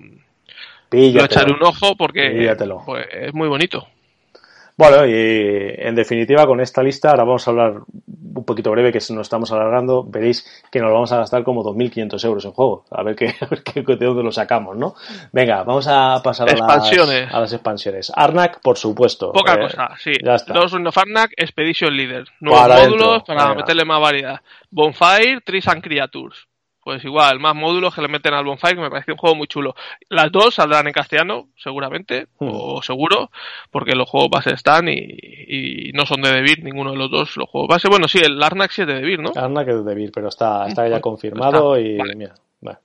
[0.89, 1.25] Píllatelo.
[1.25, 2.83] echaré un ojo porque Píllatelo.
[2.87, 3.87] pues, es muy bonito.
[4.77, 9.01] Bueno, y en definitiva, con esta lista, ahora vamos a hablar un poquito breve, que
[9.01, 12.85] si nos estamos alargando, veréis que nos vamos a gastar como 2.500 euros en juego.
[12.93, 14.95] A ver, qué, a ver qué, de dónde lo sacamos, ¿no?
[15.33, 18.13] Venga, vamos a pasar a las, a las expansiones.
[18.15, 19.33] Arnak, por supuesto.
[19.33, 20.13] Poca Eh, cosa, sí.
[20.25, 20.53] ya está.
[20.55, 22.27] Dos Rune of Arnak, Expedition Leader.
[22.39, 23.55] Nuevos Para módulos para venga.
[23.57, 24.41] meterle más variedad.
[24.71, 26.47] Bonfire, Trees and Creatures.
[26.89, 29.47] Pues igual, más módulos que le meten al Bonfire, que me parece un juego muy
[29.47, 29.75] chulo.
[30.09, 32.49] Las dos saldrán en castellano, seguramente, Hmm.
[32.51, 33.31] o seguro,
[33.71, 37.37] porque los juegos base están y, y no son de Debir, ninguno de los dos
[37.37, 37.89] los juegos base.
[37.91, 39.33] Bueno, sí, el Arnak sí es de Debir, ¿no?
[39.37, 42.15] Arnak es de Vir, pero está, está ya Pues confirmado está, y vale.
[42.17, 42.79] mira, bueno.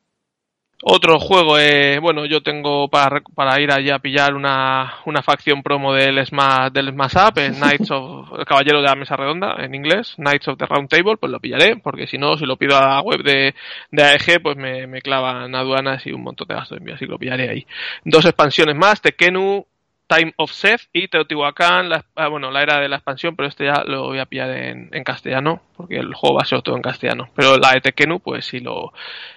[0.85, 5.63] Otro juego, eh, bueno, yo tengo para, para ir allí a pillar una, una facción
[5.63, 9.55] promo del Smash, del Smash Up, en Knights of, el Caballero de la Mesa Redonda,
[9.59, 12.57] en inglés, Knights of the Round Table, pues lo pillaré, porque si no, si lo
[12.57, 13.55] pido a la web de,
[13.91, 17.05] de AEG, pues me, me clavan aduanas y un montón de gastos de envío, así
[17.05, 17.65] que lo pillaré ahí.
[18.03, 19.65] Dos expansiones más, Tekenu,
[20.13, 23.65] Time of Seth y Teotihuacán, la, ah, bueno, la era de la expansión, pero este
[23.65, 26.75] ya lo voy a pillar en, en castellano, porque el juego va a ser todo
[26.75, 27.29] en castellano.
[27.35, 28.93] Pero la de Tekenu, pues sí lo,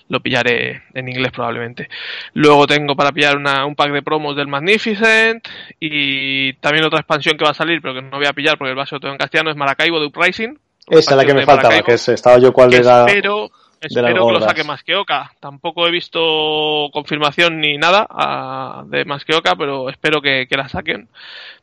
[0.09, 1.89] lo pillaré en inglés probablemente.
[2.35, 5.47] Luego tengo para pillar una, un pack de promos del Magnificent
[5.81, 8.73] y también otra expansión que va a salir, pero que no voy a pillar porque
[8.73, 10.59] el va a ser todo en castellano, es Maracaibo de Uprising.
[10.89, 13.07] Esa es la que me faltaba, que es, estaba yo cuál era.
[13.07, 13.51] espero,
[13.81, 15.33] espero que lo saque más que Oca.
[15.41, 20.57] Tampoco he visto confirmación ni nada ah, de más que Oca, pero espero que, que
[20.57, 21.09] la saquen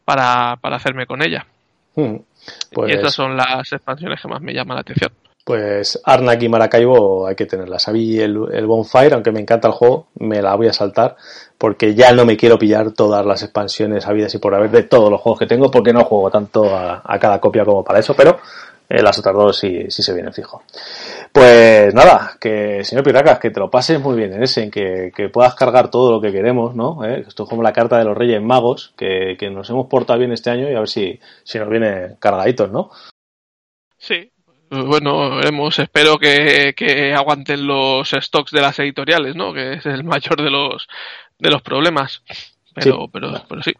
[0.05, 1.45] para, para hacerme con ella.
[1.95, 2.17] Hmm.
[2.71, 5.11] Pues, Y esas son las expansiones que más me llaman la atención.
[5.45, 7.89] Pues Arnak y Maracaibo hay que tenerlas.
[7.89, 11.17] A mí el, el Bonfire, aunque me encanta el juego, me la voy a saltar
[11.57, 15.11] porque ya no me quiero pillar todas las expansiones habidas y por haber de todos
[15.11, 18.13] los juegos que tengo porque no juego tanto a, a cada copia como para eso,
[18.15, 18.39] pero
[18.93, 20.63] eh, las otras dos sí, sí se vienen fijo.
[21.31, 25.11] Pues nada, que señor Piracas, que te lo pases muy bien en ese, en que,
[25.15, 27.03] que puedas cargar todo lo que queremos, ¿no?
[27.03, 27.25] ¿Eh?
[27.27, 30.31] Esto es como la carta de los Reyes Magos, que, que nos hemos portado bien
[30.31, 32.91] este año y a ver si, si nos viene cargaditos, ¿no?
[33.97, 34.29] Sí.
[34.69, 35.77] Bueno, veremos.
[35.79, 39.53] Espero que, que aguanten los stocks de las editoriales, ¿no?
[39.53, 40.87] Que es el mayor de los
[41.39, 42.23] de los problemas.
[42.73, 43.09] Pero, Sí.
[43.13, 43.73] pero, pero sí.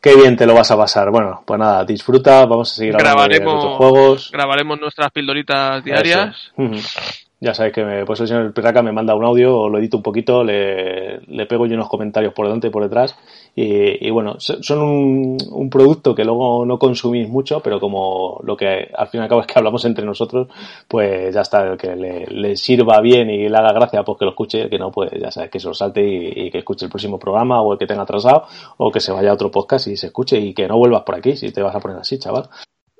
[0.00, 1.10] Qué bien te lo vas a pasar.
[1.10, 4.30] Bueno, pues nada, disfruta, vamos a seguir hablando de Grabaremos- juegos.
[4.32, 6.52] Grabaremos nuestras pildoritas diarias.
[7.42, 9.96] Ya sabéis que me, pues el señor Piraca me manda un audio, o lo edito
[9.96, 13.16] un poquito, le, le pego yo unos comentarios por delante y por detrás
[13.54, 18.88] Y, bueno, son un, un, producto que luego no consumís mucho, pero como lo que
[18.94, 20.48] al fin y al cabo es que hablamos entre nosotros,
[20.88, 24.70] pues ya está, que le, sirva bien y le haga gracia, pues que lo escuche,
[24.70, 27.18] que no, pues ya sabes, que se lo salte y, y, que escuche el próximo
[27.18, 28.44] programa o el que tenga atrasado
[28.78, 31.16] o que se vaya a otro podcast y se escuche y que no vuelvas por
[31.16, 32.48] aquí si te vas a poner así, chaval.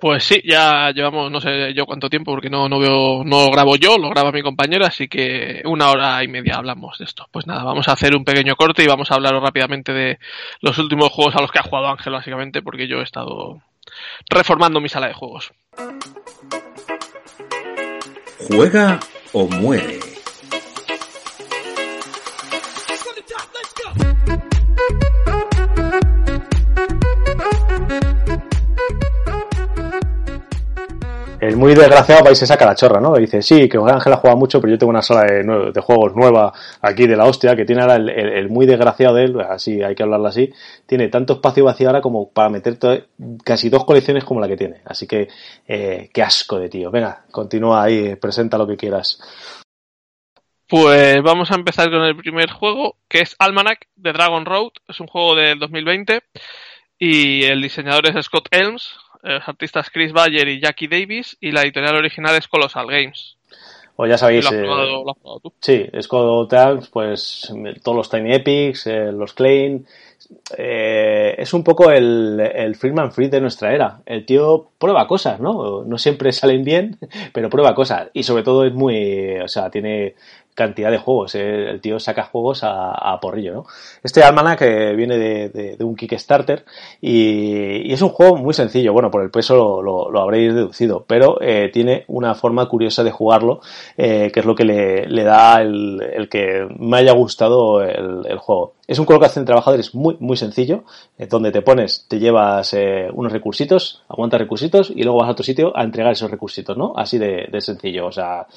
[0.00, 3.76] Pues sí, ya llevamos no sé yo cuánto tiempo porque no, no veo, no grabo
[3.76, 7.26] yo, lo graba mi compañero, así que una hora y media hablamos de esto.
[7.30, 10.18] Pues nada, vamos a hacer un pequeño corte y vamos a hablar rápidamente de
[10.62, 13.60] los últimos juegos a los que ha jugado Ángel, básicamente, porque yo he estado
[14.30, 15.52] reformando mi sala de juegos.
[18.48, 18.98] Juega
[19.32, 20.09] o muere.
[31.40, 33.14] El muy desgraciado va y se saca la chorra, ¿no?
[33.14, 36.52] dice, sí, que Ángel ha jugado mucho, pero yo tengo una sala de, juegos nueva
[36.82, 40.02] aquí de la hostia, que tiene ahora el, muy desgraciado de él, así hay que
[40.02, 40.52] hablarlo así,
[40.86, 42.78] tiene tanto espacio vacío ahora como para meter
[43.42, 44.82] casi dos colecciones como la que tiene.
[44.84, 45.28] Así que,
[45.66, 46.90] eh, qué asco de tío.
[46.90, 49.18] Venga, continúa ahí, presenta lo que quieras.
[50.68, 54.70] Pues vamos a empezar con el primer juego, que es Almanac de Dragon Road.
[54.86, 56.22] Es un juego del 2020
[56.96, 61.62] y el diseñador es Scott Elms, los artistas Chris Bayer y Jackie Davis, y la
[61.62, 63.36] editorial original es Colossal Games.
[63.96, 64.66] O ya sabéis, eh,
[65.60, 67.52] sí, Scott Elms, pues
[67.82, 69.86] todos los Tiny Epics, eh, los Klein,
[70.56, 74.00] eh, es un poco el, el Freeman Free de nuestra era.
[74.06, 75.84] El tío prueba cosas, ¿no?
[75.84, 76.98] No siempre salen bien,
[77.32, 78.08] pero prueba cosas.
[78.12, 80.14] Y sobre todo es muy, o sea, tiene
[80.54, 81.34] cantidad de juegos.
[81.34, 83.66] Eh, el tío saca juegos a, porrillo, ¿no?
[84.02, 84.22] Este
[84.58, 86.64] que viene de, un Kickstarter
[87.00, 88.92] y, es un juego muy sencillo.
[88.92, 93.60] Bueno, por el peso lo, habréis deducido, pero eh, tiene una forma curiosa de jugarlo,
[93.96, 98.74] eh, que es lo que le, da el, que me haya gustado el, juego.
[98.90, 100.82] Es un colocación de trabajadores muy, muy sencillo,
[101.28, 102.74] donde te pones, te llevas
[103.12, 106.92] unos recursitos, aguantas recursitos y luego vas a otro sitio a entregar esos recursitos, ¿no?
[106.96, 108.06] Así de, de sencillo.
[108.06, 108.48] O sea,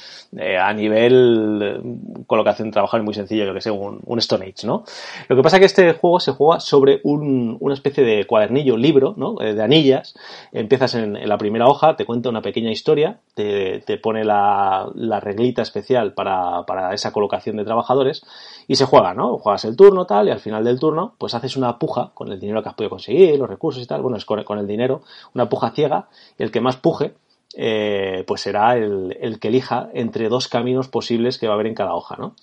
[0.60, 4.84] a nivel colocación de trabajar muy sencillo, yo que sé, un, Stone Age, ¿no?
[5.28, 9.14] Lo que pasa es que este juego se juega sobre una especie de cuadernillo, libro,
[9.18, 9.40] ¿no?
[9.42, 10.16] Eh, de anillas.
[10.52, 14.90] Empiezas en, la primera hoja, te cuenta una pequeña historia, te, pone la,
[15.22, 18.24] reglita especial para, esa colocación de trabajadores
[18.68, 19.38] y se juega, ¿no?
[19.38, 22.40] Juegas el turno, tal, y al final del turno, pues haces una puja con el
[22.40, 25.02] dinero que has podido conseguir, los recursos y tal, bueno, es con, el dinero,
[25.34, 27.14] una puja ciega, y el que más puje
[27.56, 31.76] eh, pues será el, que elija entre dos caminos posibles que va a haber en
[31.76, 32.36] cada hoja, ¿no?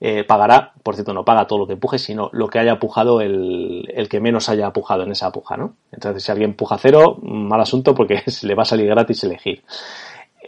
[0.00, 3.20] Eh, pagará, por cierto, no paga todo lo que empuje, sino lo que haya pujado
[3.20, 5.74] el, el, que menos haya pujado en esa puja, ¿no?
[5.90, 9.64] Entonces, si alguien puja cero, mal asunto porque le va a salir gratis elegir.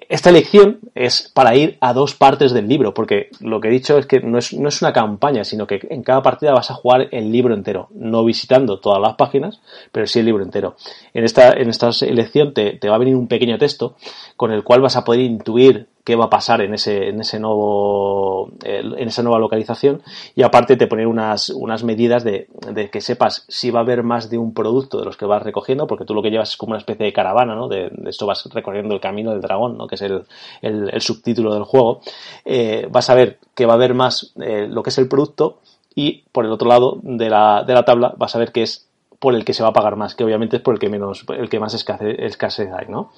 [0.08, 3.98] Esta elección es para ir a dos partes del libro, porque lo que he dicho
[3.98, 6.74] es que no es, no es, una campaña, sino que en cada partida vas a
[6.74, 9.60] jugar el libro entero, no visitando todas las páginas,
[9.92, 10.76] pero sí el libro entero.
[11.14, 13.96] En esta, en esta elección te, te va a venir un pequeño texto
[14.36, 17.38] con el cual vas a poder intuir qué va a pasar en ese, en ese
[17.38, 20.02] nuevo, en esa nueva localización
[20.34, 24.02] y aparte te poner unas, unas medidas de, de, que sepas si va a haber
[24.02, 26.56] más de un producto de los que vas recogiendo, porque tú lo que llevas es
[26.56, 27.68] como una especie de caravana, ¿no?
[27.68, 29.86] De, esto vas recorriendo el camino del dragón, ¿no?
[29.86, 30.24] Que es el,
[30.62, 32.00] el, subtítulo del juego.
[32.44, 35.58] Eh, vas a ver que va a haber más eh, lo que es el producto
[35.94, 38.90] y por el otro lado de la, de la tabla vas a ver que es
[39.20, 41.26] por el que se va a pagar más, que obviamente es por el que menos,
[41.28, 43.12] el que más escasez, escasez hay, ¿no?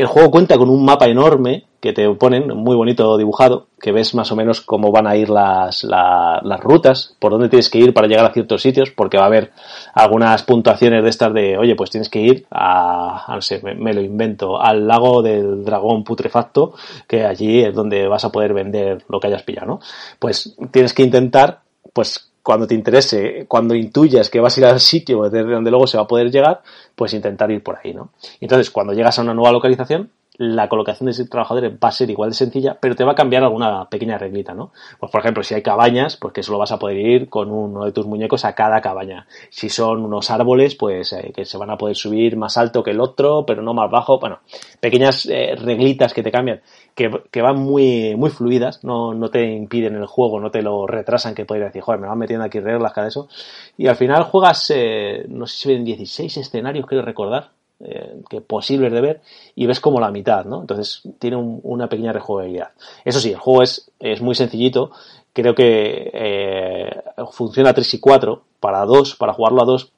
[0.00, 4.14] El juego cuenta con un mapa enorme que te ponen, muy bonito dibujado, que ves
[4.14, 7.92] más o menos cómo van a ir las, las rutas, por dónde tienes que ir
[7.92, 9.52] para llegar a ciertos sitios, porque va a haber
[9.92, 14.00] algunas puntuaciones de estas de, oye, pues tienes que ir a, no sé, me, lo
[14.00, 16.72] invento, al lago del dragón putrefacto,
[17.06, 19.80] que allí es donde vas a poder vender lo que hayas pillado, ¿no?
[20.18, 21.60] Pues tienes que intentar,
[21.92, 25.86] pues cuando te interese, cuando intuyas que vas a ir al sitio desde donde luego
[25.86, 26.62] se va a poder llegar,
[26.94, 28.10] pues intentar ir por ahí, ¿no?
[28.40, 30.10] Entonces, cuando llegas a una nueva localización,
[30.40, 33.42] la colocación de trabajadores va a ser igual de sencilla, pero te va a cambiar
[33.42, 34.72] alguna pequeña reglita, ¿no?
[34.98, 37.84] Pues por ejemplo, si hay cabañas, pues que solo vas a poder ir con uno
[37.84, 39.26] de tus muñecos a cada cabaña.
[39.50, 42.92] Si son unos árboles, pues eh, que se van a poder subir más alto que
[42.92, 44.18] el otro, pero no más bajo.
[44.18, 44.38] Bueno,
[44.80, 46.62] pequeñas eh, reglitas que te cambian,
[46.94, 51.34] que, van muy, muy fluidas, no, no te impiden el juego, no te lo retrasan,
[51.34, 53.28] que podrías decir, joder, me van metiendo aquí reglas cada eso.
[53.76, 57.50] Y al final juegas, eh, no sé si ven 16 escenarios, quiero recordar,
[57.82, 59.20] eh, que posibles de ver
[59.54, 60.60] y ves como la mitad, ¿no?
[60.60, 62.72] Entonces tiene una pequeña rejugabilidad.
[63.04, 64.90] Eso sí, el juego es, es muy sencillito.
[65.32, 67.02] Creo que eh,
[67.32, 69.92] funciona 3 y 4 para 2, para jugarlo a 2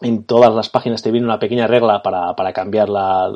[0.00, 3.32] en todas las páginas te viene una pequeña regla para, para cambiar la,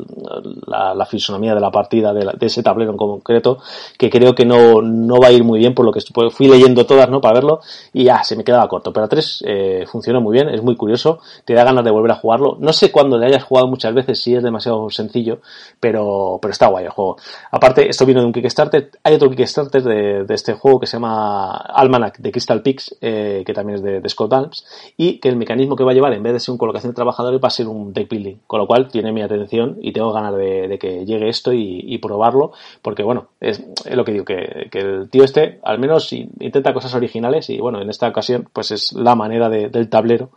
[0.67, 3.59] la, fisonomía de la partida de, ese tablero en concreto,
[3.99, 6.87] que creo que no, no va a ir muy bien por lo que fui leyendo
[6.87, 7.21] todas, ¿no?
[7.21, 7.61] Para verlo
[7.93, 8.93] y ya, se me quedaba corto.
[8.93, 12.13] Pero a 3 eh, funciona muy bien, es muy curioso, te da ganas de volver
[12.13, 12.57] a jugarlo.
[12.61, 15.41] No sé cuándo le hayas jugado muchas veces, si es demasiado sencillo,
[15.81, 17.17] pero, pero está guay el juego.
[17.51, 20.97] Aparte, esto vino de un Kickstarter, hay otro Kickstarter de, de este juego que se
[20.97, 24.65] llama Almanac de Crystal Peaks, eh, que también es de, Scott Adams,
[24.97, 26.97] y que el mecanismo que va a llevar, en vez de ser un colocación de
[26.97, 30.13] trabajadores va a ser un deck building, con lo cual tiene mi atención y tengo
[30.13, 35.09] ganas de, que llegue esto y, probarlo, porque bueno, es, lo que digo, que, el
[35.11, 39.15] tío este al menos intenta cosas originales y bueno, en esta ocasión pues es la
[39.15, 40.31] manera de, del tablero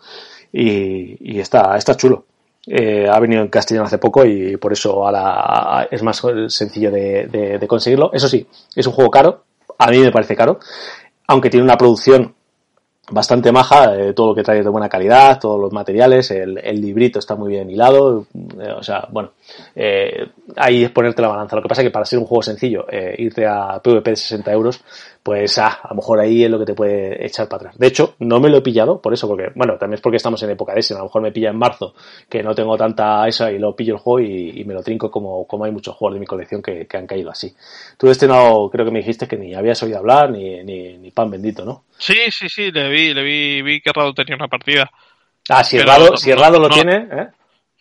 [0.52, 2.26] y, está, está chulo.
[2.68, 7.66] Eh, ha venido en castellano hace poco y por eso ahora es más sencillo de
[7.68, 8.12] conseguirlo.
[8.14, 9.44] Eso sí, es un juego caro,
[9.78, 10.60] a mí me parece caro,
[11.28, 12.34] aunque tiene una producción
[13.12, 16.58] bastante maja, eh, todo lo que trae es de buena calidad, todos los materiales, el,
[16.58, 18.26] el librito está muy bien hilado,
[18.60, 19.32] eh, o sea, bueno,
[19.76, 21.56] eh, ahí es ponerte la balanza.
[21.56, 24.16] Lo que pasa es que para ser un juego sencillo, eh, irte a PvP de
[24.16, 24.82] 60 euros,
[25.26, 27.80] pues ah, a lo mejor ahí es lo que te puede echar para atrás.
[27.80, 30.44] De hecho, no me lo he pillado por eso, porque, bueno, también es porque estamos
[30.44, 31.96] en época de ese, a lo mejor me pilla en marzo,
[32.30, 35.10] que no tengo tanta esa y lo pillo el juego y, y me lo trinco
[35.10, 37.52] como, como hay muchos juegos de mi colección que, que, han caído así.
[37.98, 41.10] Tú este no, creo que me dijiste que ni habías oído hablar, ni, ni, ni
[41.10, 41.86] pan bendito, ¿no?
[41.98, 44.92] Sí, sí, sí, le vi, le vi, vi que Rado tenía una partida.
[45.50, 47.28] Ah, si Rado, si Rado lo no, tiene, ¿eh?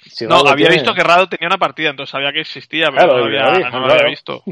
[0.07, 0.75] Si no, había tiene...
[0.75, 3.87] visto que Rado tenía una partida, entonces sabía que existía, pero claro, no, había, no,
[3.87, 4.43] había visto.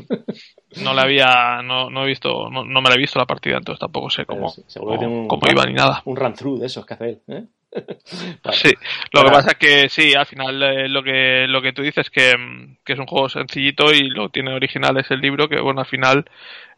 [0.82, 3.58] no le había, no, no he visto, no, no me la he visto la partida,
[3.58, 6.02] entonces tampoco sé cómo, sí, cómo, un, cómo iba ni nada.
[6.04, 7.44] Un run through de esos que hace él, ¿eh?
[8.44, 8.56] vale.
[8.56, 8.70] Sí,
[9.12, 12.10] lo que pasa es que sí, al final eh, lo que lo que tú dices
[12.10, 12.34] que,
[12.84, 15.86] que es un juego sencillito y lo tiene original es el libro que bueno al
[15.86, 16.26] final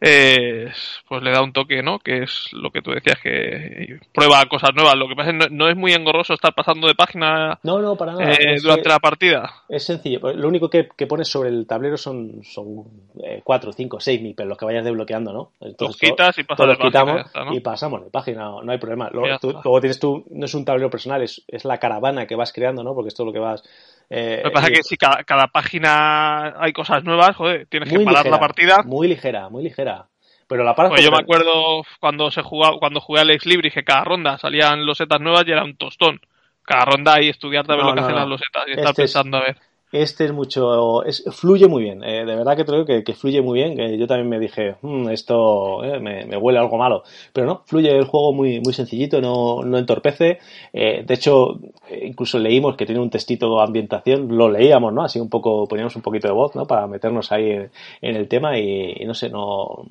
[0.07, 0.73] eh,
[1.09, 1.99] pues le da un toque, ¿no?
[1.99, 4.97] Que es lo que tú decías que prueba cosas nuevas.
[4.97, 7.79] Lo que pasa es que no, no es muy engorroso estar pasando de página no,
[7.81, 8.33] no, para nada.
[8.33, 9.51] Eh, durante la partida.
[9.69, 10.33] Es sencillo.
[10.35, 12.85] Lo único que, que pones sobre el tablero son son
[13.23, 15.51] eh, cuatro, cinco, seis pero los que vayas desbloqueando, ¿no?
[15.61, 17.55] Entonces, los quitas y pasas los quitamos está, ¿no?
[17.55, 19.11] y pasamos de página, no, no hay problema.
[19.13, 22.37] Luego, tú, luego tienes tú, no es un tablero personal, es, es la caravana que
[22.37, 22.95] vas creando, ¿no?
[22.95, 23.63] Porque esto es lo que vas
[24.11, 27.89] eh, lo que pasa es que si cada, cada, página hay cosas nuevas, joder, tienes
[27.89, 28.83] que parar ligera, la partida.
[28.85, 30.09] Muy ligera, muy ligera.
[30.47, 33.73] Pero la paras pues yo me acuerdo cuando se jugaba, cuando jugué a Lex Libris
[33.73, 36.21] que cada ronda salían losetas nuevas y era un tostón.
[36.63, 38.21] Cada ronda ahí estudiarte a ver no, lo que no, hacen no.
[38.21, 39.57] las losetas y estar este pensando es, a ver
[39.95, 43.77] este es mucho, fluye muy bien, eh, de verdad que creo que, fluye muy bien,
[43.77, 47.63] que yo también me dije, mmm, esto eh, me, me, huele algo malo, pero no,
[47.65, 50.39] fluye el juego muy, muy sencillito, no, no entorpece,
[50.73, 51.61] eh, de hecho,
[52.03, 55.05] incluso leímos que tiene un testito de ambientación, lo leíamos, ¿no?
[55.05, 56.67] Así un poco, poníamos un poquito de voz, ¿no?
[56.67, 59.85] Para meternos ahí en, el tema y, no sé, no,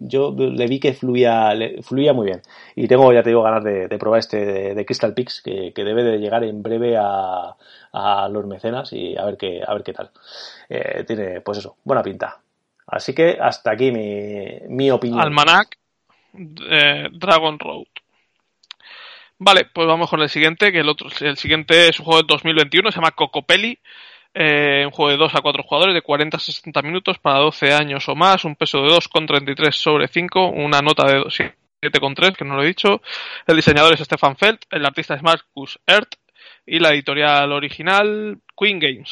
[0.00, 2.40] yo le vi que fluía, le, fluía muy bien
[2.76, 6.18] y tengo, ya te digo, ganas de, probar este de, Crystal Peaks, que debe de
[6.18, 7.56] llegar en breve a
[7.92, 10.10] a los mecenas y a ver qué, a ver qué tal.
[10.68, 12.40] Eh, tiene, pues eso, buena pinta.
[12.86, 15.20] Así que hasta aquí mi, mi opinión.
[15.20, 15.76] Almanac
[16.34, 17.86] eh, Dragon Road.
[19.38, 22.26] Vale, pues vamos con el siguiente, que el otro, el siguiente es un juego de
[22.28, 23.78] 2021, se llama Cocopelli.
[24.32, 27.72] Eh, un juego de 2 a 4 jugadores de 40 a 60 minutos para 12
[27.72, 32.54] años o más, un peso de 2,33 sobre 5, una nota de 7,3, que no
[32.54, 33.02] lo he dicho.
[33.46, 36.14] El diseñador es Stefan Feld, el artista es Marcus Ert,
[36.70, 39.10] y la editorial original Queen Games.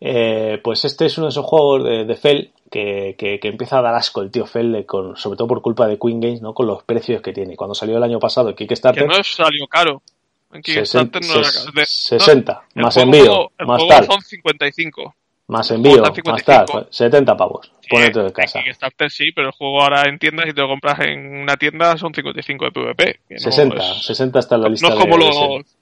[0.00, 3.78] Eh, pues este es uno de esos juegos de, de Fell que, que, que, empieza
[3.78, 6.54] a dar asco el tío Fell, con, sobre todo por culpa de Queen Games, ¿no?
[6.54, 7.56] con los precios que tiene.
[7.56, 9.02] Cuando salió el año pasado Kickstarter...
[9.02, 10.02] Que no salió caro.
[10.52, 14.06] En Kickstarter 60, no era, de, 60, no, más envío, el más juego tal.
[14.06, 15.14] son 55.
[15.48, 17.70] Más envío, más tal, 70 pavos.
[17.80, 18.58] Sí, Ponete de casa.
[18.60, 21.56] En Kickstarter sí, pero el juego ahora en tiendas, si te lo compras en una
[21.56, 23.20] tienda, son 55 de PvP.
[23.36, 24.88] 60, no es, 60 está en la lista.
[24.88, 25.76] No es como de, los,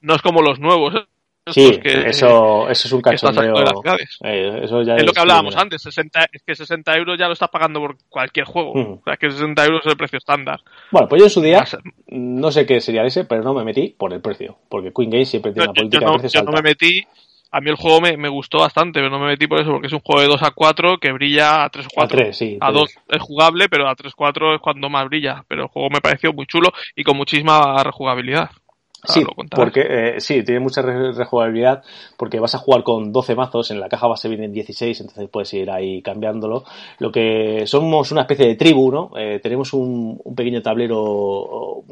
[0.00, 0.94] no es como los nuevos.
[0.94, 1.04] ¿eh?
[1.46, 3.54] Sí, que, eso, eso es un cachondeo.
[4.24, 7.26] Eh, eso ya es, es, lo que hablábamos antes, 60, es que 60 euros ya
[7.26, 8.74] lo estás pagando por cualquier juego.
[8.74, 8.92] Mm.
[8.92, 10.60] O sea, que 60 euros es el precio estándar.
[10.90, 11.64] Bueno, pues yo en su día,
[12.08, 14.58] no sé qué sería ese, pero no me metí por el precio.
[14.68, 16.62] Porque Queen Games siempre tiene yo, una política yo no, de precios Yo no me
[16.62, 17.06] metí,
[17.50, 19.88] a mí el juego me, me, gustó bastante, pero no me metí por eso, porque
[19.88, 22.18] es un juego de 2 a 4 que brilla a 3 o 4.
[22.18, 25.44] A, 3, sí, a 2 es jugable, pero a 3 4 es cuando más brilla.
[25.48, 28.50] Pero el juego me pareció muy chulo y con muchísima rejugabilidad.
[29.04, 31.82] Sí, porque eh, sí, tiene mucha rejugabilidad
[32.16, 35.52] porque vas a jugar con 12 mazos, en la caja base vienen 16, entonces puedes
[35.54, 36.64] ir ahí cambiándolo.
[36.98, 39.10] Lo que somos una especie de tribu, ¿no?
[39.16, 41.82] Eh, tenemos un, un, pequeño tablero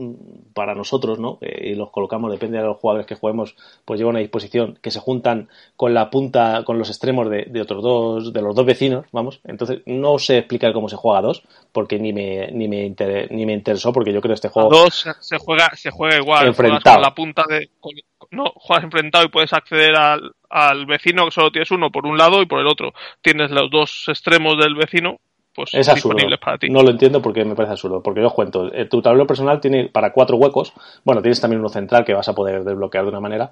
[0.53, 1.39] para nosotros, ¿no?
[1.41, 4.91] Eh, y los colocamos, depende de los jugadores que juguemos, pues lleva una disposición que
[4.91, 8.67] se juntan con la punta, con los extremos de, de otros dos, de los dos
[8.67, 9.41] vecinos, vamos.
[9.45, 13.33] Entonces no sé explicar cómo se juega a dos, porque ni me, ni me, inter,
[13.33, 14.75] ni me interesó, porque yo creo que este juego...
[14.75, 16.47] A dos se juega, se juega igual.
[16.49, 17.93] Enfrentado la punta de con,
[18.31, 22.19] no juegas enfrentado y puedes acceder al, al vecino que solo tienes uno por un
[22.19, 22.93] lado y por el otro
[23.23, 25.19] tienes los dos extremos del vecino
[25.59, 26.25] pues Es absurdo.
[26.41, 26.71] para ti.
[26.71, 28.01] No lo entiendo porque me parece absurdo.
[28.01, 30.73] Porque yo os cuento, eh, tu tablero personal tiene para cuatro huecos.
[31.03, 33.51] Bueno, tienes también uno central que vas a poder desbloquear de una manera.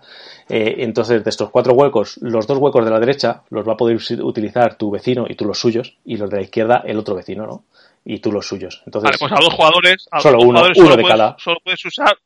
[0.48, 3.76] Eh, entonces, de estos cuatro huecos, los dos huecos de la derecha los va a
[3.76, 5.96] poder utilizar tu vecino y tú los suyos.
[6.04, 7.64] Y los de la izquierda, el otro vecino, ¿no?
[8.04, 8.84] Y tú los suyos.
[8.86, 11.18] Entonces, Vale, pues a dos jugadores, a Solo dos uno, jugadores uno solo de puedes,
[11.18, 11.36] cada.
[11.40, 12.16] Solo puedes usar,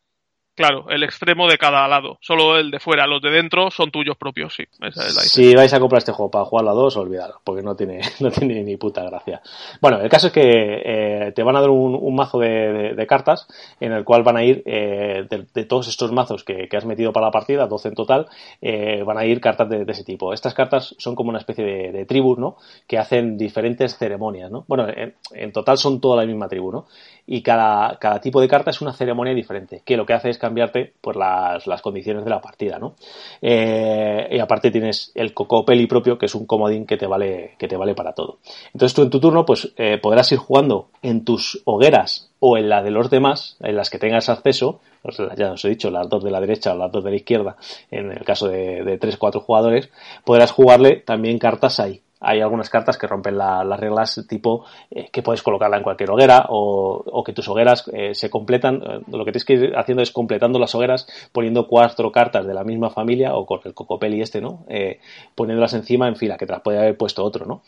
[0.60, 2.18] claro, el extremo de cada lado.
[2.20, 4.64] Solo el de fuera, los de dentro son tuyos propios, sí.
[4.92, 8.30] Si vais a comprar este juego para jugarlo a dos, olvidadlo, porque no tiene, no
[8.30, 9.40] tiene ni puta gracia.
[9.80, 13.48] Bueno, el caso es que eh, te van a dar un, un mazo de, cartas
[13.80, 17.26] en el cual van a ir, eh, de, todos estos mazos que, has metido para
[17.26, 18.26] la partida, 12 en total,
[18.60, 20.34] eh, van a ir cartas de, ese tipo.
[20.34, 22.56] Estas cartas son como una especie de, de tribus, ¿no?
[22.86, 24.66] Que hacen diferentes ceremonias, ¿no?
[24.68, 26.86] Bueno, en, en total son toda la misma tribu, ¿no?
[27.32, 30.36] Y cada, cada tipo de carta es una ceremonia diferente, que lo que hace es
[30.36, 32.96] cambiarte pues, las, las condiciones de la partida, ¿no?
[33.40, 37.68] Eh, y aparte tienes el Cocopeli propio, que es un comodín que te vale, que
[37.68, 38.38] te vale para todo.
[38.74, 42.68] Entonces tú en tu turno pues eh, podrás ir jugando en tus hogueras o en
[42.68, 44.80] la de los demás, en las que tengas acceso,
[45.36, 47.56] ya os he dicho, las dos de la derecha o las dos de la izquierda,
[47.92, 49.88] en el caso de, de 3-4 jugadores,
[50.24, 55.08] podrás jugarle también cartas ahí hay algunas cartas que rompen la, las reglas tipo eh,
[55.10, 58.76] que puedes colocarla en cualquier hoguera o, que tus hogueras eh, se completan.
[58.76, 62.54] Eh, lo que tienes que ir haciendo es completando las hogueras poniendo cuatro cartas de
[62.54, 64.66] la misma familia o con el cocopeli este, ¿no?
[65.34, 67.62] Poniéndolas encima en fila, que te las puede haber puesto otro, ¿no?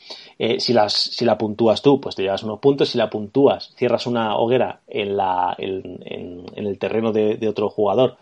[0.58, 2.90] Si, las, si la puntúas tú, pues te llevas unos puntos.
[2.90, 7.70] Si la puntúas, cierras una hoguera en, la, en, en, en el terreno de otro
[7.70, 8.16] jugador,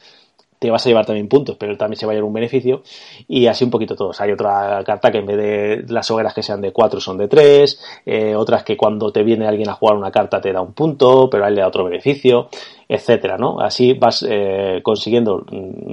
[0.60, 2.82] te vas a llevar también puntos, pero también se va a llevar un beneficio
[3.26, 4.20] y así un poquito todos.
[4.20, 7.28] Hay otra carta que en vez de las hogueras que sean de 4 son de
[7.28, 10.74] 3, eh, otras que cuando te viene alguien a jugar una carta te da un
[10.74, 12.48] punto, pero a él le da otro beneficio,
[12.86, 13.58] etcétera, ¿no?
[13.58, 15.46] Así vas eh, consiguiendo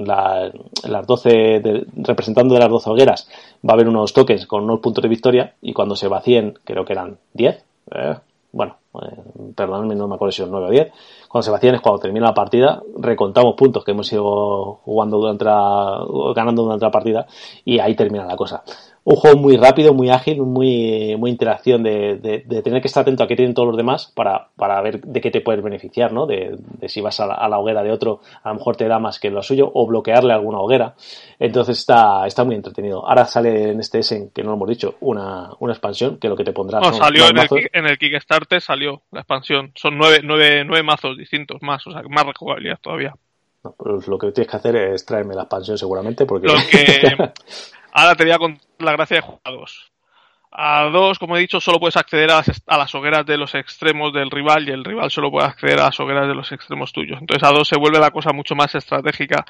[0.04, 0.52] la,
[0.86, 3.28] las 12, de, representando de las 12 hogueras,
[3.66, 6.84] va a haber unos tokens con unos puntos de victoria y cuando se vacíen, creo
[6.84, 7.64] que eran 10,
[7.94, 8.16] eh,
[8.52, 10.92] bueno, eh, perdóname, no me acuerdo si son 9 o 10,
[11.28, 16.04] cuando se es cuando termina la partida, recontamos puntos que hemos ido jugando durante la,
[16.34, 17.26] ganando durante la partida
[17.64, 18.62] y ahí termina la cosa.
[19.10, 23.00] Un juego muy rápido, muy ágil, muy, muy interacción de, de, de tener que estar
[23.00, 26.12] atento a qué tienen todos los demás para, para ver de qué te puedes beneficiar,
[26.12, 26.26] ¿no?
[26.26, 28.86] De, de si vas a la, a la, hoguera de otro, a lo mejor te
[28.86, 30.94] da más que lo suyo o bloquearle alguna hoguera.
[31.38, 33.08] Entonces está, está muy entretenido.
[33.08, 36.36] Ahora sale en este Essen, que no lo hemos dicho, una, una expansión que lo
[36.36, 39.72] que te pondrá no, son salió en el, en el, Kickstarter, salió la expansión.
[39.74, 43.14] Son nueve, nueve, nueve mazos distintos más, o sea, más rejugabilidad todavía.
[43.64, 46.48] No, pues lo que tienes que hacer es traerme la expansión seguramente porque...
[46.48, 47.32] Lo que...
[47.98, 49.92] Ahora te voy a contar la gracia de jugar a dos.
[50.50, 53.54] A dos, como he dicho, solo puedes acceder a las, a las, hogueras de los
[53.54, 56.90] extremos del rival y el rival solo puede acceder a las hogueras de los extremos
[56.92, 57.18] tuyos.
[57.20, 59.44] Entonces a dos se vuelve la cosa mucho más estratégica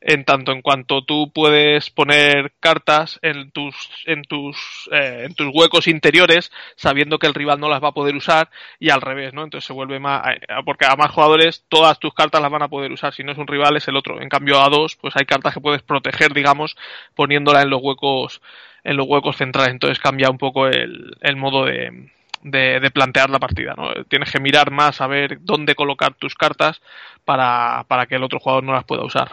[0.00, 3.74] en tanto en cuanto tú puedes poner cartas en tus,
[4.04, 7.94] en tus, eh, en tus huecos interiores sabiendo que el rival no las va a
[7.94, 9.44] poder usar y al revés, ¿no?
[9.44, 10.22] Entonces se vuelve más,
[10.66, 13.14] porque a más jugadores todas tus cartas las van a poder usar.
[13.14, 14.20] Si no es un rival es el otro.
[14.20, 16.76] En cambio a dos, pues hay cartas que puedes proteger, digamos,
[17.14, 18.42] poniéndola en los huecos
[18.84, 19.72] en los huecos centrales.
[19.72, 22.10] Entonces cambia un poco el, el modo de,
[22.42, 23.74] de, de, plantear la partida.
[23.76, 24.04] ¿no?
[24.08, 26.80] Tienes que mirar más a ver dónde colocar tus cartas
[27.24, 29.30] para, para que el otro jugador no las pueda usar.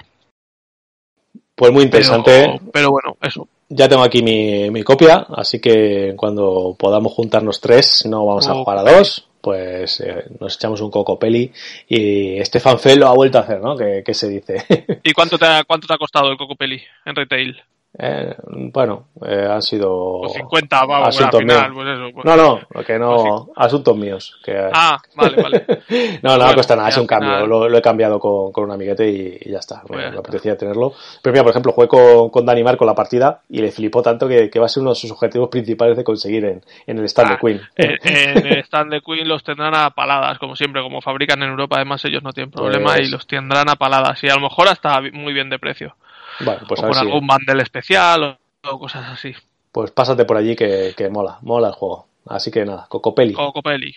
[1.56, 2.32] Pues muy interesante.
[2.32, 3.48] Pero, pero bueno, eso.
[3.68, 8.56] Ya tengo aquí mi, mi, copia, así que cuando podamos juntarnos tres, no vamos a
[8.56, 11.52] jugar a dos, pues eh, nos echamos un cocopeli
[11.88, 13.76] y Estefan Fell lo ha vuelto a hacer, ¿no?
[13.76, 14.66] Que, que se dice.
[15.04, 17.62] ¿Y cuánto te, ha, cuánto te ha costado el cocopeli en retail?
[17.98, 18.36] Eh,
[18.72, 21.72] bueno, eh, han sido pues 50, vamos, asuntos final, míos.
[21.74, 24.40] Pues eso, pues, no, no, que no, pues asuntos míos.
[24.44, 24.70] Que...
[24.72, 25.66] Ah, vale, vale.
[26.22, 27.48] no, no bueno, cuesta nada, es un cambio.
[27.48, 29.82] Lo, lo, he cambiado con, con un amiguete y, y ya está.
[29.88, 30.94] Bueno, me, me apetecía tenerlo.
[31.22, 34.28] Pero mira, por ejemplo, jugué con, con Dani Marco la partida y le flipó tanto
[34.28, 37.06] que, que, va a ser uno de sus objetivos principales de conseguir en, en el
[37.06, 37.62] stand ah, de Queen.
[37.76, 41.50] En, en, el stand de Queen los tendrán a paladas, como siempre, como fabrican en
[41.50, 43.08] Europa, además ellos no tienen problema pues...
[43.08, 44.24] y los tendrán a paladas.
[44.24, 45.96] Y a lo mejor hasta muy bien de precio.
[46.40, 49.34] Bueno, pues o con algún bundle especial o o cosas así.
[49.72, 52.08] Pues pásate por allí que, que, mola, mola el juego.
[52.28, 53.34] Así que nada, Cocopeli.
[53.34, 53.94] Cocopeli.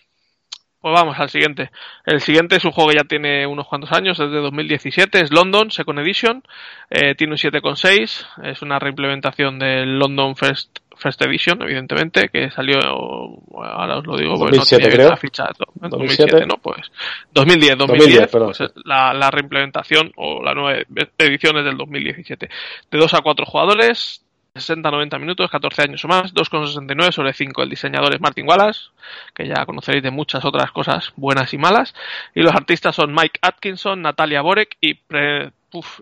[0.80, 1.70] Pues vamos al siguiente.
[2.04, 5.30] El siguiente es un juego que ya tiene unos cuantos años, es de 2017, es
[5.30, 6.42] London Second Edition,
[6.90, 12.78] eh, tiene un 7,6, es una reimplementación del London First, First Edition, evidentemente, que salió,
[12.78, 15.08] ahora os lo digo, 2007 no creo.
[15.10, 16.90] La ficha, 2007, no, pues
[17.32, 20.82] 2010, 2010, 2010 pues la, la, reimplementación o la nueva
[21.18, 22.48] edición es del 2017.
[22.90, 24.21] De 2 a 4 jugadores,
[24.54, 27.62] 60-90 minutos, 14 años o más, 2,69 sobre 5.
[27.62, 28.90] El diseñador es Martin Wallace,
[29.34, 31.94] que ya conoceréis de muchas otras cosas buenas y malas.
[32.34, 34.98] Y los artistas son Mike Atkinson, Natalia Borek y,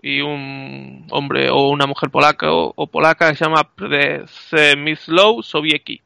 [0.01, 6.01] y un hombre o una mujer polaca o, polaca que se llama Przemysław Sowiecki.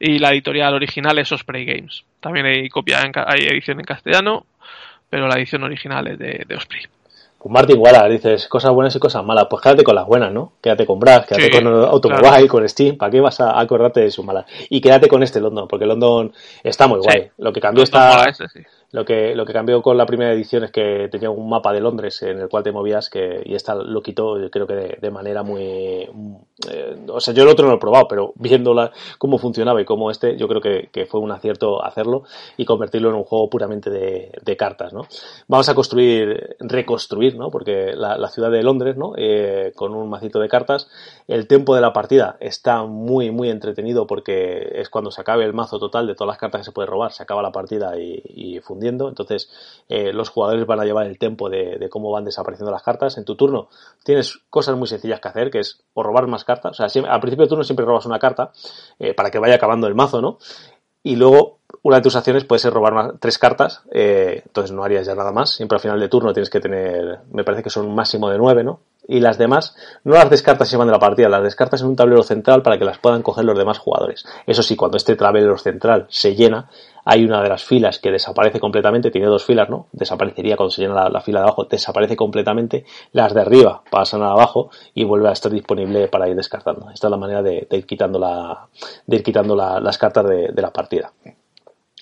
[0.00, 2.04] Y la editorial original es Osprey Games.
[2.20, 4.46] También hay copia, hay edición en castellano,
[5.10, 6.84] pero la edición original es de Osprey.
[7.42, 9.46] Pues Martin Wallace, dices cosas buenas y cosas malas.
[9.50, 10.52] Pues quédate con las buenas, ¿no?
[10.60, 12.96] Quédate con Brad, quédate con Automobile, con Steam.
[12.96, 14.46] ¿Para qué vas a acordarte de sus malas?
[14.70, 16.32] Y quédate con este London, porque London
[16.62, 17.30] está muy guay.
[17.38, 18.32] Lo que cambió está.
[18.92, 21.80] Lo que, lo que cambió con la primera edición es que tenía un mapa de
[21.80, 25.42] Londres en el cual te movías que, y esta lo quitó, creo que de, manera
[25.42, 25.62] muy.
[26.70, 29.86] Eh, o sea, yo el otro no lo he probado, pero viéndola cómo funcionaba y
[29.86, 32.24] cómo este, yo creo que, que, fue un acierto hacerlo
[32.58, 35.06] y convertirlo en un juego puramente de, de cartas, ¿no?
[35.48, 37.50] Vamos a construir, reconstruir, ¿no?
[37.50, 39.14] Porque la, la ciudad de Londres, ¿no?
[39.16, 40.90] Eh, con un macito de cartas,
[41.28, 45.54] el tiempo de la partida está muy, muy entretenido porque es cuando se acabe el
[45.54, 48.22] mazo total de todas las cartas que se puede robar, se acaba la partida y,
[48.24, 49.50] y entonces
[49.88, 53.18] eh, los jugadores van a llevar el tiempo de, cómo van desapareciendo las cartas.
[53.18, 53.68] En tu turno
[54.04, 57.20] tienes cosas muy sencillas que hacer, que es o robar más cartas, o sea, al
[57.20, 58.52] principio de turno siempre robas una carta
[58.98, 60.38] eh, para que vaya acabando el mazo, ¿no?
[61.04, 65.06] Y luego una de tus acciones puede ser robar tres cartas, eh, entonces no harías
[65.06, 65.50] ya nada más.
[65.50, 68.38] Siempre al final de turno tienes que tener, me parece que son un máximo de
[68.38, 68.80] nueve, ¿no?
[69.06, 69.74] Y las demás
[70.04, 72.84] no las descartas y de la partida, las descartas en un tablero central para que
[72.84, 74.24] las puedan coger los demás jugadores.
[74.46, 76.68] Eso sí, cuando este tablero central se llena,
[77.04, 79.88] hay una de las filas que desaparece completamente, tiene dos filas, ¿no?
[79.92, 84.30] Desaparecería cuando se llena la, fila de abajo, desaparece completamente, las de arriba pasan a
[84.30, 86.90] abajo y vuelve a estar disponible para ir descartando.
[86.90, 88.68] Esta es la manera de, ir quitando, la,
[89.06, 91.12] de ir quitando las cartas de la partida.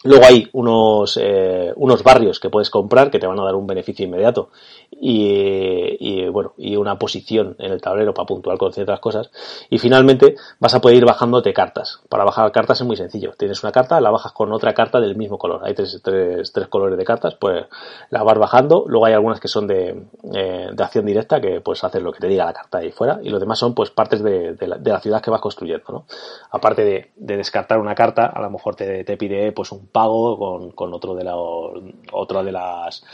[0.03, 3.67] Luego hay unos, eh, unos barrios que puedes comprar que te van a dar un
[3.67, 4.49] beneficio inmediato
[4.91, 9.31] y, y, bueno, y una posición en el tablero para puntuar con ciertas cosas.
[9.69, 12.01] Y finalmente vas a poder ir bajándote cartas.
[12.09, 13.33] Para bajar cartas es muy sencillo.
[13.37, 15.61] Tienes una carta, la bajas con otra carta del mismo color.
[15.65, 17.67] Hay tres, tres, tres colores de cartas, pues
[18.09, 18.85] la vas bajando.
[18.87, 20.03] Luego hay algunas que son de,
[20.35, 23.21] eh, de acción directa que pues haces lo que te diga la carta ahí fuera.
[23.23, 25.85] Y los demás son pues partes de, de, la, de la, ciudad que vas construyendo,
[25.89, 26.05] ¿no?
[26.51, 30.39] Aparte de, de descartar una carta, a lo mejor te, te pide pues un pago
[30.39, 33.05] con, con otro de la, otra de las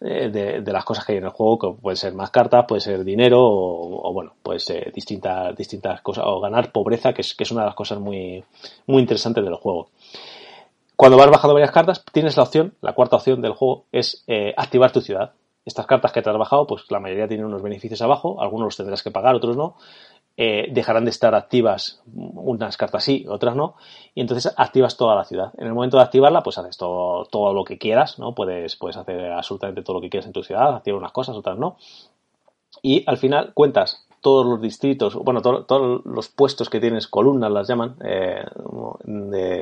[0.00, 2.82] eh, de, las cosas que hay en el juego, que puede ser más cartas, puede
[2.82, 7.44] ser dinero o, bueno, pues eh, distintas, distintas cosas, o ganar pobreza, que es, que
[7.44, 8.44] es una de las cosas muy,
[8.86, 9.88] muy interesantes del juego.
[10.96, 14.52] Cuando vas bajando varias cartas, tienes la opción, la cuarta opción del juego es eh,
[14.56, 15.32] activar tu ciudad.
[15.64, 18.76] Estas cartas que te has bajado, pues la mayoría tienen unos beneficios abajo, algunos los
[18.76, 19.76] tendrás que pagar, otros no,
[20.36, 23.76] eh, dejarán de estar activas unas cartas sí, otras no,
[24.14, 25.52] y entonces activas toda la ciudad.
[25.58, 28.34] En el momento de activarla, pues haces todo, todo lo que quieras, ¿no?
[28.34, 31.58] Puedes, puedes hacer absolutamente todo lo que quieras en tu ciudad, activar unas cosas, otras
[31.58, 31.76] no.
[32.82, 37.68] Y al final cuentas todos los distritos, bueno, todos los puestos que tienes, columnas las
[37.68, 38.44] llaman, eh,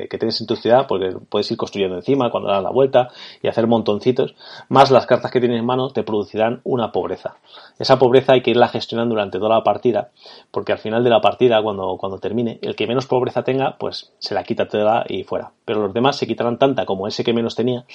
[0.09, 3.09] que tienes en tu ciudad, porque puedes ir construyendo encima cuando das la vuelta
[3.43, 4.33] y hacer montoncitos,
[4.67, 7.35] más las cartas que tienes en mano te producirán una pobreza.
[7.77, 10.09] Esa pobreza hay que irla gestionando durante toda la partida,
[10.49, 14.13] porque al final de la partida, cuando, cuando termine, el que menos pobreza tenga, pues
[14.17, 15.51] se la quita toda y fuera.
[15.63, 17.85] Pero los demás se quitarán tanta como ese que menos tenía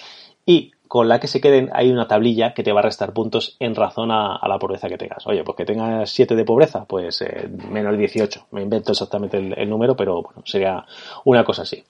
[0.46, 3.54] y con la que se queden hay una tablilla que te va a restar puntos
[3.60, 5.24] en razón a, la pobreza que tengas.
[5.24, 8.48] Oye, pues que tengas 7 de pobreza, pues eh, menos 18.
[8.50, 10.84] Me invento exactamente el, número, pero bueno, sería
[11.26, 11.84] una cosa así.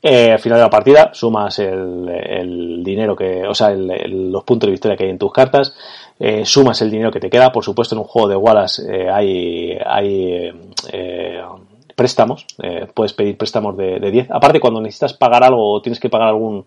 [0.00, 4.72] Eh, al final de la partida sumas el, dinero que, o sea, los puntos de
[4.72, 5.76] victoria que hay en tus cartas,
[6.18, 7.52] eh, sumas el dinero que te queda.
[7.52, 10.50] Por supuesto, en un juego de Wallace hay, hay
[11.94, 12.46] préstamos,
[12.94, 14.30] puedes pedir préstamos de, de 10.
[14.30, 16.64] Aparte, cuando necesitas pagar algo o tienes que pagar algún,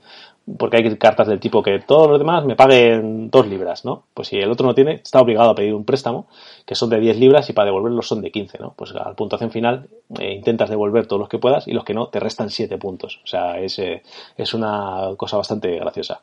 [0.58, 4.04] porque hay cartas del tipo que todos los demás me paguen dos libras, ¿no?
[4.14, 6.28] Pues si el otro no tiene, está obligado a pedir un préstamo,
[6.66, 8.74] que son de 10 libras y para devolverlos son de 15, ¿no?
[8.76, 9.88] Pues a la puntuación final
[10.20, 13.22] eh, intentas devolver todos los que puedas y los que no te restan 7 puntos.
[13.24, 14.04] O sea, es, eh,
[14.38, 16.20] es una cosa bastante graciosa.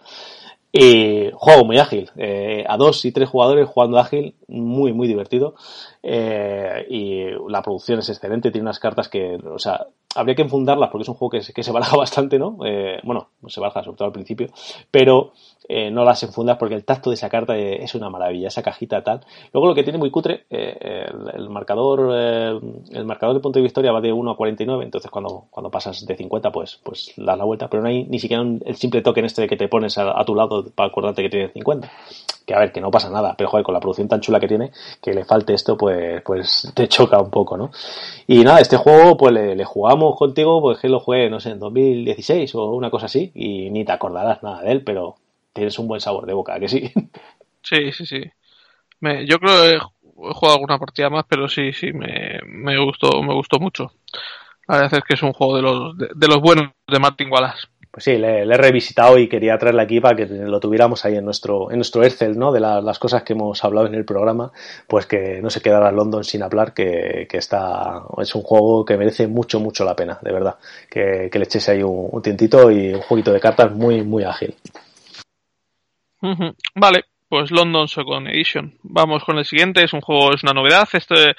[0.73, 5.55] Y juego muy ágil, eh, a dos y tres jugadores jugando ágil, muy, muy divertido.
[6.03, 10.91] Eh, y la producción es excelente, tiene unas cartas que, o sea, habría que enfundarlas
[10.91, 12.59] porque es un juego que, que se baraja bastante, ¿no?
[12.65, 14.49] Eh, bueno, se baraja sobre todo al principio,
[14.91, 15.33] pero
[15.69, 19.03] eh, no las enfundas porque el tacto de esa carta es una maravilla, esa cajita
[19.03, 19.21] tal.
[19.53, 23.93] Luego lo que tiene muy cutre, eh, el, marcador el marcador de punto de victoria
[23.93, 27.45] va de 1 a 49, entonces cuando, cuando pasas de 50 pues, pues das la
[27.45, 29.97] vuelta, pero no hay ni siquiera el simple toque en este de que te pones
[29.99, 31.91] a, tu lado para acordarte que tienes 50.
[32.47, 34.49] Que a ver, que no pasa nada, pero joder, con la producción tan chula que
[34.49, 35.90] tiene, que le falte esto, pues,
[36.25, 37.71] pues te choca un poco, ¿no?
[38.27, 41.59] Y nada, este juego, pues le, jugamos contigo, pues que lo jugué, no sé, en
[41.59, 45.17] 2016 o una cosa así, y ni te acordarás nada de él, pero
[45.53, 46.93] tienes un buen sabor de boca, que sí.
[47.63, 48.23] Sí, sí, sí.
[49.27, 53.35] Yo creo que he jugado alguna partida más, pero sí, sí, me, me gustó, me
[53.35, 53.93] gustó mucho.
[54.67, 57.31] La verdad es que es un juego de los, de, de los buenos de Martin
[57.31, 61.17] Wallace pues sí, le, he revisitado y quería traerle aquí para que lo tuviéramos ahí
[61.17, 62.53] en nuestro, en nuestro Excel, ¿no?
[62.53, 64.53] De la, las cosas que hemos hablado en el programa,
[64.87, 68.97] pues que no se quedara London sin hablar, que, que está, es un juego que
[68.97, 70.57] merece mucho, mucho la pena, de verdad.
[70.89, 74.23] Que, que le echese ahí un, un tientito y un jueguito de cartas muy, muy
[74.25, 74.55] ágil.
[76.75, 78.75] Vale, pues London Second Edition.
[78.83, 81.35] Vamos con el siguiente, es un juego, es una novedad, este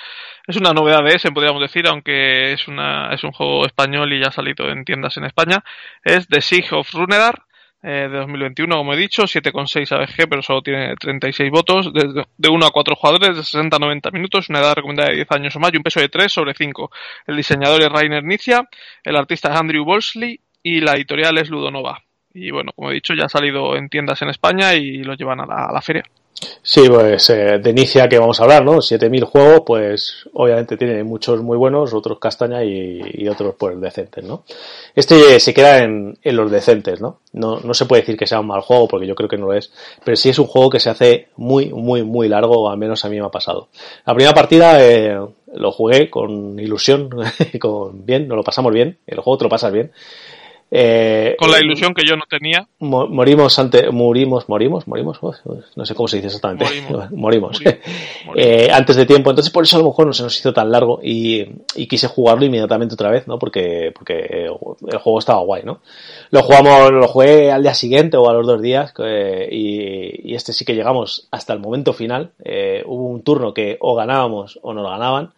[0.52, 4.19] es una novedad de ese, podríamos decir, aunque es una es un juego español y
[4.19, 5.64] ya ha salido en tiendas en España,
[6.03, 7.44] es The Siege of Runedar
[7.84, 12.49] eh, de 2021, como he dicho, 7,6 ABG, pero solo tiene 36 votos, de, de
[12.49, 15.56] 1 a 4 jugadores, de 60 a 90 minutos, una edad recomendada de 10 años
[15.56, 16.91] o más y un peso de 3 sobre 5.
[17.28, 18.68] El diseñador es Rainer Nicia,
[19.03, 22.03] el artista es Andrew Bolsley y la editorial es Ludonova.
[22.34, 25.41] Y bueno, como he dicho, ya ha salido en tiendas en España y lo llevan
[25.41, 26.03] a la, a la feria.
[26.64, 28.82] Sí, pues eh, de inicia que vamos a hablar, ¿no?
[28.82, 34.44] 7000 juegos, pues obviamente tiene muchos muy buenos, otros castaña y, otros pues decentes, ¿no?
[34.95, 37.20] Este se queda en, los decentes, ¿no?
[37.34, 37.60] ¿no?
[37.60, 39.53] No se puede decir que sea un mal juego, porque yo creo que no lo
[39.53, 39.72] es,
[40.03, 43.10] pero sí es un juego que se hace muy, muy, muy largo, al menos a
[43.10, 43.70] mí me ha pasado.
[44.06, 45.16] La primera partida eh,
[45.53, 47.10] lo jugué con ilusión,
[47.60, 49.91] con bien, nos lo pasamos bien, el juego te lo pasas bien.
[50.73, 52.65] Eh, con la ilusión que yo no tenía.
[52.80, 55.19] Morimos ante, morimos, morimos, morimos,
[55.76, 56.64] no sé cómo se dice exactamente.
[56.64, 57.11] Morimos.
[57.11, 57.61] morimos.
[58.26, 58.35] morimos.
[58.38, 60.72] eh, antes de tiempo, entonces por eso a lo mejor no se nos hizo tan
[60.72, 61.45] largo y,
[61.76, 63.38] y, quise jugarlo inmediatamente otra vez, ¿no?
[63.38, 65.81] Porque, porque el juego estaba guay, ¿no?
[66.30, 70.35] Lo jugamos, lo jugué al día siguiente o a los dos días eh, y, y,
[70.35, 72.31] este sí que llegamos hasta el momento final.
[72.45, 75.34] Eh, hubo un turno que o ganábamos o nos ganaban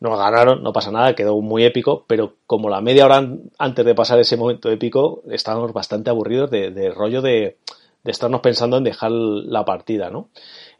[0.00, 3.26] nos ganaron, no pasa nada, quedó muy épico, pero como la media hora
[3.58, 7.56] antes de pasar ese momento épico, estábamos bastante aburridos de, de rollo de,
[8.04, 10.30] de, estarnos pensando en dejar la partida, ¿no?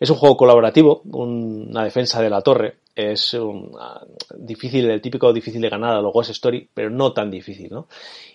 [0.00, 5.00] Es un juego colaborativo, un, una defensa de la torre, es un, uh, difícil, el
[5.00, 7.86] típico difícil de ganar a los Ghost Story, pero no tan difícil, ¿no?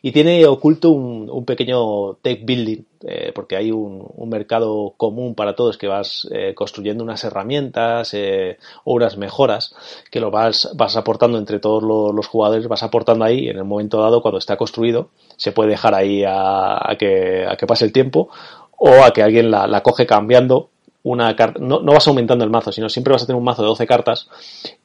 [0.01, 5.77] Y tiene oculto un, pequeño tech building, eh, porque hay un, mercado común para todos
[5.77, 9.75] que vas eh, construyendo unas herramientas eh, o unas mejoras
[10.09, 14.01] que lo vas, vas aportando entre todos los, jugadores, vas aportando ahí en el momento
[14.01, 18.29] dado cuando está construido, se puede dejar ahí a, que, a que pase el tiempo
[18.77, 20.69] o a que alguien la, la coge cambiando
[21.03, 23.61] una carta, no, no, vas aumentando el mazo, sino siempre vas a tener un mazo
[23.61, 24.29] de 12 cartas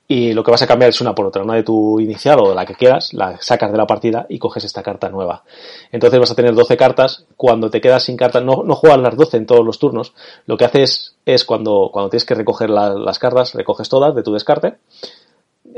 [0.09, 2.49] y lo que vas a cambiar es una por otra, una de tu inicial o
[2.49, 5.45] de la que quieras, la sacas de la partida y coges esta carta nueva.
[5.93, 9.17] Entonces vas a tener 12 cartas, cuando te quedas sin cartas, no, no juegas las
[9.17, 10.13] 12 en todos los turnos,
[10.47, 14.23] lo que haces es cuando, cuando tienes que recoger la, las cartas, recoges todas de
[14.23, 14.79] tu descarte,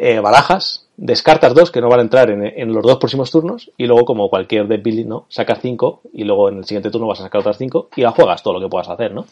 [0.03, 3.87] eh, barajas, descartas dos que no van a entrar en, los dos próximos turnos y
[3.87, 5.27] luego como cualquier deck ¿no?
[5.29, 8.13] Sacas cinco y luego en el siguiente turno vas a sacar otras cinco y la
[8.13, 9.27] juegas todo lo que puedas hacer, ¿no?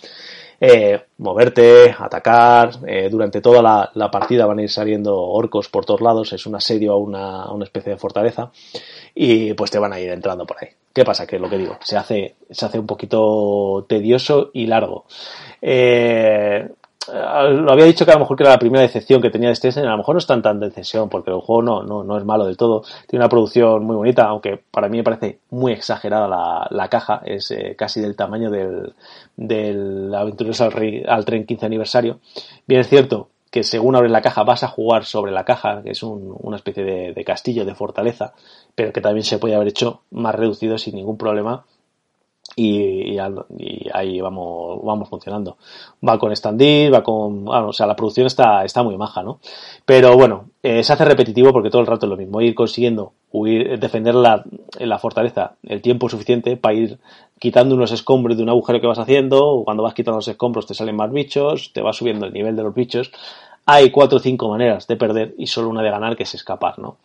[0.61, 3.63] eh, moverte, atacar, eh, durante toda
[3.95, 7.51] la, partida van a ir saliendo orcos por todos lados, es un asedio a una,
[7.53, 8.51] una especie de fortaleza
[9.15, 10.69] y pues te van a ir entrando por ahí.
[10.93, 11.27] ¿Qué pasa?
[11.27, 15.05] Que lo que digo, se hace, se hace un poquito tedioso y largo.
[15.63, 16.69] Eh,
[17.13, 19.55] lo había dicho que a lo mejor que era la primera decepción que tenía de
[19.55, 22.19] este a lo mejor no es tan tan decepción porque el juego no, no, no
[22.19, 25.73] es malo del todo, tiene una producción muy bonita, aunque para mí me parece muy
[25.73, 28.95] exagerada la, la caja, es eh, casi del tamaño del,
[29.37, 32.21] del Aventureros al, Rey, al Tren 15 aniversario.
[32.67, 35.91] Bien es cierto que según abres la caja vas a jugar sobre la caja, que
[35.91, 38.35] es un, una especie de, de castillo, de fortaleza,
[38.75, 41.65] pero que también se puede haber hecho más reducido sin ningún problema
[42.59, 43.17] y,
[43.93, 45.57] ahí vamos, vamos funcionando.
[46.07, 49.41] Va con standee, va con, bueno, o sea, la producción está, está muy maja, ¿no?
[49.85, 53.13] Pero bueno, eh, se hace repetitivo porque todo el rato es lo mismo, ir consiguiendo
[53.31, 54.45] huir, defender la,
[54.79, 56.99] la fortaleza el tiempo suficiente para ir
[57.39, 60.75] quitando unos escombros de un agujero que vas haciendo, cuando vas quitando los escombros te
[60.75, 63.13] salen más bichos, te va subiendo el nivel de los bichos,
[63.71, 66.79] hay cuatro o cinco maneras de perder y solo una de ganar que es escapar,
[66.79, 66.97] ¿no?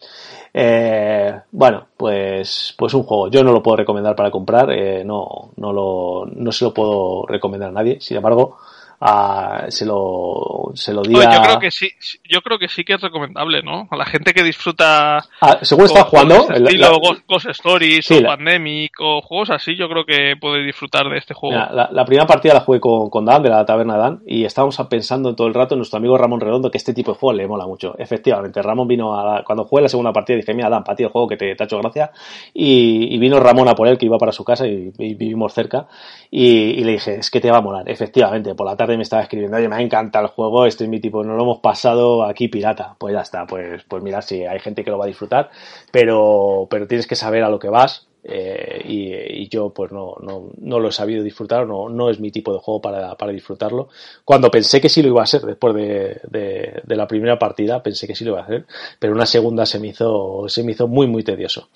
[0.53, 3.27] Eh, bueno, pues, pues un juego.
[3.27, 7.25] Yo no lo puedo recomendar para comprar, eh, no, no, lo, no se lo puedo
[7.27, 7.99] recomendar a nadie.
[7.99, 8.59] Sin embargo,
[9.05, 11.89] a, se lo se lo di Oye, yo creo que sí
[12.23, 15.85] yo creo que sí que es recomendable no a la gente que disfruta ah, según
[15.85, 19.75] está jugando este estilo la, Ghost, Ghost Stories sí, o la, Pandemic o juegos así
[19.75, 21.53] yo creo que puede disfrutar de este juego.
[21.55, 24.77] La, la, primera partida la jugué con, con Dan de la taberna Dan y estábamos
[24.89, 27.47] pensando todo el rato en nuestro amigo Ramón Redondo que este tipo de juego le
[27.47, 27.95] mola mucho.
[27.97, 31.03] Efectivamente Ramón vino a la, cuando jugué la segunda partida dije mira Dan para ti
[31.03, 32.11] el juego que te, te ha hecho gracia
[32.53, 35.53] y, y, vino Ramón a por él que iba para su casa y, y vivimos
[35.53, 35.87] cerca
[36.31, 39.03] y, y le dije es que te va a molar efectivamente por la tarde me
[39.03, 42.23] estaba escribiendo, oye, me encanta el juego, este es mi tipo, no lo hemos pasado
[42.23, 42.95] aquí pirata.
[42.97, 45.49] Pues ya está, pues, pues mira, si sí, hay gente que lo va a disfrutar,
[45.91, 50.49] pero, pero tienes que saber a lo que vas, eh, y, yo pues no, no,
[50.57, 53.89] no, lo he sabido disfrutar, no, no es mi tipo de juego para, para disfrutarlo.
[54.23, 57.83] Cuando pensé que sí lo iba a ser después de, de, de, la primera partida,
[57.83, 58.65] pensé que sí lo iba a hacer,
[58.97, 61.69] pero una segunda se me hizo, se me hizo muy muy tedioso.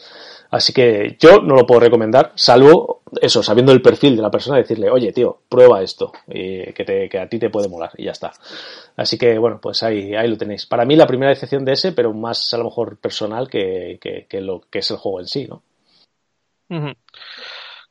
[0.49, 4.57] Así que yo no lo puedo recomendar, salvo eso, sabiendo el perfil de la persona,
[4.57, 8.05] decirle, oye, tío, prueba esto, y que, te, que a ti te puede molar, y
[8.05, 8.31] ya está.
[8.95, 10.65] Así que, bueno, pues ahí, ahí lo tenéis.
[10.65, 14.41] Para mí la primera decepción de ese, pero más a lo mejor personal que, que,
[14.41, 15.63] lo que es el juego en sí, ¿no?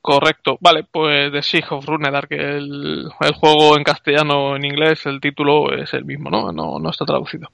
[0.00, 0.56] Correcto.
[0.60, 5.72] Vale, pues The Siege of Runedark, el, el juego en castellano en inglés, el título
[5.72, 6.52] es el mismo, ¿no?
[6.52, 7.48] No, no está traducido.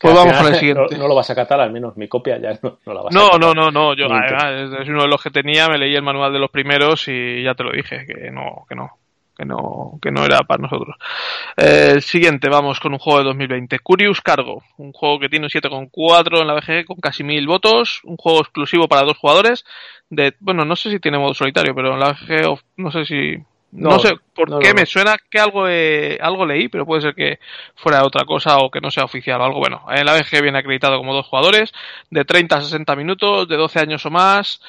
[0.00, 0.82] Pues vamos con el siguiente.
[0.92, 3.14] No, no, lo vas a catar, al menos mi copia ya no, no la vas
[3.14, 3.40] no, a catar.
[3.40, 6.32] No, no, no, yo además, es uno de los que tenía, me leí el manual
[6.32, 8.98] de los primeros y ya te lo dije, que no, que no
[9.36, 10.96] que no, que no era para nosotros.
[11.56, 13.78] Eh, el siguiente, vamos con un juego de 2020.
[13.80, 18.00] Curious Cargo, un juego que tiene un 7,4 en la BGG con casi mil votos,
[18.04, 19.64] un juego exclusivo para dos jugadores.
[20.08, 23.36] De, bueno, no sé si tiene modo solitario, pero en la BGG no sé si...
[23.74, 26.86] No, no sé por no, qué no, me suena que algo, eh, algo leí, pero
[26.86, 27.40] puede ser que
[27.74, 29.58] fuera otra cosa o que no sea oficial o algo.
[29.58, 31.72] Bueno, en la BGG viene acreditado como dos jugadores,
[32.08, 34.60] de 30 a 60 minutos, de 12 años o más.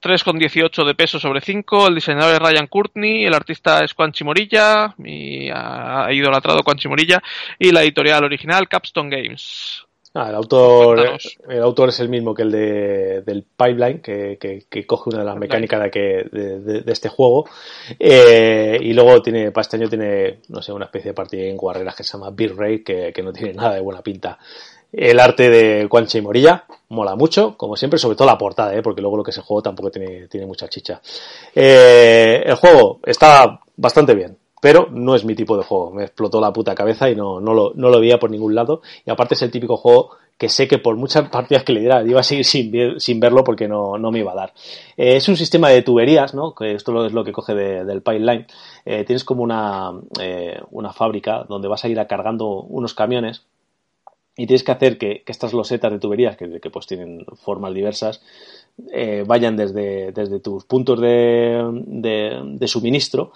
[0.00, 1.88] 3,18 de peso sobre 5.
[1.88, 7.22] El diseñador es Ryan Courtney, el artista es Quan Chimorilla, y ha idolatrado Quan Chimorilla,
[7.58, 9.87] y la editorial original Capstone Games.
[10.20, 11.16] Ah, el autor,
[11.48, 15.20] el autor es el mismo que el de, del Pipeline, que, que, que coge una
[15.20, 17.48] de las mecánicas de, que, de, de, de este juego.
[18.00, 21.56] Eh, y luego tiene, para este año tiene, no sé, una especie de partida en
[21.56, 24.36] guarreras que se llama Beer Ray, que, que no tiene nada de buena pinta.
[24.90, 28.82] El arte de Guanche y Morilla mola mucho, como siempre, sobre todo la portada, ¿eh?
[28.82, 31.00] porque luego lo que es el juego tampoco tiene, tiene mucha chicha.
[31.54, 35.92] Eh, el juego está bastante bien, pero no es mi tipo de juego.
[35.92, 38.82] Me explotó la puta cabeza y no, no, lo, no lo veía por ningún lado.
[39.04, 42.02] Y aparte es el típico juego que sé que por muchas partidas que le diera
[42.04, 44.54] iba a seguir sin, sin verlo porque no, no me iba a dar.
[44.96, 46.54] Eh, es un sistema de tuberías, ¿no?
[46.54, 48.46] Que esto es lo que coge de, del pipeline.
[48.84, 53.44] Eh, tienes como una, eh, una fábrica donde vas a ir cargando unos camiones
[54.36, 58.22] y tienes que hacer que, estas losetas de tuberías, que, que, pues tienen formas diversas,
[59.26, 63.32] vayan desde, desde tus puntos de, de, de, suministro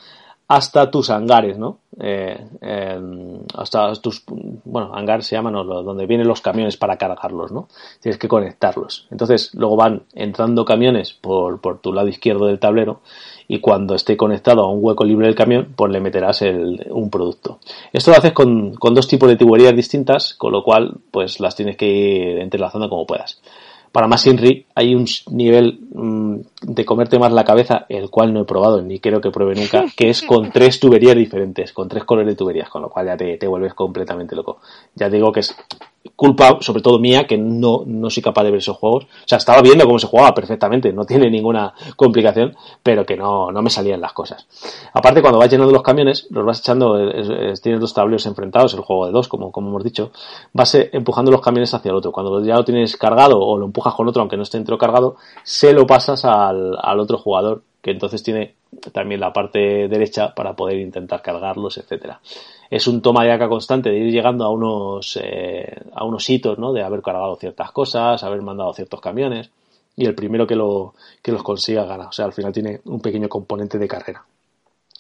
[0.49, 1.79] hasta tus hangares, ¿no?
[1.99, 3.01] Eh, eh,
[3.55, 4.23] hasta tus,
[4.65, 5.65] bueno, hangar se llaman, ¿no?
[5.65, 7.69] donde vienen los camiones para cargarlos, ¿no?
[8.01, 9.07] Tienes que conectarlos.
[9.11, 13.01] Entonces, luego van entrando camiones por, por tu lado izquierdo del tablero
[13.49, 17.11] y cuando esté conectado a un hueco libre del camión, pues le meterás el, un
[17.11, 17.59] producto.
[17.93, 21.55] Esto lo haces con, con dos tipos de tuberías distintas, con lo cual, pues las
[21.57, 23.41] tienes que ir entrelazando como puedas.
[23.93, 28.43] Para más Inri hay un nivel mmm, de comerte más la cabeza, el cual no
[28.43, 32.05] he probado ni creo que pruebe nunca, que es con tres tuberías diferentes, con tres
[32.05, 34.59] colores de tuberías, con lo cual ya te, te vuelves completamente loco.
[34.95, 35.55] Ya digo que es
[36.17, 39.05] culpa, sobre todo mía, que no, no soy capaz de ver esos juegos.
[39.05, 43.51] O sea, estaba viendo cómo se jugaba perfectamente, no tiene ninguna complicación, pero que no,
[43.51, 44.47] no me salían las cosas.
[44.93, 48.75] Aparte, cuando vas llenando los camiones, los vas echando, es, es, tienes dos tableros enfrentados,
[48.75, 50.11] el juego de dos, como, como hemos dicho,
[50.53, 52.13] vas empujando los camiones hacia el otro.
[52.13, 55.17] Cuando ya lo tienes cargado o lo empujas con otro, aunque no esté entero cargado,
[55.43, 58.55] se lo pasas al, al otro jugador, que entonces tiene
[58.93, 62.21] también la parte derecha para poder intentar cargarlos, etcétera
[62.73, 66.59] es un toma de acá constante de ir llegando a unos, eh, a unos hitos,
[66.59, 66.73] ¿no?
[66.73, 69.51] De haber cargado ciertas cosas, haber mandado ciertos camiones.
[69.95, 72.09] Y el primero que, lo, que los consiga gana.
[72.09, 74.25] O sea, al final tiene un pequeño componente de carrera.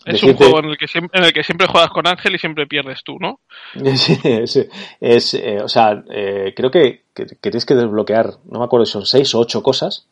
[0.04, 0.32] Es Decirte...
[0.32, 2.66] un juego en el, que siempre, en el que siempre juegas con Ángel y siempre
[2.66, 3.40] pierdes tú, ¿no?
[3.96, 4.68] Sí, es,
[5.00, 8.84] es eh, o sea, eh, creo que, que, que, tienes que desbloquear, no me acuerdo
[8.84, 10.06] si son seis o ocho cosas,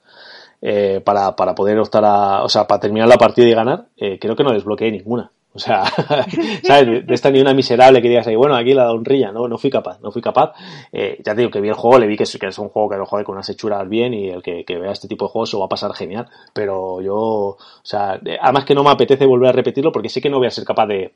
[0.62, 4.18] eh, para, para poder optar a, o sea, para terminar la partida y ganar, eh,
[4.18, 5.32] creo que no desbloqueé ninguna.
[5.52, 5.84] O sea,
[6.62, 7.06] ¿sabes?
[7.06, 9.68] De esta ni una miserable que digas ahí, bueno, aquí la honrilla, no, no fui
[9.68, 10.52] capaz, no fui capaz.
[10.92, 12.96] Eh, ya te digo que vi el juego, le vi que es, un juego que
[12.96, 15.56] lo juegue con unas hechuras bien y el que, vea este tipo de juegos se
[15.56, 16.28] va a pasar genial.
[16.52, 20.30] Pero yo, o sea, además que no me apetece volver a repetirlo porque sé que
[20.30, 21.14] no voy a ser capaz de,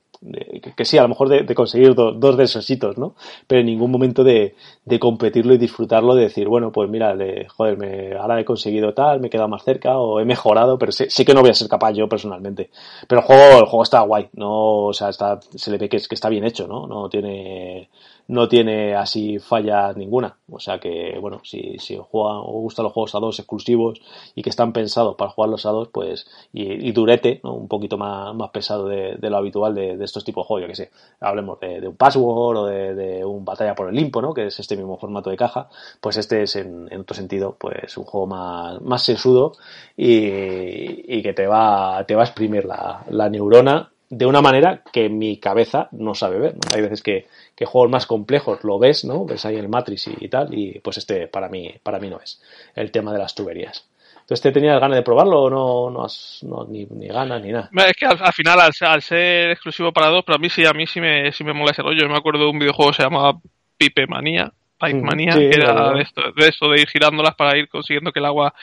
[0.77, 3.15] que, sí, a lo mejor de, conseguir do, dos de esos hitos, ¿no?
[3.47, 7.47] Pero en ningún momento de, de competirlo y disfrutarlo, de decir, bueno, pues mira, de,
[7.55, 10.91] joder, me, ahora he conseguido tal, me he quedado más cerca o he mejorado, pero
[10.91, 12.71] sé, sé que no voy a ser capaz yo personalmente.
[13.07, 15.97] Pero el juego, el juego está guay no, o sea, está, se le ve que,
[15.97, 16.87] es, que está bien hecho, ¿no?
[16.87, 17.91] No tiene,
[18.29, 20.39] no tiene así fallas ninguna.
[20.51, 24.01] O sea que, bueno, si, si juega, os gustan los juegos a dos exclusivos
[24.35, 27.55] y que están pensados para jugarlos a dos, pues, y, y durete, ¿no?
[27.55, 30.63] Un poquito más, más pesado de, de lo habitual de, de, estos tipos de juegos,
[30.63, 30.91] yo que sé.
[31.21, 34.33] Hablemos de, de un password o de, de, un batalla por el limpo, ¿no?
[34.35, 35.69] Que es este mismo formato de caja.
[36.01, 39.53] Pues este es, en, en otro sentido, pues un juego más, más sesudo
[39.97, 44.83] y, y que te va, te va a exprimir la, la neurona de una manera
[44.93, 46.55] que mi cabeza no sabe ver.
[46.75, 49.25] Hay veces que, que, juegos más complejos lo ves, ¿no?
[49.25, 52.21] Ves ahí el Matrix y, y, tal, y pues este para mí, para mí no
[52.21, 52.41] es
[52.75, 53.87] el tema de las tuberías.
[54.25, 57.69] Entonces, ¿te tenías ganas de probarlo o no, no, has, no ni, ganas ni nada?
[57.87, 60.73] Es que al, al final, al ser exclusivo para dos, pero a mí sí, a
[60.73, 62.01] mí sí me, sí me mola ese rollo.
[62.01, 63.39] Yo me acuerdo de un videojuego que se llamaba
[63.77, 66.23] Pipe Manía, Pipe Mm, Manía, sí, que era de esto,
[66.71, 68.55] de de ir girándolas para ir consiguiendo que el agua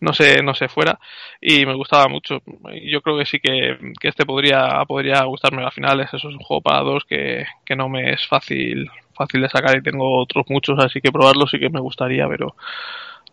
[0.00, 0.98] no se, no se fuera.
[1.40, 2.42] Y me gustaba mucho.
[2.84, 6.00] Yo creo que sí que, que este podría, podría gustarme al final.
[6.00, 9.76] Eso es un juego para dos que, que no me es fácil, fácil de sacar
[9.76, 12.54] y tengo otros muchos, así que probarlo sí que me gustaría, pero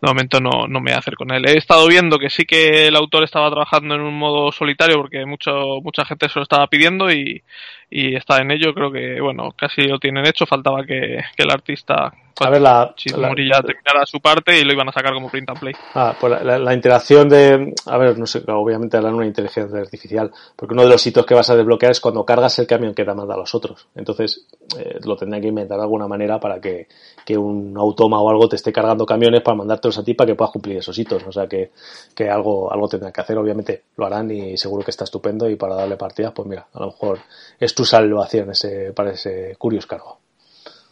[0.01, 1.47] de momento no, no me voy a hacer con él.
[1.47, 5.25] He estado viendo que sí que el autor estaba trabajando en un modo solitario porque
[5.25, 7.43] mucho, mucha gente se lo estaba pidiendo y,
[7.89, 8.73] y está en ello.
[8.73, 10.45] Creo que, bueno, casi lo tienen hecho.
[10.45, 13.29] Faltaba que, que el artista, A ver, la, la-
[13.61, 15.73] terminara su parte y lo iban a sacar como print and play.
[15.95, 17.73] Ah, pues la, la- la interacción de.
[17.85, 21.33] A ver, no sé, obviamente harán una inteligencia artificial, porque uno de los hitos que
[21.33, 23.87] vas a desbloquear es cuando cargas el camión que te manda a los otros.
[23.95, 24.45] Entonces,
[24.77, 26.87] eh, lo tendrán que inventar de alguna manera para que,
[27.25, 30.35] que un automa o algo te esté cargando camiones para mandártelos a ti para que
[30.35, 31.23] puedas cumplir esos hitos.
[31.25, 31.71] O sea que,
[32.15, 35.49] que algo, algo tendrán que hacer, obviamente lo harán y seguro que está estupendo.
[35.49, 37.19] Y para darle partidas, pues mira, a lo mejor
[37.59, 40.19] es tu salvación ese, para ese Curious Cargo.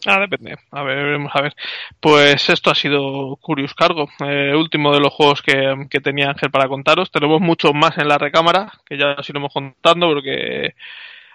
[0.06, 0.56] Ah, depende.
[0.72, 1.54] A ver, veremos a ver.
[2.00, 6.52] Pues esto ha sido Curious Cargo, eh, último de los juegos que, que tenía Ángel
[6.52, 7.12] para contaros.
[7.12, 10.76] Tenemos muchos más en la recámara, que ya os iremos contando, porque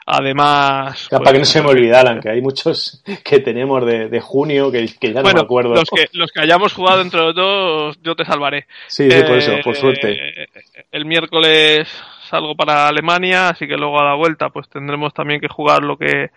[0.06, 1.06] además.
[1.10, 4.70] Pues, para que no se me olvidaran, que hay muchos que tenemos de, de junio
[4.70, 5.74] que, que ya no me acuerdo.
[5.74, 8.66] Los que, los que hayamos jugado entre los dos, yo te salvaré.
[8.86, 10.48] Sí, sí, por eso, Eh, por suerte.
[10.92, 11.88] El miércoles
[12.28, 15.96] salgo para Alemania, así que luego a la vuelta pues tendremos también que jugar lo
[15.96, 16.30] que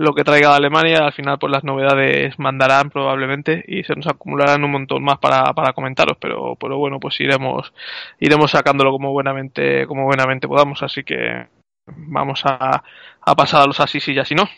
[0.00, 1.04] lo que traiga Alemania.
[1.04, 5.52] Al final pues las novedades mandarán probablemente y se nos acumularán un montón más para,
[5.52, 7.72] para comentaros, pero pero bueno pues iremos
[8.18, 11.46] iremos sacándolo como buenamente como buenamente podamos, así que
[11.86, 12.82] vamos a,
[13.20, 14.48] a pasar a los así sí y así no.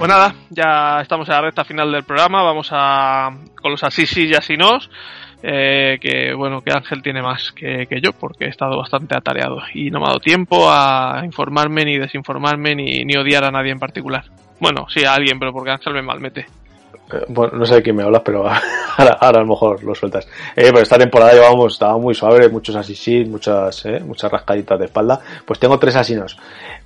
[0.00, 2.42] Pues nada, ya estamos en la recta final del programa.
[2.42, 3.28] Vamos a
[3.60, 4.88] con los así sí y así nos.
[5.42, 9.90] Eh, que bueno, que Ángel tiene más que, yo porque he estado bastante atareado y
[9.90, 13.78] no me ha dado tiempo a informarme ni desinformarme ni, ni odiar a nadie en
[13.78, 14.24] particular.
[14.58, 16.46] Bueno, sí a alguien, pero porque Ángel me malmete.
[17.12, 18.48] Eh, Bueno, no sé de quién me hablas, pero
[18.96, 20.26] ahora, ahora a lo mejor lo sueltas.
[20.56, 24.86] Eh, pero esta temporada llevamos, estaba muy suave, muchos así muchas, eh, muchas rascaditas de
[24.86, 25.20] espalda.
[25.44, 26.38] Pues tengo tres asinos.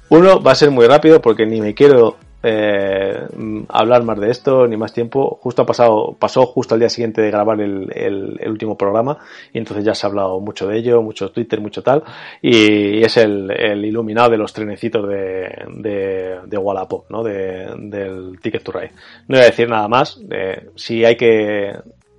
[0.09, 3.27] Uno va a ser muy rápido porque ni me quiero eh,
[3.69, 5.39] hablar más de esto, ni más tiempo.
[5.43, 9.19] Justo ha pasado, pasó justo al día siguiente de grabar el, el- último programa
[9.53, 12.03] y entonces ya se ha hablado mucho de ello, mucho Twitter, mucho tal.
[12.43, 17.23] Y, es el, el iluminado de los trenecitos de, de, de Wallapop, ¿no?
[17.23, 18.93] De, del Ticket to Ride.
[19.29, 20.21] No voy a decir nada más.
[20.31, 21.73] eh, si hay que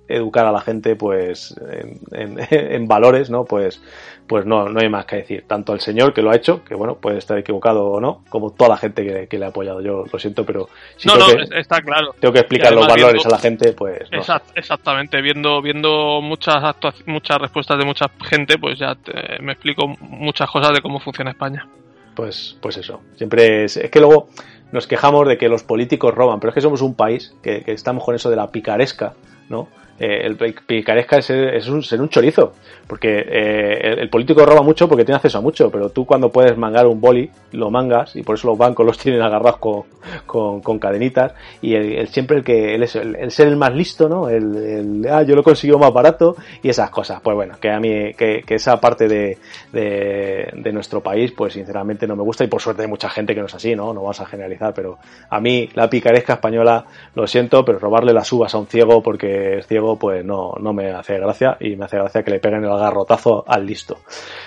[0.08, 3.80] educar a la gente pues en, en- en valores no pues
[4.26, 6.74] pues no no hay más que decir tanto el señor que lo ha hecho que
[6.74, 9.80] bueno puede estar equivocado o no como toda la gente que, que le ha apoyado
[9.80, 12.14] yo lo siento pero si no, tengo, no, que, es- está claro.
[12.18, 14.18] tengo que explicar los valores viendo- a la gente pues no.
[14.18, 16.62] Exact- exactamente, viendo viendo muchas
[17.06, 21.30] muchas respuestas de mucha gente, pues ya te- me explico muchas cosas de cómo funciona
[21.30, 21.66] España.
[22.14, 24.28] pues pues eso siempre es, es que luego
[24.72, 27.72] nos quejamos de que los políticos roban pero es que somos un país que, que
[27.72, 29.14] estamos con eso de la picaresca
[29.48, 31.30] no Eh, el pi- picaresca es,
[31.68, 32.52] un, ser un chorizo.
[32.86, 36.56] Porque eh, el, político roba mucho porque tiene acceso a mucho pero tú cuando puedes
[36.56, 40.78] mangar un boli lo mangas y por eso los bancos los tienen agarrados con, con,
[40.78, 41.32] cadenitas.
[41.62, 45.22] Y el, el- siempre el que el, el ser el más listo no el, ah
[45.22, 47.20] yo lo consigo más barato y esas cosas.
[47.20, 49.38] Pues bueno que a mí que, que esa parte de,
[49.72, 53.34] de, de nuestro país pues sinceramente no me gusta y por suerte hay mucha gente
[53.34, 54.98] que no es así no no vamos a generalizar pero
[55.30, 59.58] a mí la picaresca española lo siento pero robarle las uvas a un ciego porque
[59.58, 62.64] es ciego pues no no me hace gracia y me hace gracia que le peguen
[62.64, 63.98] el garrotazo al listo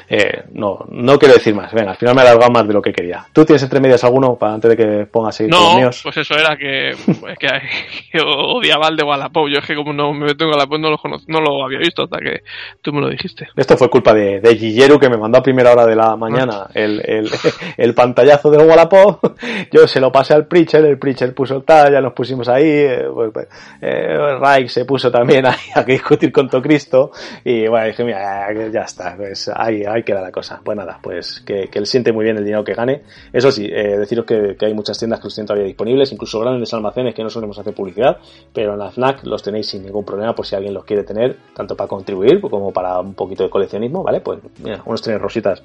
[0.09, 2.81] eh, no no quiero decir más venga al final me he alargado más de lo
[2.81, 6.01] que quería tú tienes entre medias alguno para antes de que pongas los No, míos
[6.03, 7.47] pues eso era que, es que,
[8.11, 9.47] que odiaba al de Wallapop.
[9.47, 12.03] Yo es que como no me meto en Wallapop no lo, no lo había visto
[12.03, 12.41] hasta que
[12.81, 13.47] tú me lo dijiste.
[13.55, 16.67] Esto fue culpa de, de Guilleru que me mandó a primera hora de la mañana
[16.73, 17.29] el, el,
[17.77, 19.37] el pantallazo del Wallapop.
[19.71, 22.65] Yo se lo pasé al Preacher, el Preacher puso el tal, ya nos pusimos ahí.
[22.65, 23.47] Eh, pues, pues,
[23.81, 27.11] eh, Reich se puso también ahí a que discutir con Tocristo.
[27.43, 30.61] Y bueno, dije, mira, ya, está, pues ahí, ahí queda la cosa.
[30.63, 33.03] Pues nada, pues que, que él siente muy bien el dinero que gane.
[33.31, 36.39] Eso sí, eh, deciros que, que hay muchas tiendas que los tienen todavía disponibles, incluso
[36.39, 38.17] grandes almacenes que no solemos hacer publicidad,
[38.53, 41.37] pero en la FNAC los tenéis sin ningún problema por si alguien los quiere tener,
[41.53, 44.21] tanto para contribuir como para un poquito de coleccionismo, ¿vale?
[44.21, 45.61] Pues mira, unos trenes rositas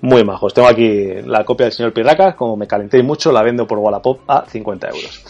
[0.00, 0.54] muy majos.
[0.54, 4.20] Tengo aquí la copia del señor Pirraca, como me calentéis mucho, la vendo por Wallapop
[4.28, 5.24] a 50 euros.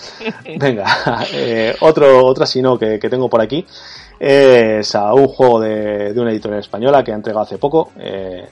[0.58, 0.86] Venga,
[1.32, 3.64] eh, otro, otra sino que, que tengo por aquí
[4.18, 7.90] es a un juego de, de una editorial española que ha entregado hace poco.
[7.98, 8.46] Eh,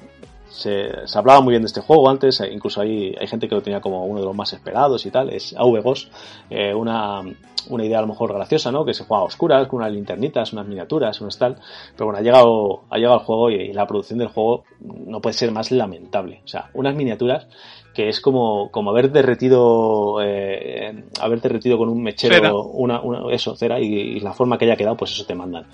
[0.48, 3.54] se, se, hablaba muy bien de este juego antes, eh, incluso hay, hay gente que
[3.54, 6.10] lo tenía como uno de los más esperados y tal, es AVGOS,
[6.48, 7.20] eh, una,
[7.68, 8.84] una idea a lo mejor graciosa, ¿no?
[8.84, 11.56] Que se juega a oscuras, con unas linternitas, unas miniaturas, unas tal,
[11.94, 15.20] pero bueno, ha llegado, ha llegado el juego y, y la producción del juego no
[15.20, 17.48] puede ser más lamentable, o sea, unas miniaturas
[17.96, 23.56] que es como, como haber derretido eh, haber derretido con un mechero una, una, eso,
[23.56, 25.64] cera y, y, la forma que haya quedado, pues eso te mandan.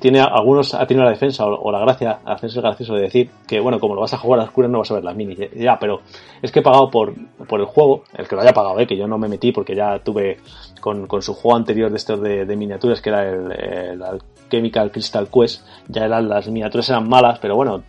[0.00, 3.60] Tiene algunos ha tenido la defensa o, o la gracia, hacerse gracioso de decir que
[3.60, 5.38] bueno, como lo vas a jugar a oscuras no vas a ver las minis.
[5.54, 6.00] Ya, pero
[6.40, 7.14] es que he pagado por,
[7.46, 9.76] por el juego, el que lo haya pagado, eh, que yo no me metí porque
[9.76, 10.38] ya tuve
[10.80, 14.22] con, con su juego anterior de estos de, de miniaturas que era el, el, el
[14.50, 17.82] Chemical Crystal Quest, ya eran las miniaturas eran malas, pero bueno,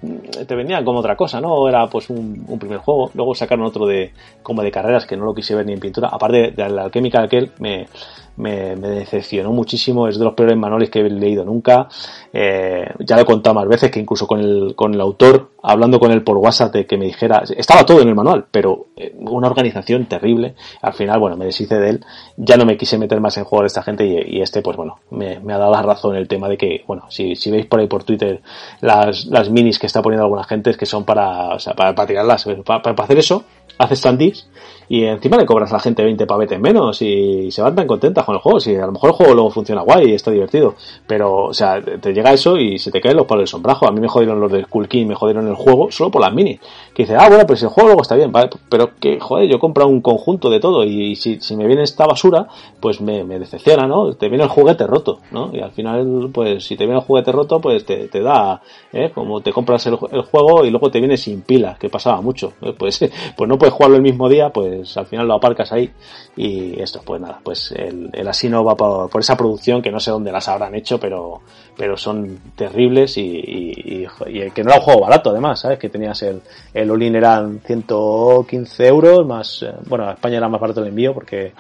[0.48, 1.68] te vendían como otra cosa, ¿no?
[1.68, 5.34] Era pues un, primer juego, luego sacaron otro de como de carreras que no lo
[5.34, 7.88] quise ver ni en pintura, aparte del de Alchemical aquel me,
[8.38, 11.88] me, me, decepcionó muchísimo, es de los peores manuales que he leído nunca.
[12.34, 16.00] Eh, ya lo he contado más veces que incluso con el, con el autor, hablando
[16.00, 19.16] con él por WhatsApp de que me dijera, estaba todo en el manual, pero eh,
[19.20, 20.56] una organización terrible.
[20.82, 22.06] Al final, bueno, me deshice de él,
[22.38, 24.78] ya no me quise meter más en juego de esta gente y, y este, pues
[24.78, 27.66] bueno, me, me, ha dado la razón el tema de que, bueno, si, si veis
[27.66, 28.42] por ahí por Twitter
[28.82, 32.08] las, las minis que está poniendo alguna gente que son para, o sea, para, para
[32.08, 33.44] tirarlas, para, para hacer eso,
[33.78, 34.48] haces standees
[34.92, 38.26] y encima le cobras a la gente 20 pavetes menos y se van tan contentas
[38.26, 38.60] con el juego.
[38.60, 40.76] Si a lo mejor el juego luego funciona guay y está divertido,
[41.08, 43.88] pero, o sea, te llega eso y se te caen los palos del sombrajo.
[43.88, 46.34] A mí me jodieron los de Skull King, me jodieron el juego solo por las
[46.34, 46.60] minis.
[46.94, 49.60] Que dice, ah, bueno, pues el juego luego está bien, vale, pero que, joder, yo
[49.64, 52.48] he un conjunto de todo y, si, si me viene esta basura,
[52.82, 54.14] pues me, me, decepciona, ¿no?
[54.16, 55.52] Te viene el juguete roto, ¿no?
[55.54, 58.62] Y al final, pues si te viene el juguete roto, pues te, te da,
[58.92, 59.10] ¿eh?
[59.16, 62.52] Como te compras el, el, juego y luego te viene sin pilas, que pasaba mucho.
[62.62, 62.74] ¿eh?
[62.78, 63.00] Pues,
[63.38, 65.92] pues no puedes jugarlo el mismo día, pues al final lo aparcas ahí
[66.36, 70.00] y esto, pues nada, pues el, el asino va por, por, esa producción que no
[70.00, 71.42] sé dónde las habrán hecho, pero,
[71.78, 74.08] pero son terribles y, y,
[74.52, 75.80] que no era un juego barato además, ¿sabes?
[75.80, 76.42] Que tenías el,
[76.74, 81.14] el Olin eran 115 euros, más, eh, bueno, a España era más barato el envío
[81.14, 81.54] porque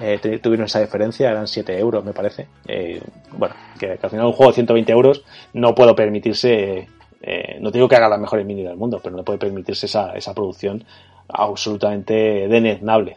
[0.00, 2.46] eh, tuvieron esa diferencia, eran 7 euros me parece.
[2.66, 3.00] Eh,
[3.32, 5.24] bueno, que, que, al final un juego de 120 euros
[5.54, 6.88] no puedo permitirse,
[7.20, 10.12] eh, no digo que haga las mejores mini del mundo, pero no puede permitirse esa,
[10.14, 10.84] esa producción
[11.28, 13.16] absolutamente deneznable.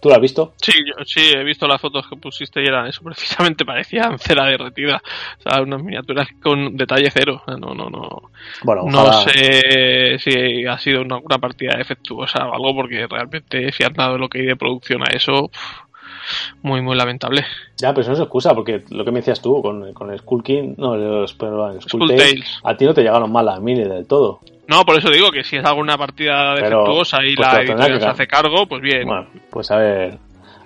[0.00, 0.52] ¿Tú lo has visto?
[0.60, 4.44] Sí, yo, sí, he visto las fotos que pusiste y eran eso, precisamente parecían cera
[4.44, 5.02] derretida.
[5.38, 7.42] O sea, unas miniaturas con detalle cero.
[7.46, 8.30] No, no, no.
[8.62, 13.84] Bueno, no sé si ha sido una, una, partida defectuosa o algo, porque realmente si
[13.84, 15.50] han dado lo que hay de producción a eso,
[16.62, 17.44] muy, muy lamentable.
[17.78, 20.18] Ya, pero eso no es excusa, porque lo que me decías tú con, con el
[20.18, 23.60] Skull King, no, el, Skull, Skull Tales, Tales, a ti no te llegaron mal las
[23.60, 24.40] mini del todo.
[24.68, 28.06] No, por eso digo que si es alguna partida defectuosa y pues la editorial se
[28.06, 29.06] hace cargo, pues bien.
[29.06, 30.18] Bueno, pues a ver,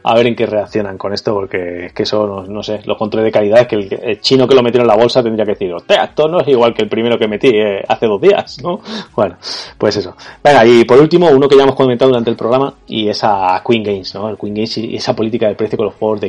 [0.03, 2.97] a ver en qué reaccionan con esto, porque es que eso, no, no sé, los
[2.97, 5.53] controles de calidad, es que el, chino que lo metió en la bolsa tendría que
[5.53, 8.63] decir, hostia, esto no es igual que el primero que metí eh, hace dos días,
[8.63, 8.81] ¿no?
[9.15, 9.37] Bueno,
[9.77, 10.17] pues eso.
[10.43, 13.63] Venga, y por último, uno que ya hemos comentado durante el programa, y es a
[13.67, 14.29] Queen Games, ¿no?
[14.29, 16.29] El Queen Games y esa política de precio con los juegos de,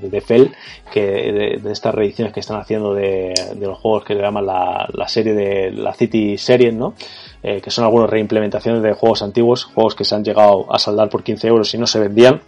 [0.00, 0.50] de, Fell,
[0.90, 4.46] que de, de, estas reediciones que están haciendo de, de los juegos que le llaman
[4.46, 6.94] la, la serie de la City Series, ¿no?
[7.42, 11.08] Eh, que son algunas reimplementaciones de juegos antiguos, juegos que se han llegado a saldar
[11.08, 12.42] por 15 euros y no se vendían,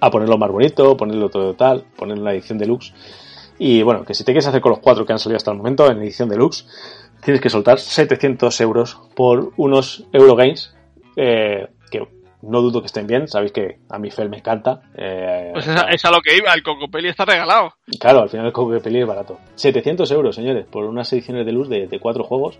[0.00, 2.92] a ponerlo más bonito, ponerlo todo tal, ponerlo en la edición deluxe.
[3.58, 5.56] Y bueno, que si te quieres hacer con los cuatro que han salido hasta el
[5.56, 6.66] momento en edición deluxe,
[7.22, 10.74] tienes que soltar 700 euros por unos Eurogames,
[11.16, 11.68] eh,
[12.48, 14.80] no dudo que estén bien, sabéis que a mi Fel me encanta.
[14.96, 17.74] Eh, pues es a, es a, lo que iba, el Cocopelli está regalado.
[17.98, 19.38] Claro, al final el Cocopelli es barato.
[19.54, 22.58] 700 euros, señores, por unas ediciones de luz de, de cuatro juegos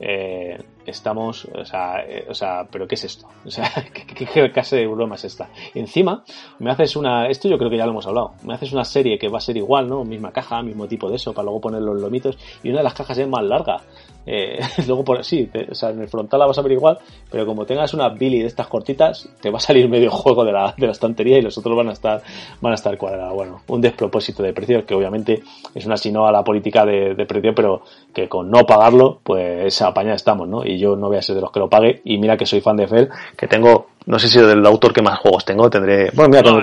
[0.00, 0.56] eh,
[0.86, 3.26] estamos, o sea, eh, o sea, pero ¿qué es esto?
[3.44, 5.48] O sea, ¿qué, qué, qué clase de broma es esta?
[5.74, 6.22] Encima,
[6.58, 9.18] me haces una, esto yo creo que ya lo hemos hablado, me haces una serie
[9.18, 10.04] que va a ser igual, ¿no?
[10.04, 12.94] Misma caja, mismo tipo de eso, para luego poner los lomitos, y una de las
[12.94, 13.82] cajas es más larga.
[14.30, 16.98] Eh, luego por sí, te, o sea, en el frontal la vas a ver igual,
[17.30, 20.52] pero como tengas una Billy de estas cortitas, te va a salir medio juego de
[20.52, 22.20] la, de la estantería y los otros van a estar,
[22.60, 23.34] van a estar cuadrados.
[23.34, 25.42] Bueno, un despropósito de precios que obviamente
[25.74, 27.82] es una sino a la política de, de precio, pero
[28.12, 30.62] que con no pagarlo, pues apañada estamos, ¿no?
[30.62, 32.60] Y yo no voy a ser de los que lo pague, y mira que soy
[32.60, 36.10] fan de Fel, que tengo, no sé si del autor que más juegos tengo, tendré,
[36.12, 36.60] bueno, mira, tengo,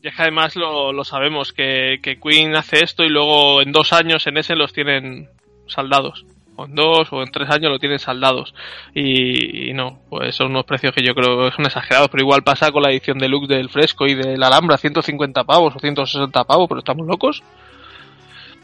[0.00, 3.72] y es que además lo, lo sabemos, que, que, Queen hace esto y luego en
[3.72, 5.28] dos años en ese los tienen
[5.66, 6.24] saldados.
[6.58, 8.52] O en dos o en tres años lo tienen saldados.
[8.92, 12.72] Y, no, pues son unos precios que yo creo que son exagerados, pero igual pasa
[12.72, 16.80] con la edición deluxe del Fresco y del Alhambra, 150 pavos o 160 pavos, pero
[16.80, 17.42] estamos locos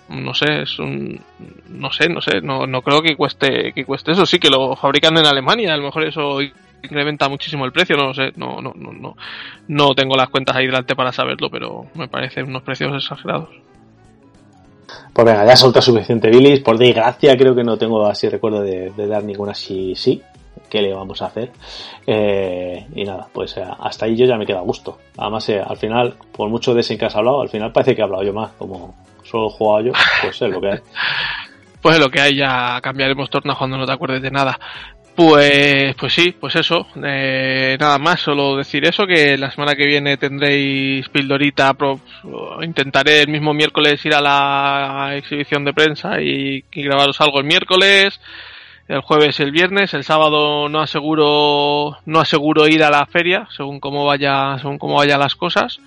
[0.08, 1.18] no sé, es un
[1.68, 4.76] no sé, no sé, no, no creo que cueste que cueste eso, sí que lo
[4.76, 6.42] fabrican en Alemania, a lo mejor eso
[6.82, 9.16] incrementa muchísimo el precio, no lo sé, no no no no
[9.68, 13.48] no tengo las cuentas ahí delante para saberlo, pero me parecen unos precios exagerados.
[15.12, 16.60] Pues venga, ya solta suficiente bilis.
[16.60, 20.22] Por desgracia, creo que no tengo así recuerdo de, dar ninguna sí, sí.
[20.68, 21.50] ¿Qué le vamos a hacer?
[22.06, 24.98] Eh, y nada, pues eh, hasta ahí yo ya me queda a gusto.
[25.16, 28.00] Además, eh, al final, por mucho de ese que has hablado, al final parece que
[28.00, 28.52] he hablado yo más.
[28.52, 29.92] Como solo he jugado yo,
[30.22, 30.78] pues es lo que hay.
[31.84, 34.58] Pues es lo que hay, ya cambiaremos tornas cuando no te acuerdes de nada.
[35.16, 36.88] Pues, pues sí, pues eso.
[37.04, 41.76] Eh, nada más, solo decir eso, que la semana que viene tendréis pildorita.
[42.62, 48.20] intentaré el mismo miércoles ir a la exhibición de prensa y, grabaros algo el miércoles.
[48.88, 49.94] El jueves y el viernes.
[49.94, 54.96] El sábado no aseguro, no aseguro ir a la feria, según cómo vaya, según cómo
[54.96, 55.80] vayan las cosas.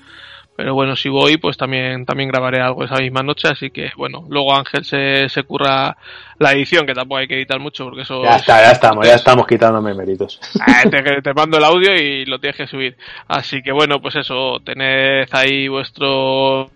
[0.58, 4.26] Pero bueno, si voy, pues también, también grabaré algo esa misma noche, así que bueno,
[4.28, 5.96] luego Ángel se, se curra
[6.40, 8.24] la edición, que tampoco hay que editar mucho porque eso...
[8.24, 10.40] Ya está, ya estamos, ya estamos quitándome méritos.
[10.60, 12.98] Ah, te, te, mando el audio y lo tienes que subir.
[13.28, 16.72] Así que bueno, pues eso, tened ahí vuestros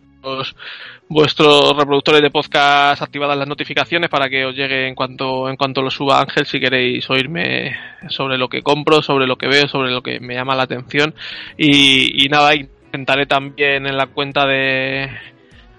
[1.09, 5.81] vuestros reproductores de podcast activadas las notificaciones para que os llegue en cuanto en cuanto
[5.81, 7.75] lo suba Ángel si queréis oírme
[8.07, 11.15] sobre lo que compro, sobre lo que veo, sobre lo que me llama la atención
[11.57, 12.51] y, y nada,
[12.91, 15.09] intentaré también en la cuenta de,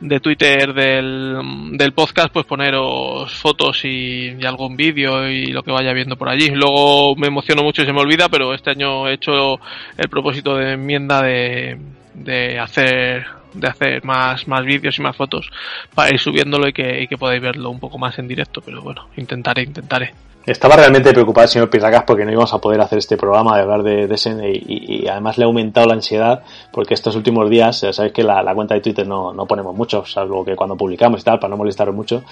[0.01, 1.37] de Twitter del,
[1.73, 6.49] del podcast pues poneros fotos y, algún vídeo y lo que vaya viendo por allí.
[6.49, 9.61] Luego me emociono mucho y se me olvida, pero este año he hecho
[9.99, 11.79] el propósito de enmienda de,
[12.15, 15.51] de hacer de hacer más, más vídeos y más fotos
[15.95, 18.81] para ir subiéndolo y que, y que podáis verlo un poco más en directo, pero
[18.81, 20.15] bueno, intentaré, intentaré.
[20.45, 23.63] Estaba realmente preocupado el señor Pirracas porque no íbamos a poder hacer este programa de
[23.63, 26.43] hablar de, de y, además le ha aumentado la ansiedad
[26.73, 30.45] porque estos últimos días, sabéis que la, cuenta de Twitter no, no, ponemos mucho, salvo
[30.45, 32.25] que cuando publicamos y tal, para no molestaros mucho,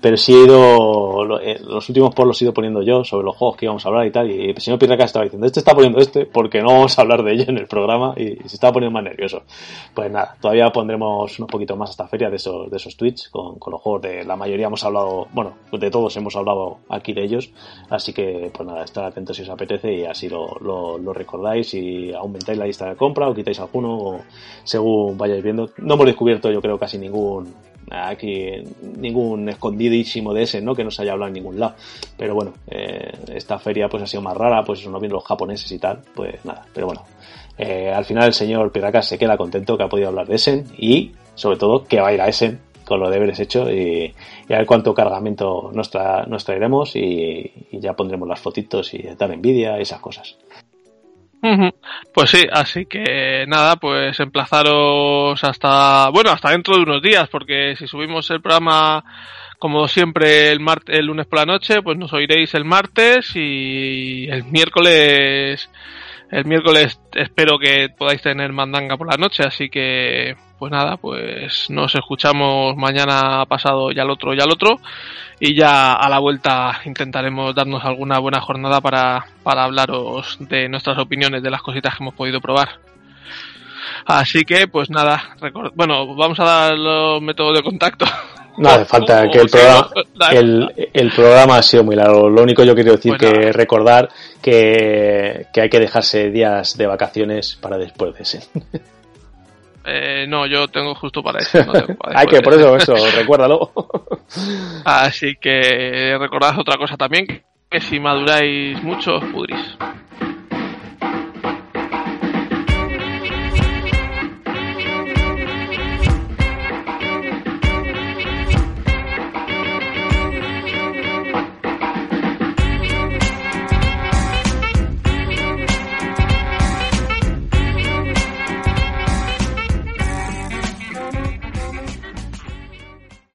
[0.00, 3.36] pero sí he ido, eh, los últimos posts los he ido poniendo yo sobre los
[3.36, 5.74] juegos que íbamos a hablar y tal, y el señor Pirracas estaba diciendo, este está
[5.74, 8.72] poniendo este porque no vamos a hablar de ello en el programa y, se estaba
[8.72, 9.42] poniendo más nervioso.
[9.94, 13.58] Pues nada, todavía pondremos un poquito más esta feria de esos, de esos tweets con
[13.66, 17.52] los juegos de la mayoría hemos hablado, bueno, de todos hemos hablado aquí de ellos
[17.90, 22.58] Así que, pues nada, estar atentos si os apetece y así lo, recordáis y aumentáis
[22.58, 24.20] la lista de compra o quitáis alguno o
[24.64, 25.70] según vayáis viendo.
[25.78, 27.54] No hemos descubierto, yo creo, casi ningún
[27.90, 28.52] aquí
[28.98, 30.74] ningún escondidísimo de ese, ¿no?
[30.74, 31.74] Que no se haya hablado en ningún lado.
[32.16, 35.24] Pero bueno, eh, esta feria pues ha sido más rara, pues eso no vienen los
[35.24, 36.66] japoneses y tal, pues nada.
[36.74, 37.04] Pero bueno,
[37.56, 40.64] eh, al final el señor Piracas se queda contento que ha podido hablar de Essen
[40.76, 44.14] y sobre todo que va a ir a Essen con los deberes hechos y,
[44.48, 49.82] a ver cuánto cargamento nos, traeremos y, ya pondremos las fotitos y dar envidia y
[49.82, 50.36] esas cosas.
[52.12, 57.76] Pues sí, así que nada, pues emplazaros hasta, bueno, hasta dentro de unos días, porque
[57.76, 59.04] si subimos el programa
[59.58, 64.44] como siempre el, el lunes por la noche, pues nos oiréis el martes y el
[64.44, 65.68] miércoles,
[66.30, 71.70] el miércoles espero que podáis tener mandanga por la noche, así que pues nada, pues
[71.70, 74.80] nos escuchamos mañana pasado y al otro y al otro
[75.38, 80.98] y ya a la vuelta intentaremos darnos alguna buena jornada para, para hablaros de nuestras
[80.98, 82.68] opiniones de las cositas que hemos podido probar.
[84.04, 85.36] Así que pues nada,
[85.74, 88.04] bueno, vamos a dar los métodos de contacto.
[88.56, 89.90] No hace falta que el programa,
[90.32, 92.28] el, el, programa ha sido muy largo.
[92.28, 94.08] Lo único yo quiero decir que recordar
[94.42, 98.40] que, que hay que dejarse días de vacaciones para después de ese.
[99.88, 101.64] Eh, no, yo tengo justo para eso.
[101.64, 101.72] No
[102.14, 103.72] Hay que por eso, eso, recuérdalo.
[104.84, 107.26] Así que recordad otra cosa también,
[107.70, 109.76] que si maduráis mucho, os pudrís.